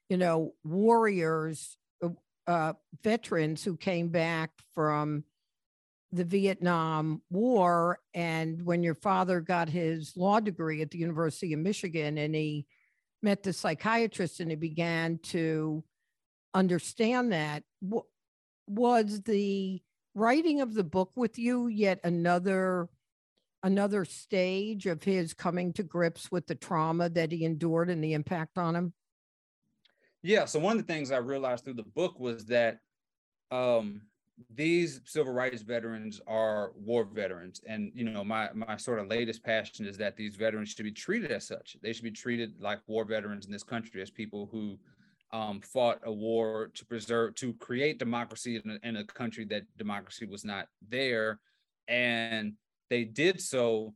you 0.10 0.18
know, 0.18 0.54
warriors, 0.64 1.78
uh, 2.04 2.10
uh 2.48 2.74
veterans 3.04 3.64
who 3.64 3.78
came 3.78 4.10
back 4.10 4.50
from 4.74 5.24
the 6.12 6.26
Vietnam 6.26 7.22
War. 7.30 8.00
And 8.14 8.66
when 8.66 8.84
your 8.84 8.96
father 8.96 9.42
got 9.42 9.70
his 9.70 10.18
law 10.18 10.40
degree 10.40 10.82
at 10.82 10.92
the 10.92 10.98
University 10.98 11.54
of 11.54 11.60
Michigan 11.60 12.18
and 12.18 12.36
he 12.36 12.66
met 13.22 13.44
the 13.44 13.54
psychiatrist 13.54 14.40
and 14.40 14.50
he 14.50 14.56
began 14.56 15.20
to 15.24 15.84
understand 16.54 17.32
that, 17.32 17.64
was 18.68 19.22
the 19.24 19.82
writing 20.16 20.62
of 20.62 20.74
the 20.74 20.84
book 20.84 21.12
with 21.16 21.38
you 21.38 21.68
yet 21.68 21.99
another 22.04 22.89
another 23.64 24.06
stage 24.06 24.88
of 24.88 25.04
his 25.04 25.34
coming 25.34 25.72
to 25.74 25.84
grips 25.84 26.32
with 26.32 26.47
the 26.47 26.56
trauma 26.56 27.10
that 27.10 27.32
he 27.32 27.45
endured 27.45 27.89
and 27.89 28.04
the 28.04 28.14
impact 28.14 28.58
on 28.58 28.76
him? 28.76 28.93
Yeah. 30.24 30.45
So 30.45 30.60
one 30.60 30.80
of 30.80 30.86
the 30.86 30.91
things 30.91 31.12
I 31.12 31.18
realized 31.18 31.64
through 31.64 31.76
the 31.76 31.84
book 31.84 32.20
was 32.20 32.45
that 32.45 32.80
um, 33.52 34.02
these 34.56 35.02
civil 35.06 35.34
rights 35.34 35.62
veterans 35.62 36.22
are 36.28 36.72
war 36.76 37.04
veterans 37.04 37.62
and 37.68 37.91
you 37.93 38.04
know 38.04 38.24
my 38.24 38.49
my 38.54 38.78
sort 38.78 38.99
of 38.99 39.08
latest 39.08 39.43
passion 39.43 39.86
is 39.86 39.97
that 39.97 40.16
these 40.16 40.36
veterans 40.36 40.70
should 40.70 40.84
be 40.84 40.91
treated 40.91 41.32
as 41.32 41.45
such 41.45 41.78
they 41.84 41.93
should 41.93 42.04
be 42.04 42.12
treated 42.12 42.54
like 42.60 42.80
war 42.88 43.06
veterans 43.06 43.45
in 43.45 43.52
this 43.52 43.64
country 43.64 44.02
as 44.02 44.10
people 44.10 44.49
who 44.52 44.78
um, 45.34 45.62
fought 45.62 46.00
a 46.04 46.12
war 46.12 46.72
to 46.74 46.86
preserve 46.86 47.36
to 47.36 47.54
create 47.54 48.00
democracy 48.00 48.62
in 48.64 48.72
a, 48.72 48.88
in 48.88 48.98
a 48.98 49.04
country 49.06 49.46
that 49.46 49.64
democracy 49.78 50.26
was 50.26 50.44
not 50.44 50.68
there. 50.88 51.40
And 51.88 52.54
they 52.90 53.04
did 53.06 53.42
so 53.42 53.94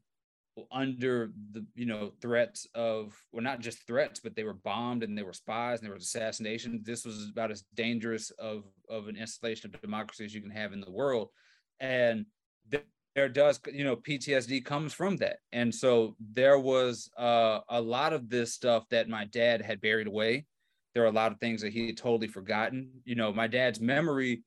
under 0.71 1.31
the 1.51 1.65
you 1.75 1.85
know 1.85 2.11
threats 2.21 2.65
of 2.75 3.13
well 3.33 3.43
not 3.43 3.59
just 3.59 3.85
threats 3.85 4.21
but 4.21 4.37
they 4.37 4.45
were 4.45 4.53
bombed 4.53 5.03
and 5.03 5.17
they 5.17 5.23
were 5.23 5.33
spies 5.33 5.79
and 5.79 5.87
there 5.87 5.93
was 5.93 6.03
assassination. 6.03 6.81
This 6.83 7.05
was 7.05 7.29
about 7.29 7.51
as 7.51 7.65
dangerous 7.75 8.31
of 8.31 8.63
of 8.89 9.07
an 9.07 9.17
installation 9.17 9.73
of 9.73 9.81
democracy 9.81 10.25
as 10.25 10.33
you 10.33 10.41
can 10.41 10.51
have 10.51 10.73
in 10.73 10.81
the 10.81 10.91
world. 10.91 11.29
And 11.79 12.25
there 13.15 13.29
does 13.29 13.59
you 13.71 13.83
know 13.83 13.97
ptsd 13.97 14.63
comes 14.63 14.93
from 14.93 15.17
that. 15.17 15.37
And 15.51 15.73
so 15.73 16.15
there 16.19 16.59
was 16.59 17.09
uh, 17.17 17.59
a 17.69 17.81
lot 17.81 18.13
of 18.13 18.29
this 18.29 18.53
stuff 18.53 18.85
that 18.91 19.09
my 19.09 19.25
dad 19.25 19.61
had 19.61 19.81
buried 19.81 20.07
away 20.07 20.45
there 20.95 21.03
are 21.03 21.07
a 21.07 21.11
lot 21.11 21.31
of 21.31 21.39
things 21.39 21.61
that 21.61 21.73
he 21.73 21.87
had 21.87 21.97
totally 21.97 22.27
forgotten 22.27 22.89
you 23.03 23.15
know 23.15 23.31
my 23.31 23.47
dad's 23.47 23.79
memory 23.79 24.41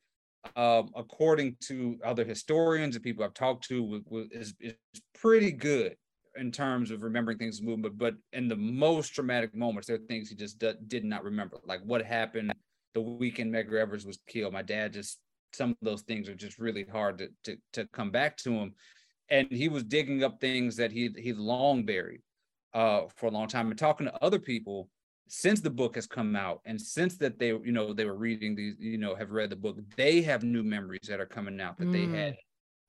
um, 0.56 0.90
according 0.96 1.56
to 1.60 1.98
other 2.04 2.24
historians 2.24 2.94
and 2.96 3.04
people 3.04 3.24
I've 3.24 3.34
talked 3.34 3.66
to, 3.68 4.02
is, 4.30 4.54
is 4.60 4.74
pretty 5.14 5.50
good 5.50 5.96
in 6.36 6.52
terms 6.52 6.92
of 6.92 7.02
remembering 7.02 7.38
things 7.38 7.60
movement. 7.60 7.98
But 7.98 8.14
in 8.32 8.46
the 8.46 8.56
most 8.56 9.08
traumatic 9.08 9.54
moments, 9.54 9.88
there 9.88 9.96
are 9.96 10.06
things 10.08 10.28
he 10.28 10.36
just 10.36 10.58
d- 10.60 10.74
did 10.86 11.04
not 11.04 11.24
remember, 11.24 11.58
like 11.64 11.80
what 11.84 12.04
happened 12.04 12.52
the 12.94 13.00
weekend 13.00 13.52
Medgar 13.52 13.80
Evers 13.80 14.06
was 14.06 14.18
killed. 14.26 14.52
My 14.52 14.62
dad 14.62 14.92
just 14.92 15.18
some 15.52 15.70
of 15.70 15.76
those 15.82 16.02
things 16.02 16.28
are 16.28 16.34
just 16.34 16.58
really 16.58 16.84
hard 16.84 17.18
to 17.18 17.28
to, 17.44 17.56
to 17.72 17.86
come 17.88 18.10
back 18.10 18.36
to 18.38 18.50
him, 18.50 18.74
and 19.30 19.48
he 19.50 19.68
was 19.68 19.84
digging 19.84 20.24
up 20.24 20.40
things 20.40 20.76
that 20.76 20.90
he 20.90 21.10
he 21.16 21.32
long 21.32 21.84
buried 21.84 22.22
uh, 22.74 23.02
for 23.16 23.26
a 23.26 23.30
long 23.30 23.48
time 23.48 23.70
and 23.70 23.78
talking 23.78 24.06
to 24.06 24.24
other 24.24 24.38
people 24.38 24.88
since 25.28 25.60
the 25.60 25.70
book 25.70 25.94
has 25.94 26.06
come 26.06 26.34
out 26.34 26.60
and 26.64 26.80
since 26.80 27.16
that 27.16 27.38
they 27.38 27.48
you 27.48 27.72
know 27.72 27.92
they 27.92 28.04
were 28.04 28.16
reading 28.16 28.54
these 28.54 28.74
you 28.78 28.98
know 28.98 29.14
have 29.14 29.30
read 29.30 29.50
the 29.50 29.56
book 29.56 29.78
they 29.96 30.22
have 30.22 30.42
new 30.42 30.62
memories 30.62 31.06
that 31.08 31.20
are 31.20 31.26
coming 31.26 31.60
out 31.60 31.78
that 31.78 31.88
mm. 31.88 31.92
they 31.92 32.34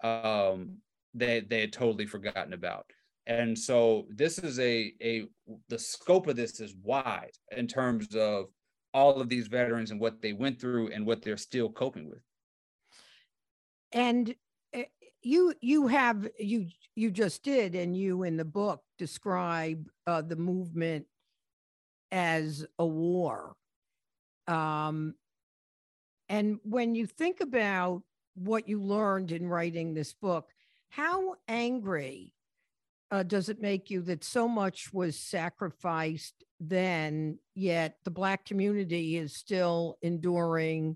had 0.04 0.54
um 0.54 0.78
they 1.14 1.42
they 1.42 1.62
had 1.62 1.74
totally 1.74 2.06
forgotten 2.06 2.54
about 2.54 2.86
and 3.28 3.58
so 3.58 4.06
this 4.10 4.40
is 4.40 4.60
a 4.60 4.94
a 5.02 5.26
the 5.68 5.78
scope 5.78 6.28
of 6.28 6.36
this 6.36 6.60
is 6.60 6.74
wide 6.84 7.32
in 7.56 7.68
terms 7.68 8.16
of 8.16 8.46
all 8.94 9.22
of 9.22 9.30
these 9.30 9.48
veterans 9.48 9.92
and 9.92 10.00
what 10.00 10.22
they 10.22 10.34
went 10.34 10.60
through 10.60 10.92
and 10.92 11.06
what 11.06 11.22
they're 11.22 11.38
still 11.38 11.70
coping 11.70 12.10
with 12.10 12.22
and 13.92 14.34
eh, 14.74 14.86
you 15.22 15.54
you 15.62 15.88
have 15.88 16.28
you 16.40 16.68
you 16.96 17.12
just 17.12 17.44
did 17.44 17.76
and 17.76 17.96
you 17.96 18.24
in 18.24 18.38
the 18.38 18.46
book 18.46 18.82
describe 18.98 19.88
uh, 20.08 20.22
the 20.22 20.36
movement 20.36 21.06
as 22.12 22.66
a 22.78 22.86
war. 22.86 23.56
Um, 24.48 25.16
and 26.28 26.60
when 26.64 26.96
you 26.96 27.06
think 27.06 27.42
about 27.42 28.04
what 28.36 28.68
you 28.68 28.82
learned 28.82 29.32
in 29.32 29.48
writing 29.48 29.94
this 29.94 30.14
book, 30.14 30.50
how 30.90 31.36
angry 31.48 32.34
uh, 33.12 33.24
does 33.24 33.50
it 33.50 33.62
make 33.62 33.90
you 33.90 34.02
that 34.04 34.24
so 34.24 34.48
much 34.48 34.94
was 34.94 35.18
sacrificed 35.18 36.44
then, 36.60 37.40
yet 37.56 37.98
the 38.04 38.12
Black 38.12 38.46
community 38.46 39.18
is 39.18 39.36
still 39.36 39.98
enduring 40.02 40.96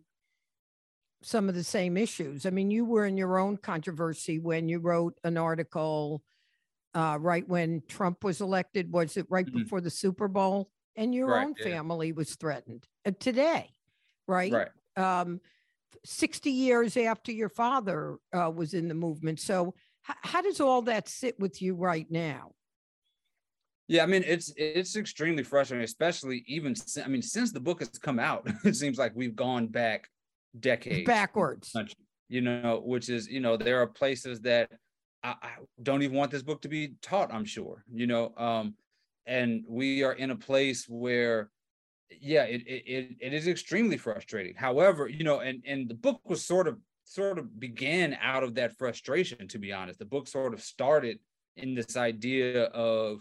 some 1.24 1.50
of 1.50 1.56
the 1.56 1.64
same 1.64 1.98
issues? 1.98 2.46
I 2.46 2.52
mean, 2.52 2.70
you 2.70 2.86
were 2.86 3.06
in 3.06 3.18
your 3.18 3.40
own 3.40 3.58
controversy 3.58 4.40
when 4.40 4.70
you 4.70 4.80
wrote 4.80 5.18
an 5.24 5.38
article 5.38 6.24
uh, 6.94 7.18
right 7.20 7.48
when 7.48 7.82
Trump 7.88 8.24
was 8.24 8.42
elected. 8.42 8.92
Was 8.92 9.18
it 9.18 9.26
right 9.30 9.46
mm-hmm. 9.46 9.64
before 9.64 9.82
the 9.82 9.90
Super 9.90 10.28
Bowl? 10.28 10.70
And 10.96 11.14
your 11.14 11.28
right, 11.28 11.46
own 11.46 11.56
yeah. 11.58 11.66
family 11.66 12.12
was 12.12 12.36
threatened 12.36 12.86
uh, 13.06 13.12
today, 13.20 13.70
right? 14.28 14.52
Right. 14.52 15.22
Um, 15.22 15.40
60 16.06 16.52
years 16.52 16.98
after 16.98 17.32
your 17.32 17.50
father 17.50 18.18
uh, 18.34 18.52
was 18.54 18.74
in 18.74 18.88
the 18.88 18.94
movement. 18.94 19.40
So, 19.40 19.74
h- 20.10 20.18
how 20.22 20.42
does 20.42 20.60
all 20.60 20.82
that 20.84 21.08
sit 21.08 21.40
with 21.40 21.62
you 21.62 21.76
right 21.76 22.10
now? 22.10 22.52
Yeah, 23.88 24.04
I 24.04 24.06
mean 24.06 24.24
it's 24.26 24.54
it's 24.56 24.96
extremely 24.96 25.44
frustrating, 25.44 25.84
especially 25.84 26.44
even 26.48 26.74
I 27.04 27.08
mean 27.08 27.22
since 27.22 27.52
the 27.52 27.60
book 27.60 27.80
has 27.80 27.90
come 27.90 28.18
out, 28.18 28.48
it 28.64 28.76
seems 28.76 28.98
like 28.98 29.12
we've 29.14 29.36
gone 29.36 29.68
back 29.68 30.10
decades 30.60 31.06
backwards. 31.06 31.76
You 32.30 32.42
know, 32.42 32.82
which 32.84 33.10
is 33.10 33.28
you 33.28 33.42
know 33.42 33.58
there 33.58 33.82
are 33.82 33.88
places 33.88 34.40
that 34.42 34.72
I, 35.22 35.36
I 35.42 35.50
don't 35.84 36.02
even 36.02 36.16
want 36.16 36.32
this 36.32 36.44
book 36.44 36.62
to 36.62 36.70
be 36.70 36.94
taught. 37.02 37.34
I'm 37.34 37.46
sure 37.46 37.84
you 37.94 38.08
know, 38.08 38.34
um, 38.38 38.76
and 39.26 39.64
we 39.68 40.04
are 40.04 40.14
in 40.14 40.32
a 40.32 40.36
place 40.36 40.86
where 40.88 41.50
yeah 42.22 42.44
it, 42.44 42.62
it 42.68 43.16
it 43.20 43.34
is 43.34 43.48
extremely 43.48 43.98
frustrating. 43.98 44.54
However 44.56 45.08
you 45.08 45.24
know 45.24 45.40
and 45.40 45.64
and 45.66 45.90
the 45.90 45.96
book 45.96 46.22
was 46.26 46.46
sort 46.46 46.68
of 46.68 46.78
sort 47.06 47.38
of 47.38 47.60
began 47.60 48.18
out 48.22 48.44
of 48.44 48.56
that 48.56 48.78
frustration 48.78 49.48
to 49.48 49.60
be 49.60 49.72
honest. 49.72 50.00
The 50.00 50.06
book 50.06 50.28
sort 50.28 50.54
of 50.54 50.62
started 50.62 51.20
in 51.58 51.76
this 51.76 51.98
idea 51.98 52.66
of 52.66 53.20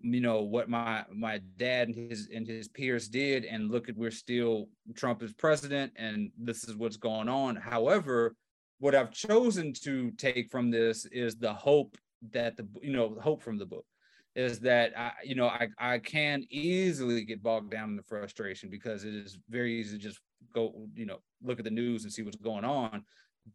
you 0.00 0.20
know 0.20 0.42
what 0.42 0.68
my 0.68 1.04
my 1.12 1.40
dad 1.56 1.88
and 1.88 2.10
his 2.10 2.28
and 2.34 2.46
his 2.46 2.68
peers 2.68 3.08
did 3.08 3.44
and 3.44 3.70
look 3.70 3.88
at 3.88 3.96
we're 3.96 4.10
still 4.10 4.68
trump 4.94 5.22
is 5.22 5.32
president 5.32 5.92
and 5.96 6.30
this 6.38 6.64
is 6.64 6.76
what's 6.76 6.96
going 6.96 7.28
on. 7.28 7.56
However 7.56 8.34
what 8.78 8.94
i've 8.94 9.12
chosen 9.12 9.72
to 9.72 10.10
take 10.12 10.50
from 10.50 10.70
this 10.70 11.06
is 11.06 11.36
the 11.36 11.52
hope 11.52 11.96
that 12.32 12.56
the 12.56 12.66
you 12.82 12.92
know 12.92 13.16
hope 13.20 13.42
from 13.42 13.56
the 13.56 13.64
book 13.64 13.86
is 14.34 14.60
that 14.60 14.98
I, 14.98 15.12
you 15.22 15.34
know, 15.34 15.46
I, 15.46 15.68
I 15.78 15.98
can 15.98 16.44
easily 16.50 17.24
get 17.24 17.42
bogged 17.42 17.70
down 17.70 17.90
in 17.90 17.96
the 17.96 18.02
frustration 18.02 18.68
because 18.68 19.04
it 19.04 19.14
is 19.14 19.38
very 19.48 19.78
easy 19.78 19.96
to 19.96 20.02
just 20.02 20.20
go, 20.52 20.88
you 20.94 21.06
know, 21.06 21.18
look 21.42 21.58
at 21.58 21.64
the 21.64 21.70
news 21.70 22.04
and 22.04 22.12
see 22.12 22.22
what's 22.22 22.36
going 22.36 22.64
on. 22.64 23.04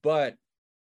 But 0.01 0.35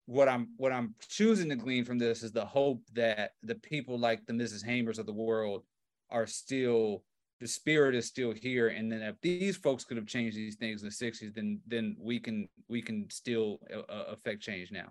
what 0.06 0.28
I'm 0.28 0.50
what 0.58 0.72
I'm 0.72 0.96
choosing 1.08 1.50
to 1.50 1.56
glean 1.56 1.86
from 1.86 1.98
this 1.98 2.24
is 2.24 2.32
the 2.32 2.46
hope 2.46 2.82
that 2.94 3.32
the 3.44 3.56
people 3.56 4.00
like 4.00 4.26
the 4.26 4.34
Mrs. 4.34 4.66
Hamers 4.66 5.00
of 5.00 5.06
the 5.06 5.14
world 5.14 5.64
are 6.10 6.26
still 6.26 7.04
the 7.40 7.48
spirit 7.48 7.94
is 7.94 8.08
still 8.08 8.32
here 8.32 8.70
and 8.70 8.92
then 8.92 9.02
if 9.02 9.20
these 9.22 9.58
folks 9.58 9.84
could 9.84 9.98
have 9.98 10.08
changed 10.08 10.36
these 10.36 10.56
things 10.56 10.82
in 10.82 10.90
the 10.90 11.12
60s 11.12 11.34
then 11.36 11.60
then 11.68 11.96
we 12.00 12.20
can 12.20 12.48
we 12.68 12.82
can 12.82 13.08
still 13.10 13.60
uh, 13.72 13.92
uh 13.92 14.06
affect 14.08 14.42
change 14.42 14.72
now 14.72 14.88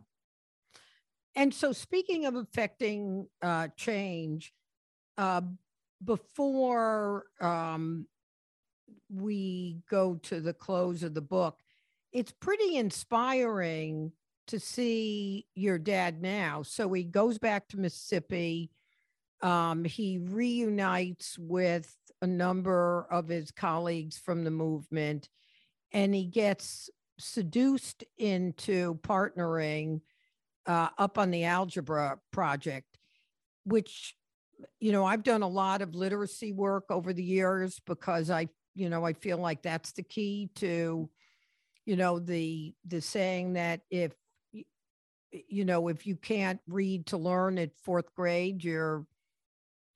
and 1.34 1.52
so 1.52 1.72
speaking 1.72 2.26
of 2.26 2.36
affecting 2.36 3.26
uh, 3.42 3.68
change 3.76 4.52
uh, 5.18 5.42
before 6.04 7.24
um, 7.40 8.06
we 9.10 9.78
go 9.90 10.16
to 10.24 10.40
the 10.40 10.52
close 10.52 11.02
of 11.02 11.14
the 11.14 11.20
book, 11.20 11.58
it's 12.12 12.32
pretty 12.32 12.76
inspiring 12.76 14.12
to 14.48 14.60
see 14.60 15.46
your 15.54 15.78
dad 15.78 16.22
now. 16.22 16.62
So 16.62 16.92
he 16.92 17.04
goes 17.04 17.38
back 17.38 17.68
to 17.68 17.78
Mississippi. 17.78 18.70
Um, 19.42 19.84
he 19.84 20.18
reunites 20.18 21.38
with 21.38 21.94
a 22.22 22.26
number 22.26 23.06
of 23.10 23.28
his 23.28 23.50
colleagues 23.50 24.16
from 24.18 24.44
the 24.44 24.50
movement, 24.50 25.28
and 25.92 26.14
he 26.14 26.24
gets 26.24 26.88
seduced 27.18 28.04
into 28.18 28.94
partnering 29.02 30.00
uh, 30.66 30.88
up 30.98 31.18
on 31.18 31.30
the 31.30 31.44
algebra 31.44 32.18
project 32.32 32.96
which 33.66 34.14
you 34.80 34.92
know 34.92 35.04
i've 35.04 35.22
done 35.22 35.42
a 35.42 35.48
lot 35.48 35.82
of 35.82 35.94
literacy 35.94 36.52
work 36.52 36.84
over 36.90 37.12
the 37.12 37.22
years 37.22 37.80
because 37.86 38.30
i 38.30 38.48
you 38.74 38.88
know 38.88 39.04
i 39.04 39.12
feel 39.12 39.38
like 39.38 39.62
that's 39.62 39.92
the 39.92 40.02
key 40.02 40.50
to 40.54 41.08
you 41.84 41.96
know 41.96 42.18
the 42.18 42.74
the 42.86 43.00
saying 43.00 43.54
that 43.54 43.80
if 43.90 44.12
you 45.30 45.64
know 45.64 45.88
if 45.88 46.06
you 46.06 46.16
can't 46.16 46.60
read 46.66 47.06
to 47.06 47.16
learn 47.16 47.58
at 47.58 47.76
fourth 47.84 48.14
grade 48.14 48.64
you're 48.64 49.06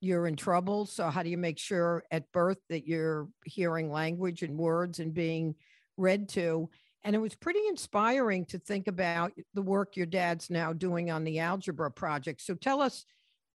you're 0.00 0.26
in 0.26 0.36
trouble. 0.36 0.86
So 0.86 1.08
how 1.08 1.22
do 1.22 1.30
you 1.30 1.38
make 1.38 1.58
sure 1.58 2.04
at 2.10 2.32
birth 2.32 2.58
that 2.68 2.86
you're 2.86 3.28
hearing 3.44 3.90
language 3.90 4.42
and 4.42 4.58
words 4.58 4.98
and 4.98 5.12
being 5.12 5.54
read 5.96 6.28
to? 6.30 6.70
And 7.04 7.14
it 7.14 7.18
was 7.18 7.34
pretty 7.34 7.60
inspiring 7.68 8.44
to 8.46 8.58
think 8.58 8.88
about 8.88 9.32
the 9.54 9.62
work 9.62 9.96
your 9.96 10.06
dad's 10.06 10.50
now 10.50 10.72
doing 10.72 11.10
on 11.10 11.24
the 11.24 11.38
algebra 11.38 11.90
project. 11.90 12.42
So 12.42 12.54
tell 12.54 12.80
us 12.80 13.04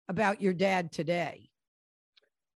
about 0.07 0.41
your 0.41 0.53
dad 0.53 0.91
today 0.91 1.49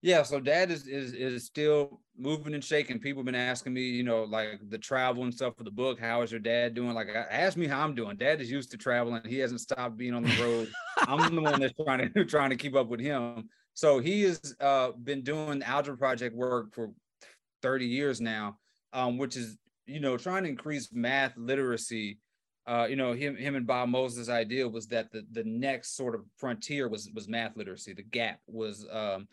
yeah, 0.01 0.23
so 0.23 0.39
dad 0.39 0.71
is 0.71 0.87
is 0.87 1.13
is 1.13 1.45
still 1.45 1.99
moving 2.17 2.53
and 2.53 2.63
shaking. 2.63 2.99
People 2.99 3.19
have 3.19 3.25
been 3.25 3.35
asking 3.35 3.73
me, 3.73 3.81
you 3.81 4.03
know, 4.03 4.23
like 4.23 4.61
the 4.69 4.77
travel 4.77 5.23
and 5.23 5.33
stuff 5.33 5.57
for 5.57 5.65
the 5.65 5.71
book. 5.71 5.99
How 5.99 6.21
is 6.21 6.31
your 6.31 6.39
dad 6.39 6.73
doing? 6.73 6.93
Like, 6.93 7.09
ask 7.09 7.57
me 7.57 7.67
how 7.67 7.83
I'm 7.83 7.95
doing. 7.95 8.15
Dad 8.15 8.39
is 8.39 8.49
used 8.49 8.71
to 8.71 8.77
traveling. 8.77 9.21
He 9.25 9.39
hasn't 9.39 9.59
stopped 9.59 9.97
being 9.97 10.13
on 10.13 10.23
the 10.23 10.35
road. 10.41 10.69
I'm 10.99 11.35
the 11.35 11.41
one 11.41 11.59
that's 11.59 11.73
trying 11.83 12.13
to 12.13 12.25
trying 12.25 12.49
to 12.51 12.55
keep 12.55 12.75
up 12.75 12.87
with 12.87 13.01
him. 13.01 13.49
So 13.73 13.99
he 13.99 14.23
has 14.23 14.55
uh, 14.61 14.91
been 14.91 15.21
doing 15.21 15.63
algebra 15.63 15.97
project 15.97 16.33
work 16.33 16.73
for 16.73 16.91
30 17.61 17.85
years 17.85 18.21
now, 18.21 18.57
um, 18.93 19.17
which 19.17 19.35
is 19.35 19.57
you 19.85 19.99
know 19.99 20.15
trying 20.15 20.43
to 20.43 20.49
increase 20.49 20.89
math 20.93 21.33
literacy. 21.35 22.19
Uh, 22.69 22.85
you 22.85 22.95
know, 22.95 23.13
him 23.13 23.35
him 23.35 23.55
and 23.55 23.65
Bob 23.65 23.89
Moses' 23.89 24.29
idea 24.29 24.67
was 24.67 24.85
that 24.87 25.11
the 25.11 25.25
the 25.31 25.43
next 25.43 25.97
sort 25.97 26.13
of 26.13 26.21
frontier 26.37 26.87
was 26.87 27.09
was 27.15 27.27
math 27.27 27.57
literacy. 27.57 27.93
The 27.93 28.03
gap 28.03 28.39
was 28.45 28.85
um, 28.91 29.27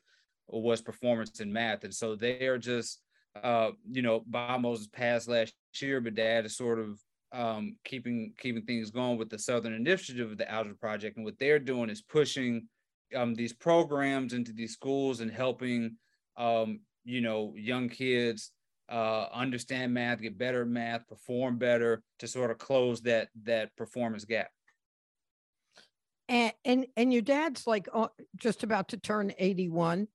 was 0.49 0.81
performance 0.81 1.41
in 1.41 1.53
math. 1.53 1.85
And 1.85 1.95
so 1.95 2.17
they 2.17 2.47
are 2.47 2.59
just, 2.59 3.01
uh, 3.43 3.71
you 3.91 4.03
know, 4.03 4.23
Bob 4.27 4.61
Moses 4.61 4.87
passed 4.87 5.29
last 5.29 5.55
year, 5.81 6.01
but 6.01 6.15
dad 6.15 6.47
is 6.47 6.57
sort 6.57 6.79
of 6.79 6.99
um, 7.33 7.77
keeping 7.85 8.33
keeping 8.39 8.63
things 8.63 8.91
going 8.91 9.19
with 9.19 9.29
the 9.29 9.39
Southern 9.39 9.75
Initiative 9.75 10.31
of 10.31 10.39
the 10.39 10.51
Algebra 10.51 10.77
Project. 10.77 11.17
And 11.17 11.25
what 11.25 11.39
they're 11.39 11.59
doing 11.59 11.91
is 11.91 12.03
pushing 12.03 12.67
um, 13.15 13.35
these 13.35 13.53
programs 13.53 14.33
into 14.33 14.53
these 14.53 14.73
schools 14.73 15.21
and 15.21 15.31
helping, 15.31 15.97
um, 16.37 16.81
you 17.05 17.21
know, 17.21 17.53
young 17.57 17.89
kids 17.89 18.53
uh, 18.89 19.27
understand 19.33 19.93
math, 19.93 20.21
get 20.21 20.39
better 20.39 20.63
at 20.63 20.69
math, 20.69 21.07
perform 21.09 21.59
better 21.59 22.03
to 22.19 22.29
sort 22.29 22.51
of 22.51 22.59
close 22.59 23.01
that 23.03 23.29
that 23.45 23.77
performance 23.77 24.25
gap. 24.25 24.51
And 26.29 26.53
and, 26.65 26.87
and 26.97 27.13
your 27.13 27.23
dad's 27.23 27.67
like 27.67 27.89
oh, 27.93 28.11
just 28.37 28.63
about 28.63 28.89
to 28.89 28.97
turn 28.97 29.33
81. 29.39 30.09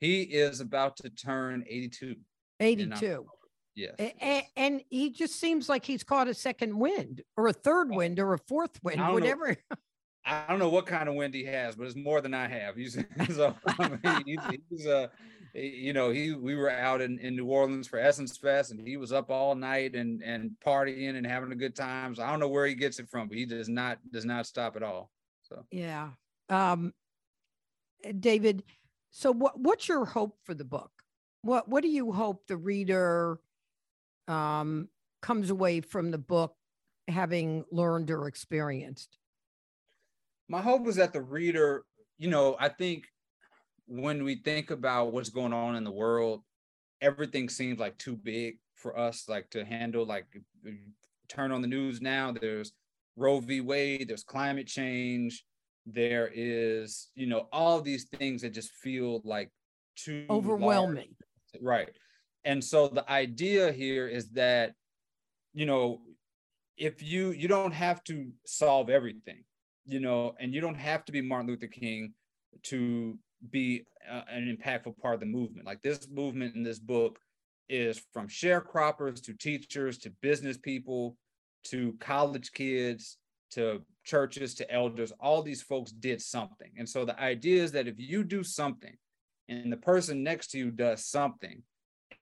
He 0.00 0.22
is 0.22 0.60
about 0.60 0.96
to 0.98 1.10
turn 1.10 1.64
82. 1.66 2.16
82. 2.60 3.26
Yes. 3.74 3.94
And, 3.98 4.42
and, 4.56 4.80
he 4.88 5.10
just 5.10 5.38
seems 5.38 5.68
like 5.68 5.84
he's 5.84 6.02
caught 6.02 6.28
a 6.28 6.34
second 6.34 6.78
wind 6.78 7.20
or 7.36 7.48
a 7.48 7.52
third 7.52 7.90
wind 7.90 8.18
or 8.18 8.32
a 8.32 8.38
fourth 8.38 8.82
wind, 8.82 9.00
whatever. 9.00 9.48
Know, 9.48 9.76
I 10.24 10.46
don't 10.48 10.58
know 10.58 10.70
what 10.70 10.86
kind 10.86 11.10
of 11.10 11.14
wind 11.14 11.34
he 11.34 11.44
has, 11.44 11.76
but 11.76 11.86
it's 11.86 11.94
more 11.94 12.22
than 12.22 12.32
I 12.32 12.48
have. 12.48 12.74
He's 12.74 12.94
so 13.34 13.54
I 13.78 13.88
mean, 13.88 14.22
he's, 14.24 14.60
he's 14.70 14.86
uh, 14.86 15.08
you 15.56 15.92
know, 15.94 16.10
he 16.10 16.32
we 16.32 16.54
were 16.54 16.70
out 16.70 17.00
in, 17.00 17.18
in 17.18 17.34
New 17.34 17.46
Orleans 17.46 17.88
for 17.88 17.98
Essence 17.98 18.36
Fest, 18.36 18.70
and 18.70 18.86
he 18.86 18.96
was 18.96 19.12
up 19.12 19.30
all 19.30 19.54
night 19.54 19.94
and 19.94 20.22
and 20.22 20.50
partying 20.64 21.16
and 21.16 21.26
having 21.26 21.52
a 21.52 21.56
good 21.56 21.74
time. 21.74 22.14
So 22.14 22.22
I 22.22 22.30
don't 22.30 22.40
know 22.40 22.48
where 22.48 22.66
he 22.66 22.74
gets 22.74 22.98
it 22.98 23.08
from, 23.08 23.28
but 23.28 23.38
he 23.38 23.46
does 23.46 23.68
not 23.68 23.98
does 24.12 24.24
not 24.24 24.46
stop 24.46 24.76
at 24.76 24.82
all. 24.82 25.10
So 25.42 25.64
yeah, 25.70 26.10
um, 26.50 26.92
David, 28.20 28.64
so 29.10 29.32
what 29.32 29.58
what's 29.58 29.88
your 29.88 30.04
hope 30.04 30.36
for 30.44 30.54
the 30.54 30.64
book? 30.64 30.90
What 31.42 31.68
what 31.68 31.82
do 31.82 31.88
you 31.88 32.12
hope 32.12 32.46
the 32.46 32.56
reader 32.56 33.40
um, 34.28 34.88
comes 35.22 35.50
away 35.50 35.80
from 35.80 36.10
the 36.10 36.18
book 36.18 36.54
having 37.08 37.64
learned 37.70 38.10
or 38.10 38.28
experienced? 38.28 39.18
My 40.48 40.60
hope 40.60 40.86
is 40.86 40.96
that 40.96 41.12
the 41.12 41.22
reader, 41.22 41.84
you 42.18 42.28
know, 42.28 42.56
I 42.60 42.68
think 42.68 43.06
when 43.86 44.24
we 44.24 44.36
think 44.36 44.70
about 44.70 45.12
what's 45.12 45.30
going 45.30 45.52
on 45.52 45.76
in 45.76 45.84
the 45.84 45.90
world, 45.90 46.42
everything 47.00 47.48
seems 47.48 47.78
like 47.78 47.96
too 47.98 48.16
big 48.16 48.58
for 48.74 48.98
us 48.98 49.28
like 49.28 49.48
to 49.50 49.64
handle 49.64 50.04
like 50.04 50.26
turn 51.28 51.50
on 51.50 51.62
the 51.62 51.68
news 51.68 52.00
now 52.00 52.32
there's 52.32 52.72
roe 53.16 53.40
v. 53.40 53.60
Wade 53.60 54.08
there's 54.08 54.22
climate 54.22 54.66
change 54.66 55.44
there 55.86 56.30
is 56.34 57.08
you 57.14 57.26
know 57.26 57.48
all 57.52 57.80
these 57.80 58.04
things 58.04 58.42
that 58.42 58.52
just 58.52 58.70
feel 58.70 59.20
like 59.24 59.50
too 59.96 60.26
overwhelming. 60.28 61.14
Large. 61.54 61.62
right. 61.62 61.88
And 62.44 62.62
so 62.62 62.86
the 62.88 63.10
idea 63.10 63.72
here 63.72 64.06
is 64.06 64.30
that 64.30 64.72
you 65.54 65.66
know 65.66 66.00
if 66.76 67.02
you 67.02 67.30
you 67.30 67.48
don't 67.48 67.72
have 67.72 68.04
to 68.04 68.30
solve 68.44 68.90
everything 68.90 69.42
you 69.86 70.00
know 70.00 70.34
and 70.38 70.52
you 70.52 70.60
don't 70.60 70.74
have 70.74 71.04
to 71.06 71.12
be 71.12 71.22
martin 71.22 71.48
luther 71.48 71.66
king 71.66 72.12
to 72.62 73.18
be 73.50 73.84
uh, 74.10 74.22
an 74.30 74.56
impactful 74.56 74.96
part 74.98 75.14
of 75.14 75.20
the 75.20 75.26
movement 75.26 75.66
like 75.66 75.82
this 75.82 76.08
movement 76.10 76.54
in 76.54 76.62
this 76.62 76.78
book 76.78 77.18
is 77.68 78.00
from 78.12 78.28
sharecroppers 78.28 79.22
to 79.22 79.34
teachers 79.34 79.98
to 79.98 80.10
business 80.22 80.56
people 80.56 81.16
to 81.64 81.94
college 82.00 82.52
kids 82.52 83.18
to 83.50 83.82
churches 84.04 84.54
to 84.54 84.70
elders, 84.70 85.12
all 85.20 85.42
these 85.42 85.62
folks 85.62 85.92
did 85.92 86.20
something. 86.20 86.70
And 86.76 86.88
so 86.88 87.04
the 87.04 87.18
idea 87.20 87.62
is 87.62 87.72
that 87.72 87.88
if 87.88 87.94
you 87.98 88.24
do 88.24 88.42
something 88.42 88.94
and 89.48 89.72
the 89.72 89.76
person 89.76 90.22
next 90.22 90.48
to 90.48 90.58
you 90.58 90.70
does 90.70 91.06
something 91.06 91.62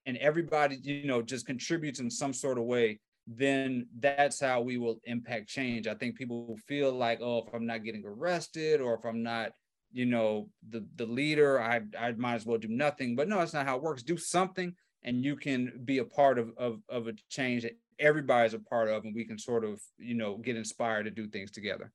and 0.06 0.16
everybody, 0.18 0.78
you 0.82 1.06
know, 1.06 1.22
just 1.22 1.46
contributes 1.46 2.00
in 2.00 2.10
some 2.10 2.32
sort 2.32 2.58
of 2.58 2.64
way, 2.64 3.00
then 3.26 3.86
that's 3.98 4.38
how 4.38 4.60
we 4.60 4.76
will 4.76 5.00
impact 5.04 5.48
change. 5.48 5.86
I 5.86 5.94
think 5.94 6.16
people 6.16 6.58
feel 6.68 6.92
like, 6.92 7.20
oh, 7.22 7.44
if 7.46 7.54
I'm 7.54 7.66
not 7.66 7.84
getting 7.84 8.04
arrested 8.04 8.80
or 8.80 8.94
if 8.94 9.04
I'm 9.04 9.22
not, 9.22 9.52
you 9.94 10.04
know, 10.04 10.50
the 10.68 10.84
the 10.96 11.06
leader, 11.06 11.58
I 11.58 11.80
I 11.98 12.12
might 12.12 12.34
as 12.34 12.44
well 12.44 12.58
do 12.58 12.68
nothing. 12.68 13.16
But 13.16 13.28
no, 13.28 13.38
that's 13.38 13.54
not 13.54 13.66
how 13.66 13.76
it 13.76 13.82
works. 13.82 14.02
Do 14.02 14.18
something 14.18 14.74
and 15.04 15.22
you 15.24 15.36
can 15.36 15.82
be 15.84 15.98
a 15.98 16.04
part 16.04 16.38
of, 16.38 16.52
of, 16.56 16.80
of 16.88 17.06
a 17.08 17.12
change 17.28 17.62
that 17.62 17.76
everybody's 17.98 18.54
a 18.54 18.58
part 18.58 18.88
of 18.88 19.04
and 19.04 19.14
we 19.14 19.24
can 19.24 19.38
sort 19.38 19.64
of 19.64 19.80
you 19.98 20.14
know 20.14 20.36
get 20.38 20.56
inspired 20.56 21.04
to 21.04 21.10
do 21.10 21.28
things 21.28 21.50
together 21.52 21.92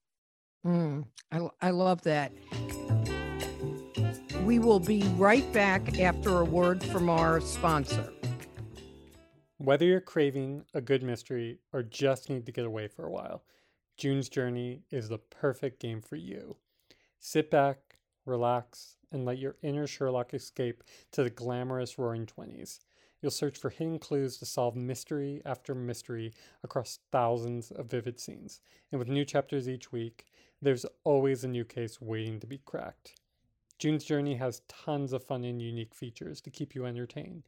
mm, 0.65 1.03
I, 1.31 1.49
I 1.61 1.69
love 1.71 2.01
that 2.03 2.31
we 4.43 4.59
will 4.59 4.79
be 4.79 5.03
right 5.17 5.51
back 5.51 5.99
after 5.99 6.39
a 6.39 6.45
word 6.45 6.81
from 6.85 7.09
our 7.09 7.41
sponsor 7.41 8.13
whether 9.57 9.85
you're 9.85 9.99
craving 9.99 10.63
a 10.73 10.79
good 10.79 11.03
mystery 11.03 11.59
or 11.73 11.83
just 11.83 12.29
need 12.29 12.45
to 12.45 12.53
get 12.53 12.65
away 12.65 12.87
for 12.87 13.05
a 13.05 13.11
while 13.11 13.43
june's 13.97 14.29
journey 14.29 14.83
is 14.89 15.09
the 15.09 15.17
perfect 15.17 15.81
game 15.81 16.01
for 16.01 16.15
you 16.15 16.55
sit 17.19 17.51
back 17.51 17.88
relax 18.29 18.95
and 19.11 19.25
let 19.25 19.39
your 19.39 19.55
inner 19.61 19.87
sherlock 19.87 20.33
escape 20.33 20.83
to 21.11 21.23
the 21.23 21.29
glamorous 21.29 21.97
roaring 21.97 22.25
20s 22.25 22.79
You'll 23.21 23.31
search 23.31 23.57
for 23.57 23.69
hidden 23.69 23.99
clues 23.99 24.37
to 24.37 24.45
solve 24.45 24.75
mystery 24.75 25.41
after 25.45 25.75
mystery 25.75 26.33
across 26.63 26.99
thousands 27.11 27.69
of 27.71 27.87
vivid 27.87 28.19
scenes. 28.19 28.61
And 28.91 28.99
with 28.99 29.09
new 29.09 29.25
chapters 29.25 29.67
each 29.67 29.91
week, 29.91 30.25
there's 30.61 30.85
always 31.03 31.43
a 31.43 31.49
new 31.49 31.65
case 31.65 31.99
waiting 31.99 32.39
to 32.39 32.47
be 32.47 32.59
cracked. 32.59 33.19
June's 33.77 34.05
Journey 34.05 34.35
has 34.35 34.61
tons 34.67 35.11
of 35.13 35.23
fun 35.23 35.43
and 35.43 35.61
unique 35.61 35.93
features 35.93 36.39
to 36.41 36.49
keep 36.49 36.75
you 36.75 36.85
entertained. 36.85 37.43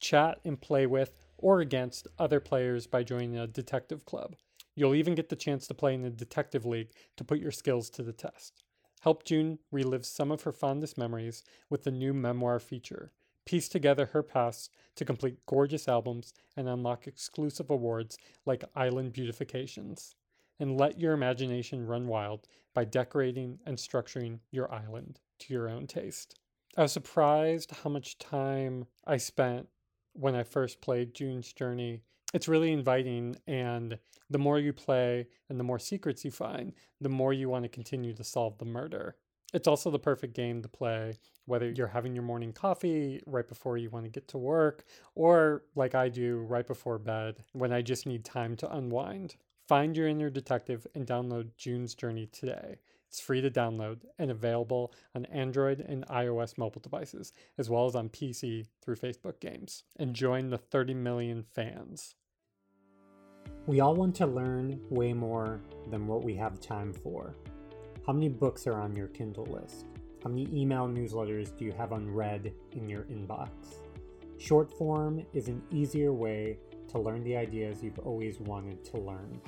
Chat 0.00 0.40
and 0.44 0.60
play 0.60 0.86
with 0.86 1.26
or 1.38 1.60
against 1.60 2.08
other 2.18 2.40
players 2.40 2.86
by 2.86 3.02
joining 3.04 3.36
a 3.36 3.46
detective 3.46 4.04
club. 4.04 4.34
You'll 4.74 4.94
even 4.96 5.14
get 5.14 5.28
the 5.28 5.36
chance 5.36 5.68
to 5.68 5.74
play 5.74 5.94
in 5.94 6.04
a 6.04 6.10
detective 6.10 6.66
league 6.66 6.90
to 7.16 7.24
put 7.24 7.38
your 7.38 7.52
skills 7.52 7.88
to 7.90 8.02
the 8.02 8.12
test. 8.12 8.63
Help 9.04 9.22
June 9.22 9.58
relive 9.70 10.06
some 10.06 10.32
of 10.32 10.44
her 10.44 10.50
fondest 10.50 10.96
memories 10.96 11.44
with 11.68 11.84
the 11.84 11.90
new 11.90 12.14
memoir 12.14 12.58
feature 12.58 13.12
piece 13.44 13.68
together 13.68 14.06
her 14.06 14.22
past 14.22 14.70
to 14.96 15.04
complete 15.04 15.44
gorgeous 15.44 15.86
albums 15.86 16.32
and 16.56 16.66
unlock 16.66 17.06
exclusive 17.06 17.68
awards 17.68 18.16
like 18.46 18.64
Island 18.74 19.12
Beautifications. 19.12 20.14
And 20.58 20.80
let 20.80 20.98
your 20.98 21.12
imagination 21.12 21.86
run 21.86 22.06
wild 22.06 22.48
by 22.72 22.86
decorating 22.86 23.58
and 23.66 23.76
structuring 23.76 24.38
your 24.50 24.72
island 24.72 25.20
to 25.40 25.52
your 25.52 25.68
own 25.68 25.86
taste. 25.86 26.38
I 26.74 26.80
was 26.80 26.92
surprised 26.92 27.72
how 27.82 27.90
much 27.90 28.16
time 28.16 28.86
I 29.06 29.18
spent 29.18 29.68
when 30.14 30.34
I 30.34 30.44
first 30.44 30.80
played 30.80 31.12
June's 31.12 31.52
Journey. 31.52 32.04
It's 32.34 32.48
really 32.48 32.72
inviting, 32.72 33.36
and 33.46 33.96
the 34.28 34.38
more 34.38 34.58
you 34.58 34.72
play 34.72 35.28
and 35.48 35.58
the 35.58 35.62
more 35.62 35.78
secrets 35.78 36.24
you 36.24 36.32
find, 36.32 36.72
the 37.00 37.08
more 37.08 37.32
you 37.32 37.48
want 37.48 37.62
to 37.62 37.68
continue 37.68 38.12
to 38.12 38.24
solve 38.24 38.58
the 38.58 38.64
murder. 38.64 39.14
It's 39.52 39.68
also 39.68 39.88
the 39.88 40.00
perfect 40.00 40.34
game 40.34 40.60
to 40.62 40.68
play 40.68 41.16
whether 41.46 41.70
you're 41.70 41.86
having 41.86 42.12
your 42.12 42.24
morning 42.24 42.52
coffee 42.52 43.22
right 43.24 43.46
before 43.46 43.76
you 43.76 43.88
want 43.88 44.04
to 44.06 44.10
get 44.10 44.26
to 44.28 44.38
work, 44.38 44.84
or 45.14 45.62
like 45.76 45.94
I 45.94 46.08
do 46.08 46.38
right 46.38 46.66
before 46.66 46.98
bed 46.98 47.44
when 47.52 47.72
I 47.72 47.82
just 47.82 48.04
need 48.04 48.24
time 48.24 48.56
to 48.56 48.76
unwind. 48.76 49.36
Find 49.68 49.96
your 49.96 50.08
inner 50.08 50.28
detective 50.28 50.88
and 50.92 51.06
download 51.06 51.50
June's 51.56 51.94
Journey 51.94 52.26
today. 52.26 52.80
It's 53.08 53.20
free 53.20 53.42
to 53.42 53.50
download 53.50 54.00
and 54.18 54.32
available 54.32 54.92
on 55.14 55.24
Android 55.26 55.78
and 55.78 56.04
iOS 56.08 56.58
mobile 56.58 56.80
devices, 56.80 57.32
as 57.58 57.70
well 57.70 57.86
as 57.86 57.94
on 57.94 58.08
PC 58.08 58.66
through 58.82 58.96
Facebook 58.96 59.38
Games. 59.38 59.84
And 59.96 60.16
join 60.16 60.50
the 60.50 60.58
30 60.58 60.94
million 60.94 61.44
fans. 61.44 62.16
We 63.66 63.80
all 63.80 63.94
want 63.94 64.14
to 64.16 64.26
learn 64.26 64.80
way 64.90 65.12
more 65.12 65.60
than 65.90 66.06
what 66.06 66.22
we 66.22 66.34
have 66.36 66.60
time 66.60 66.92
for. 66.92 67.34
How 68.06 68.12
many 68.12 68.28
books 68.28 68.66
are 68.66 68.80
on 68.80 68.94
your 68.94 69.08
Kindle 69.08 69.46
list? 69.46 69.86
How 70.22 70.30
many 70.30 70.48
email 70.52 70.86
newsletters 70.86 71.56
do 71.56 71.64
you 71.64 71.72
have 71.72 71.92
unread 71.92 72.52
in 72.72 72.88
your 72.88 73.02
inbox? 73.04 73.48
Shortform 74.38 75.24
is 75.32 75.48
an 75.48 75.62
easier 75.70 76.12
way 76.12 76.58
to 76.88 76.98
learn 76.98 77.24
the 77.24 77.36
ideas 77.36 77.82
you've 77.82 77.98
always 78.00 78.40
wanted 78.40 78.84
to 78.84 78.98
learn. 78.98 79.40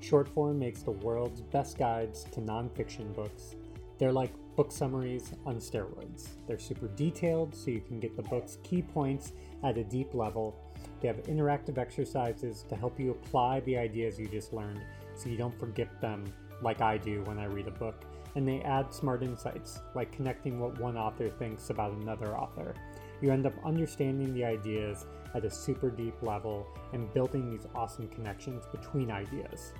Shortform 0.00 0.58
makes 0.58 0.82
the 0.82 0.90
world's 0.90 1.40
best 1.40 1.78
guides 1.78 2.24
to 2.32 2.40
nonfiction 2.40 3.14
books. 3.14 3.56
They're 3.98 4.12
like 4.12 4.32
book 4.54 4.70
summaries 4.70 5.32
on 5.46 5.56
steroids. 5.56 6.28
They're 6.46 6.58
super 6.58 6.88
detailed, 6.88 7.54
so 7.54 7.70
you 7.70 7.80
can 7.80 8.00
get 8.00 8.16
the 8.16 8.22
book's 8.22 8.58
key 8.62 8.82
points 8.82 9.32
at 9.62 9.78
a 9.78 9.84
deep 9.84 10.14
level. 10.14 10.63
They 11.04 11.08
have 11.08 11.22
interactive 11.24 11.76
exercises 11.76 12.64
to 12.70 12.76
help 12.76 12.98
you 12.98 13.10
apply 13.10 13.60
the 13.60 13.76
ideas 13.76 14.18
you 14.18 14.26
just 14.26 14.54
learned 14.54 14.80
so 15.14 15.28
you 15.28 15.36
don't 15.36 15.60
forget 15.60 16.00
them 16.00 16.24
like 16.62 16.80
I 16.80 16.96
do 16.96 17.22
when 17.24 17.38
I 17.38 17.44
read 17.44 17.68
a 17.68 17.72
book. 17.72 18.06
And 18.36 18.48
they 18.48 18.62
add 18.62 18.94
smart 18.94 19.22
insights, 19.22 19.80
like 19.94 20.12
connecting 20.12 20.58
what 20.58 20.80
one 20.80 20.96
author 20.96 21.28
thinks 21.28 21.68
about 21.68 21.92
another 21.92 22.34
author. 22.34 22.72
You 23.20 23.32
end 23.32 23.44
up 23.44 23.52
understanding 23.66 24.32
the 24.32 24.46
ideas 24.46 25.04
at 25.34 25.44
a 25.44 25.50
super 25.50 25.90
deep 25.90 26.14
level 26.22 26.66
and 26.94 27.12
building 27.12 27.50
these 27.50 27.66
awesome 27.74 28.08
connections 28.08 28.64
between 28.72 29.10
ideas. 29.10 29.74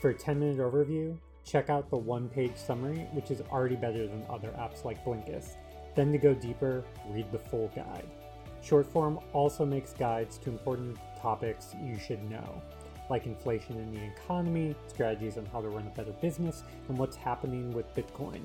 For 0.00 0.10
a 0.10 0.14
10 0.14 0.40
minute 0.40 0.58
overview, 0.58 1.16
check 1.44 1.70
out 1.70 1.88
the 1.88 1.98
one 1.98 2.28
page 2.28 2.56
summary, 2.56 3.06
which 3.12 3.30
is 3.30 3.42
already 3.52 3.76
better 3.76 4.08
than 4.08 4.26
other 4.28 4.50
apps 4.58 4.84
like 4.84 5.04
Blinkist. 5.04 5.54
Then 5.94 6.10
to 6.10 6.18
go 6.18 6.34
deeper, 6.34 6.84
read 7.10 7.30
the 7.30 7.38
full 7.38 7.70
guide. 7.76 8.10
Shortform 8.64 9.22
also 9.32 9.64
makes 9.66 9.92
guides 9.92 10.38
to 10.38 10.50
important 10.50 10.96
topics 11.20 11.74
you 11.82 11.98
should 11.98 12.22
know, 12.30 12.62
like 13.10 13.26
inflation 13.26 13.78
in 13.78 13.92
the 13.94 14.02
economy, 14.02 14.74
strategies 14.88 15.36
on 15.36 15.46
how 15.46 15.60
to 15.60 15.68
run 15.68 15.86
a 15.86 15.90
better 15.90 16.12
business, 16.22 16.64
and 16.88 16.96
what's 16.96 17.16
happening 17.16 17.70
with 17.72 17.94
Bitcoin. 17.94 18.40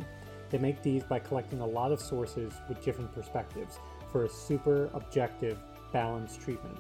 They 0.50 0.58
make 0.58 0.82
these 0.82 1.04
by 1.04 1.20
collecting 1.20 1.62
a 1.62 1.66
lot 1.66 1.92
of 1.92 2.02
sources 2.02 2.54
with 2.68 2.84
different 2.84 3.14
perspectives 3.14 3.80
for 4.12 4.26
a 4.26 4.30
super 4.30 4.90
objective, 4.94 5.58
balanced 5.94 6.42
treatment 6.42 6.78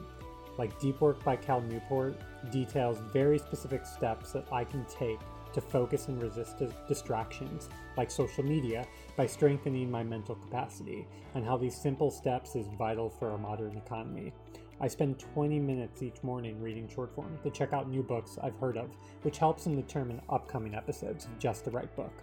like 0.59 0.77
Deep 0.77 0.99
Work 0.99 1.23
by 1.23 1.37
Cal 1.37 1.61
Newport, 1.61 2.19
details 2.51 2.99
very 3.13 3.39
specific 3.39 3.85
steps 3.85 4.33
that 4.33 4.45
I 4.51 4.65
can 4.65 4.85
take 4.85 5.19
to 5.53 5.61
focus 5.61 6.07
and 6.07 6.21
resist 6.21 6.61
distractions, 6.87 7.69
like 7.97 8.11
social 8.11 8.43
media, 8.43 8.85
by 9.15 9.25
strengthening 9.25 9.89
my 9.89 10.03
mental 10.03 10.35
capacity, 10.35 11.07
and 11.35 11.45
how 11.45 11.57
these 11.57 11.75
simple 11.75 12.11
steps 12.11 12.55
is 12.55 12.67
vital 12.77 13.09
for 13.09 13.31
our 13.31 13.37
modern 13.37 13.77
economy. 13.77 14.33
I 14.81 14.87
spend 14.87 15.19
20 15.19 15.59
minutes 15.59 16.01
each 16.01 16.23
morning 16.23 16.61
reading 16.61 16.87
Shortform 16.87 17.41
to 17.43 17.49
check 17.49 17.73
out 17.73 17.89
new 17.89 18.01
books 18.01 18.37
I've 18.41 18.57
heard 18.57 18.77
of, 18.77 18.89
which 19.23 19.37
helps 19.37 19.65
them 19.65 19.75
determine 19.75 20.21
upcoming 20.29 20.73
episodes 20.73 21.25
of 21.25 21.37
just 21.37 21.65
the 21.65 21.71
right 21.71 21.93
book. 21.95 22.13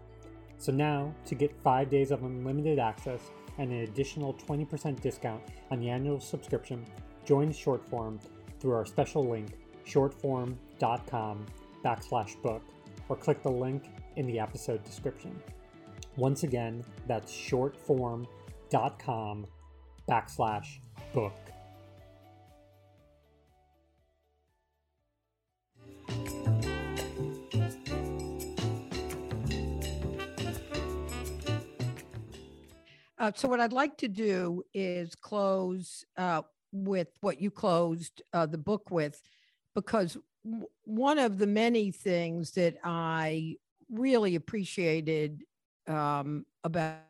So 0.58 0.72
now, 0.72 1.14
to 1.26 1.34
get 1.34 1.54
5 1.62 1.90
days 1.90 2.10
of 2.10 2.22
unlimited 2.22 2.78
access 2.78 3.20
and 3.58 3.70
an 3.70 3.80
additional 3.80 4.32
20% 4.34 5.00
discount 5.00 5.42
on 5.70 5.80
the 5.80 5.90
annual 5.90 6.18
subscription, 6.18 6.86
Join 7.26 7.50
Shortform 7.50 8.20
through 8.60 8.72
our 8.72 8.86
special 8.86 9.28
link, 9.28 9.50
shortform.com 9.84 11.44
backslash 11.84 12.40
book, 12.40 12.62
or 13.08 13.16
click 13.16 13.42
the 13.42 13.50
link 13.50 13.84
in 14.16 14.26
the 14.26 14.38
episode 14.38 14.84
description. 14.84 15.40
Once 16.16 16.42
again, 16.42 16.84
that's 17.06 17.32
shortform.com 17.32 19.46
backslash 20.08 20.78
book. 21.12 21.34
Uh, 33.18 33.32
so 33.34 33.48
what 33.48 33.60
I'd 33.60 33.72
like 33.72 33.96
to 33.98 34.08
do 34.08 34.62
is 34.72 35.14
close 35.14 36.04
uh, 36.16 36.42
with 36.70 37.08
what 37.22 37.40
you 37.40 37.50
closed 37.50 38.22
uh, 38.32 38.46
the 38.46 38.58
book 38.58 38.90
with, 38.90 39.20
because 39.74 40.16
one 40.84 41.18
of 41.18 41.38
the 41.38 41.46
many 41.46 41.90
things 41.90 42.52
that 42.52 42.76
I 42.84 43.56
really 43.90 44.34
appreciated 44.34 45.42
um, 45.86 46.46
about, 46.64 47.00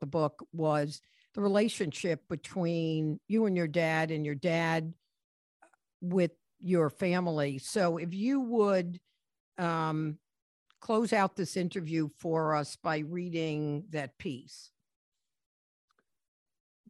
the 0.00 0.06
book 0.06 0.44
was 0.52 1.00
the 1.34 1.40
relationship 1.40 2.22
between 2.28 3.20
you 3.28 3.46
and 3.46 3.56
your 3.56 3.68
dad 3.68 4.10
and 4.10 4.24
your 4.24 4.34
dad 4.34 4.94
with 6.00 6.32
your 6.60 6.90
family. 6.90 7.58
So 7.58 7.98
if 7.98 8.12
you 8.12 8.40
would 8.40 8.98
um, 9.58 10.18
close 10.80 11.12
out 11.12 11.36
this 11.36 11.56
interview 11.56 12.08
for 12.18 12.54
us 12.56 12.76
by 12.76 12.98
reading 12.98 13.84
that 13.90 14.18
piece 14.18 14.70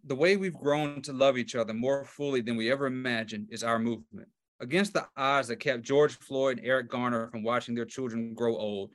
the 0.07 0.15
way 0.15 0.37
we've 0.37 0.55
grown 0.55 1.03
to 1.03 1.13
love 1.13 1.37
each 1.37 1.55
other 1.55 1.75
more 1.75 2.05
fully 2.05 2.41
than 2.41 2.57
we 2.57 2.71
ever 2.71 2.87
imagined 2.87 3.49
is 3.51 3.65
our 3.65 3.79
movement. 3.79 4.29
Against 4.61 4.95
the 4.95 5.07
odds 5.17 5.49
that 5.49 5.61
kept 5.61 5.83
George 5.83 6.19
Floyd 6.19 6.59
and 6.59 6.67
Eric 6.67 6.89
Garner 6.89 7.29
from 7.31 7.43
watching 7.43 7.75
their 7.75 7.85
children 7.85 8.35
grow 8.35 8.57
old, 8.57 8.91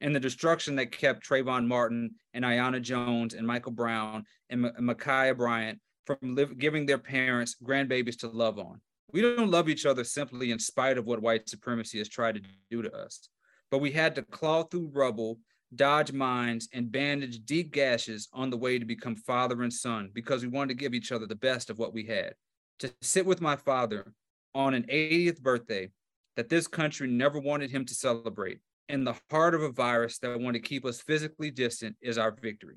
and 0.00 0.14
the 0.14 0.20
destruction 0.20 0.74
that 0.76 0.92
kept 0.92 1.26
Trayvon 1.26 1.66
Martin 1.66 2.14
and 2.32 2.44
Aiyana 2.44 2.82
Jones 2.82 3.34
and 3.34 3.46
Michael 3.46 3.72
Brown 3.72 4.24
and 4.50 4.66
M- 4.66 4.74
Ma'Khia 4.80 5.36
Bryant 5.36 5.80
from 6.04 6.18
live, 6.22 6.58
giving 6.58 6.84
their 6.84 6.98
parents 6.98 7.56
grandbabies 7.62 8.18
to 8.18 8.28
love 8.28 8.58
on. 8.58 8.80
We 9.12 9.22
don't 9.22 9.50
love 9.50 9.68
each 9.68 9.86
other 9.86 10.02
simply 10.02 10.50
in 10.50 10.58
spite 10.58 10.98
of 10.98 11.06
what 11.06 11.22
white 11.22 11.48
supremacy 11.48 11.98
has 11.98 12.08
tried 12.08 12.34
to 12.34 12.42
do 12.70 12.82
to 12.82 12.92
us, 12.92 13.28
but 13.70 13.78
we 13.78 13.92
had 13.92 14.16
to 14.16 14.22
claw 14.22 14.64
through 14.64 14.90
rubble 14.92 15.38
dodge 15.74 16.12
mines, 16.12 16.68
and 16.72 16.90
bandage 16.90 17.44
deep 17.44 17.72
gashes 17.72 18.28
on 18.32 18.50
the 18.50 18.56
way 18.56 18.78
to 18.78 18.84
become 18.84 19.16
father 19.16 19.62
and 19.62 19.72
son 19.72 20.10
because 20.12 20.42
we 20.42 20.48
wanted 20.48 20.68
to 20.68 20.80
give 20.80 20.94
each 20.94 21.12
other 21.12 21.26
the 21.26 21.34
best 21.34 21.70
of 21.70 21.78
what 21.78 21.92
we 21.92 22.04
had. 22.04 22.34
To 22.80 22.92
sit 23.02 23.26
with 23.26 23.40
my 23.40 23.56
father 23.56 24.12
on 24.54 24.74
an 24.74 24.84
80th 24.84 25.40
birthday 25.40 25.90
that 26.36 26.48
this 26.48 26.66
country 26.66 27.08
never 27.08 27.38
wanted 27.38 27.70
him 27.70 27.84
to 27.84 27.94
celebrate 27.94 28.58
in 28.88 29.04
the 29.04 29.14
heart 29.30 29.54
of 29.54 29.62
a 29.62 29.70
virus 29.70 30.18
that 30.18 30.38
wanted 30.38 30.62
to 30.62 30.68
keep 30.68 30.84
us 30.84 31.00
physically 31.00 31.50
distant 31.50 31.96
is 32.02 32.18
our 32.18 32.32
victory. 32.32 32.76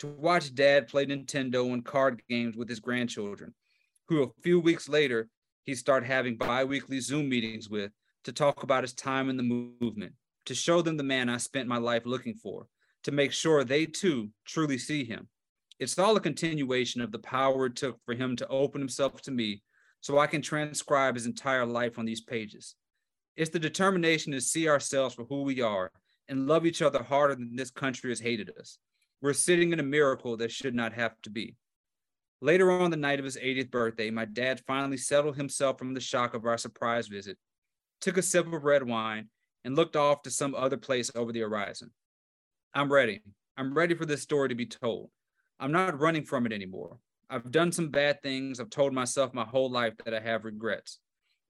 To 0.00 0.08
watch 0.08 0.54
dad 0.54 0.88
play 0.88 1.06
Nintendo 1.06 1.72
and 1.72 1.84
card 1.84 2.22
games 2.28 2.56
with 2.56 2.68
his 2.68 2.80
grandchildren, 2.80 3.54
who 4.08 4.22
a 4.22 4.42
few 4.42 4.58
weeks 4.58 4.88
later 4.88 5.28
he 5.62 5.74
started 5.74 6.06
having 6.06 6.36
bi-weekly 6.36 7.00
Zoom 7.00 7.28
meetings 7.28 7.70
with 7.70 7.92
to 8.24 8.32
talk 8.32 8.62
about 8.62 8.84
his 8.84 8.94
time 8.94 9.28
in 9.28 9.36
the 9.36 9.42
movement 9.42 10.12
to 10.46 10.54
show 10.54 10.82
them 10.82 10.96
the 10.96 11.02
man 11.02 11.28
I 11.28 11.38
spent 11.38 11.68
my 11.68 11.78
life 11.78 12.04
looking 12.04 12.34
for, 12.34 12.66
to 13.04 13.12
make 13.12 13.32
sure 13.32 13.64
they 13.64 13.86
too 13.86 14.30
truly 14.46 14.78
see 14.78 15.04
him. 15.04 15.28
It's 15.78 15.98
all 15.98 16.16
a 16.16 16.20
continuation 16.20 17.00
of 17.00 17.12
the 17.12 17.18
power 17.18 17.66
it 17.66 17.76
took 17.76 17.98
for 18.04 18.14
him 18.14 18.36
to 18.36 18.48
open 18.48 18.80
himself 18.80 19.22
to 19.22 19.30
me 19.30 19.62
so 20.04 20.18
I 20.18 20.26
can 20.26 20.42
transcribe 20.42 21.14
his 21.14 21.24
entire 21.24 21.64
life 21.64 21.98
on 21.98 22.04
these 22.04 22.20
pages. 22.20 22.74
It's 23.38 23.48
the 23.48 23.58
determination 23.58 24.32
to 24.32 24.40
see 24.42 24.68
ourselves 24.68 25.14
for 25.14 25.24
who 25.24 25.44
we 25.44 25.62
are 25.62 25.90
and 26.28 26.46
love 26.46 26.66
each 26.66 26.82
other 26.82 27.02
harder 27.02 27.36
than 27.36 27.56
this 27.56 27.70
country 27.70 28.10
has 28.10 28.20
hated 28.20 28.52
us. 28.60 28.76
We're 29.22 29.32
sitting 29.32 29.72
in 29.72 29.80
a 29.80 29.82
miracle 29.82 30.36
that 30.36 30.52
should 30.52 30.74
not 30.74 30.92
have 30.92 31.14
to 31.22 31.30
be. 31.30 31.56
Later 32.42 32.70
on 32.70 32.90
the 32.90 32.98
night 32.98 33.18
of 33.18 33.24
his 33.24 33.38
80th 33.38 33.70
birthday, 33.70 34.10
my 34.10 34.26
dad 34.26 34.60
finally 34.66 34.98
settled 34.98 35.38
himself 35.38 35.78
from 35.78 35.94
the 35.94 36.00
shock 36.00 36.34
of 36.34 36.44
our 36.44 36.58
surprise 36.58 37.08
visit, 37.08 37.38
took 38.02 38.18
a 38.18 38.22
sip 38.22 38.52
of 38.52 38.62
red 38.62 38.82
wine, 38.82 39.30
and 39.64 39.74
looked 39.74 39.96
off 39.96 40.20
to 40.24 40.30
some 40.30 40.54
other 40.54 40.76
place 40.76 41.10
over 41.14 41.32
the 41.32 41.40
horizon. 41.40 41.90
I'm 42.74 42.92
ready. 42.92 43.22
I'm 43.56 43.72
ready 43.72 43.94
for 43.94 44.04
this 44.04 44.20
story 44.20 44.50
to 44.50 44.54
be 44.54 44.66
told. 44.66 45.08
I'm 45.58 45.72
not 45.72 45.98
running 45.98 46.24
from 46.24 46.44
it 46.44 46.52
anymore. 46.52 46.98
I've 47.30 47.50
done 47.50 47.72
some 47.72 47.88
bad 47.88 48.22
things. 48.22 48.60
I've 48.60 48.70
told 48.70 48.92
myself 48.92 49.34
my 49.34 49.44
whole 49.44 49.70
life 49.70 49.94
that 50.04 50.14
I 50.14 50.20
have 50.20 50.44
regrets. 50.44 50.98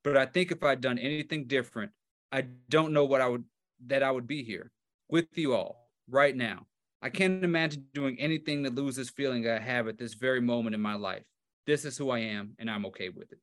But 0.02 0.16
I 0.16 0.26
think 0.26 0.50
if 0.50 0.62
I'd 0.62 0.80
done 0.80 0.98
anything 0.98 1.46
different, 1.46 1.92
I 2.30 2.46
don't 2.68 2.92
know 2.92 3.04
what 3.04 3.20
I 3.20 3.28
would 3.28 3.44
that 3.86 4.02
I 4.02 4.10
would 4.10 4.26
be 4.26 4.42
here 4.42 4.70
with 5.08 5.36
you 5.36 5.54
all 5.54 5.88
right 6.08 6.34
now. 6.34 6.66
I 7.02 7.10
can't 7.10 7.44
imagine 7.44 7.84
doing 7.92 8.18
anything 8.18 8.64
to 8.64 8.70
lose 8.70 8.96
this 8.96 9.10
feeling 9.10 9.48
I 9.48 9.58
have 9.58 9.88
at 9.88 9.98
this 9.98 10.14
very 10.14 10.40
moment 10.40 10.74
in 10.74 10.80
my 10.80 10.94
life. 10.94 11.24
This 11.66 11.84
is 11.84 11.98
who 11.98 12.10
I 12.10 12.20
am, 12.20 12.54
and 12.58 12.70
I'm 12.70 12.86
okay 12.86 13.08
with 13.08 13.30
it. 13.32 13.38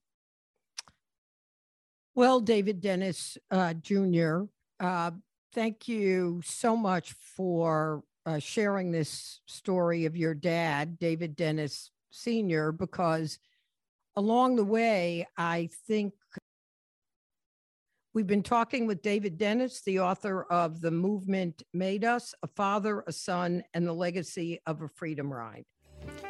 Well, 2.16 2.40
David 2.40 2.82
Dennis 2.82 3.38
uh, 3.52 3.74
Jr., 3.76 4.44
uh, 4.80 5.12
thank 5.54 5.88
you 5.88 6.42
so 6.44 6.76
much 6.76 7.14
for 7.14 8.04
uh, 8.26 8.40
sharing 8.40 8.92
this 8.92 9.42
story 9.48 10.06
of 10.06 10.18
your 10.18 10.34
dad, 10.34 11.00
David 11.00 11.36
Dennis 11.36 11.92
Sr., 12.12 12.72
because 12.72 13.39
along 14.16 14.55
the 14.55 14.66
way, 14.66 15.28
I 15.38 15.70
think 15.88 16.14
We've 18.14 18.28
been 18.28 18.43
talking 18.43 18.88
with 18.88 19.01
David 19.01 19.38
Dennis, 19.38 19.84
the 19.84 20.01
author 20.01 20.43
of 20.43 20.82
The 20.82 20.91
Movement 20.91 21.64
Made 21.74 22.03
Us, 22.03 22.36
A 22.43 22.47
Father, 22.47 23.05
a 23.07 23.14
Son, 23.14 23.64
and 23.74 23.88
the 23.88 23.93
Legacy 23.93 24.59
of 24.66 24.82
a 24.82 24.89
Freedom 24.89 25.32
Ride. 25.32 25.64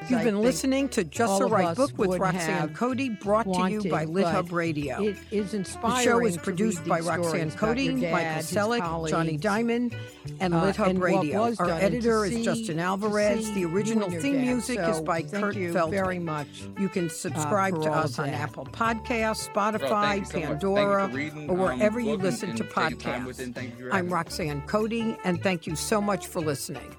You've 0.10 0.20
I 0.20 0.24
been 0.24 0.42
listening 0.42 0.90
to 0.90 1.04
Just 1.04 1.40
the 1.40 1.46
Right 1.46 1.76
Book 1.76 1.92
with 1.96 2.18
Roxanne 2.20 2.74
Coady, 2.74 3.10
brought 3.10 3.44
to 3.46 3.70
you 3.70 3.84
by 3.84 4.06
wanted, 4.06 4.10
Lit 4.10 4.24
but 4.26 4.32
Hub 4.34 4.52
Radio. 4.52 5.02
It 5.02 5.18
is 5.30 5.52
The 5.52 6.00
show 6.02 6.26
is 6.26 6.38
produced 6.38 6.84
by 6.86 7.00
Roxanne 7.02 7.52
Coady, 7.52 7.84
your 7.86 8.00
dad, 8.02 8.12
Michael 8.12 8.42
Selleck, 8.42 9.10
Johnny. 9.10 9.38
Diamond, 9.38 9.96
and 10.40 10.54
uh, 10.54 10.64
Lit 10.64 10.76
Hub 10.76 10.88
and 10.90 11.02
Radio. 11.02 11.44
Our 11.44 11.52
done, 11.54 11.70
and 11.70 11.84
editor 11.84 12.26
is 12.26 12.32
see- 12.34 12.44
Justin 12.44 12.80
Alvarez. 12.80 13.52
The 13.54 13.64
original 13.66 14.10
theme 14.10 14.34
dad. 14.34 14.42
music 14.46 14.80
is 14.80 14.98
So 14.98 15.04
by 15.04 15.22
thank 15.22 15.44
Kurt 15.44 15.56
you 15.56 15.72
Feldman. 15.72 16.00
very 16.04 16.20
much. 16.20 16.48
You 16.80 16.90
can 16.90 17.10
subscribe 17.10 17.76
for 17.76 17.84
to 17.84 17.92
us 17.92 18.14
of 18.18 18.22
on 18.26 18.32
that. 18.32 18.42
Apple 18.42 18.66
Podcasts, 18.66 19.48
Spotify, 19.50 19.90
thank 20.02 20.20
you 20.20 20.26
so 20.26 20.32
much. 20.32 20.32
Thank 20.32 20.48
Pandora, 20.62 21.08
reading, 21.10 21.50
or 21.50 21.54
um, 21.72 21.78
wherever 21.80 22.00
you 22.00 22.16
listen 22.16 22.56
to 22.56 22.64
and 22.64 22.72
taking 22.74 22.98
time 22.98 23.26
with 23.26 23.38
podcasts. 23.38 23.40
it, 23.40 23.46
and 23.46 23.56
thank 23.56 23.80
you 23.80 23.90
for 23.90 23.96
I'm. 23.96 24.10
Roxanne 24.10 24.62
Coady, 24.64 25.16
and 25.24 25.42
thank 25.44 25.68
you 25.68 25.76
so 25.76 26.02
much 26.02 26.26
for 26.28 26.42
listening. 26.42 26.96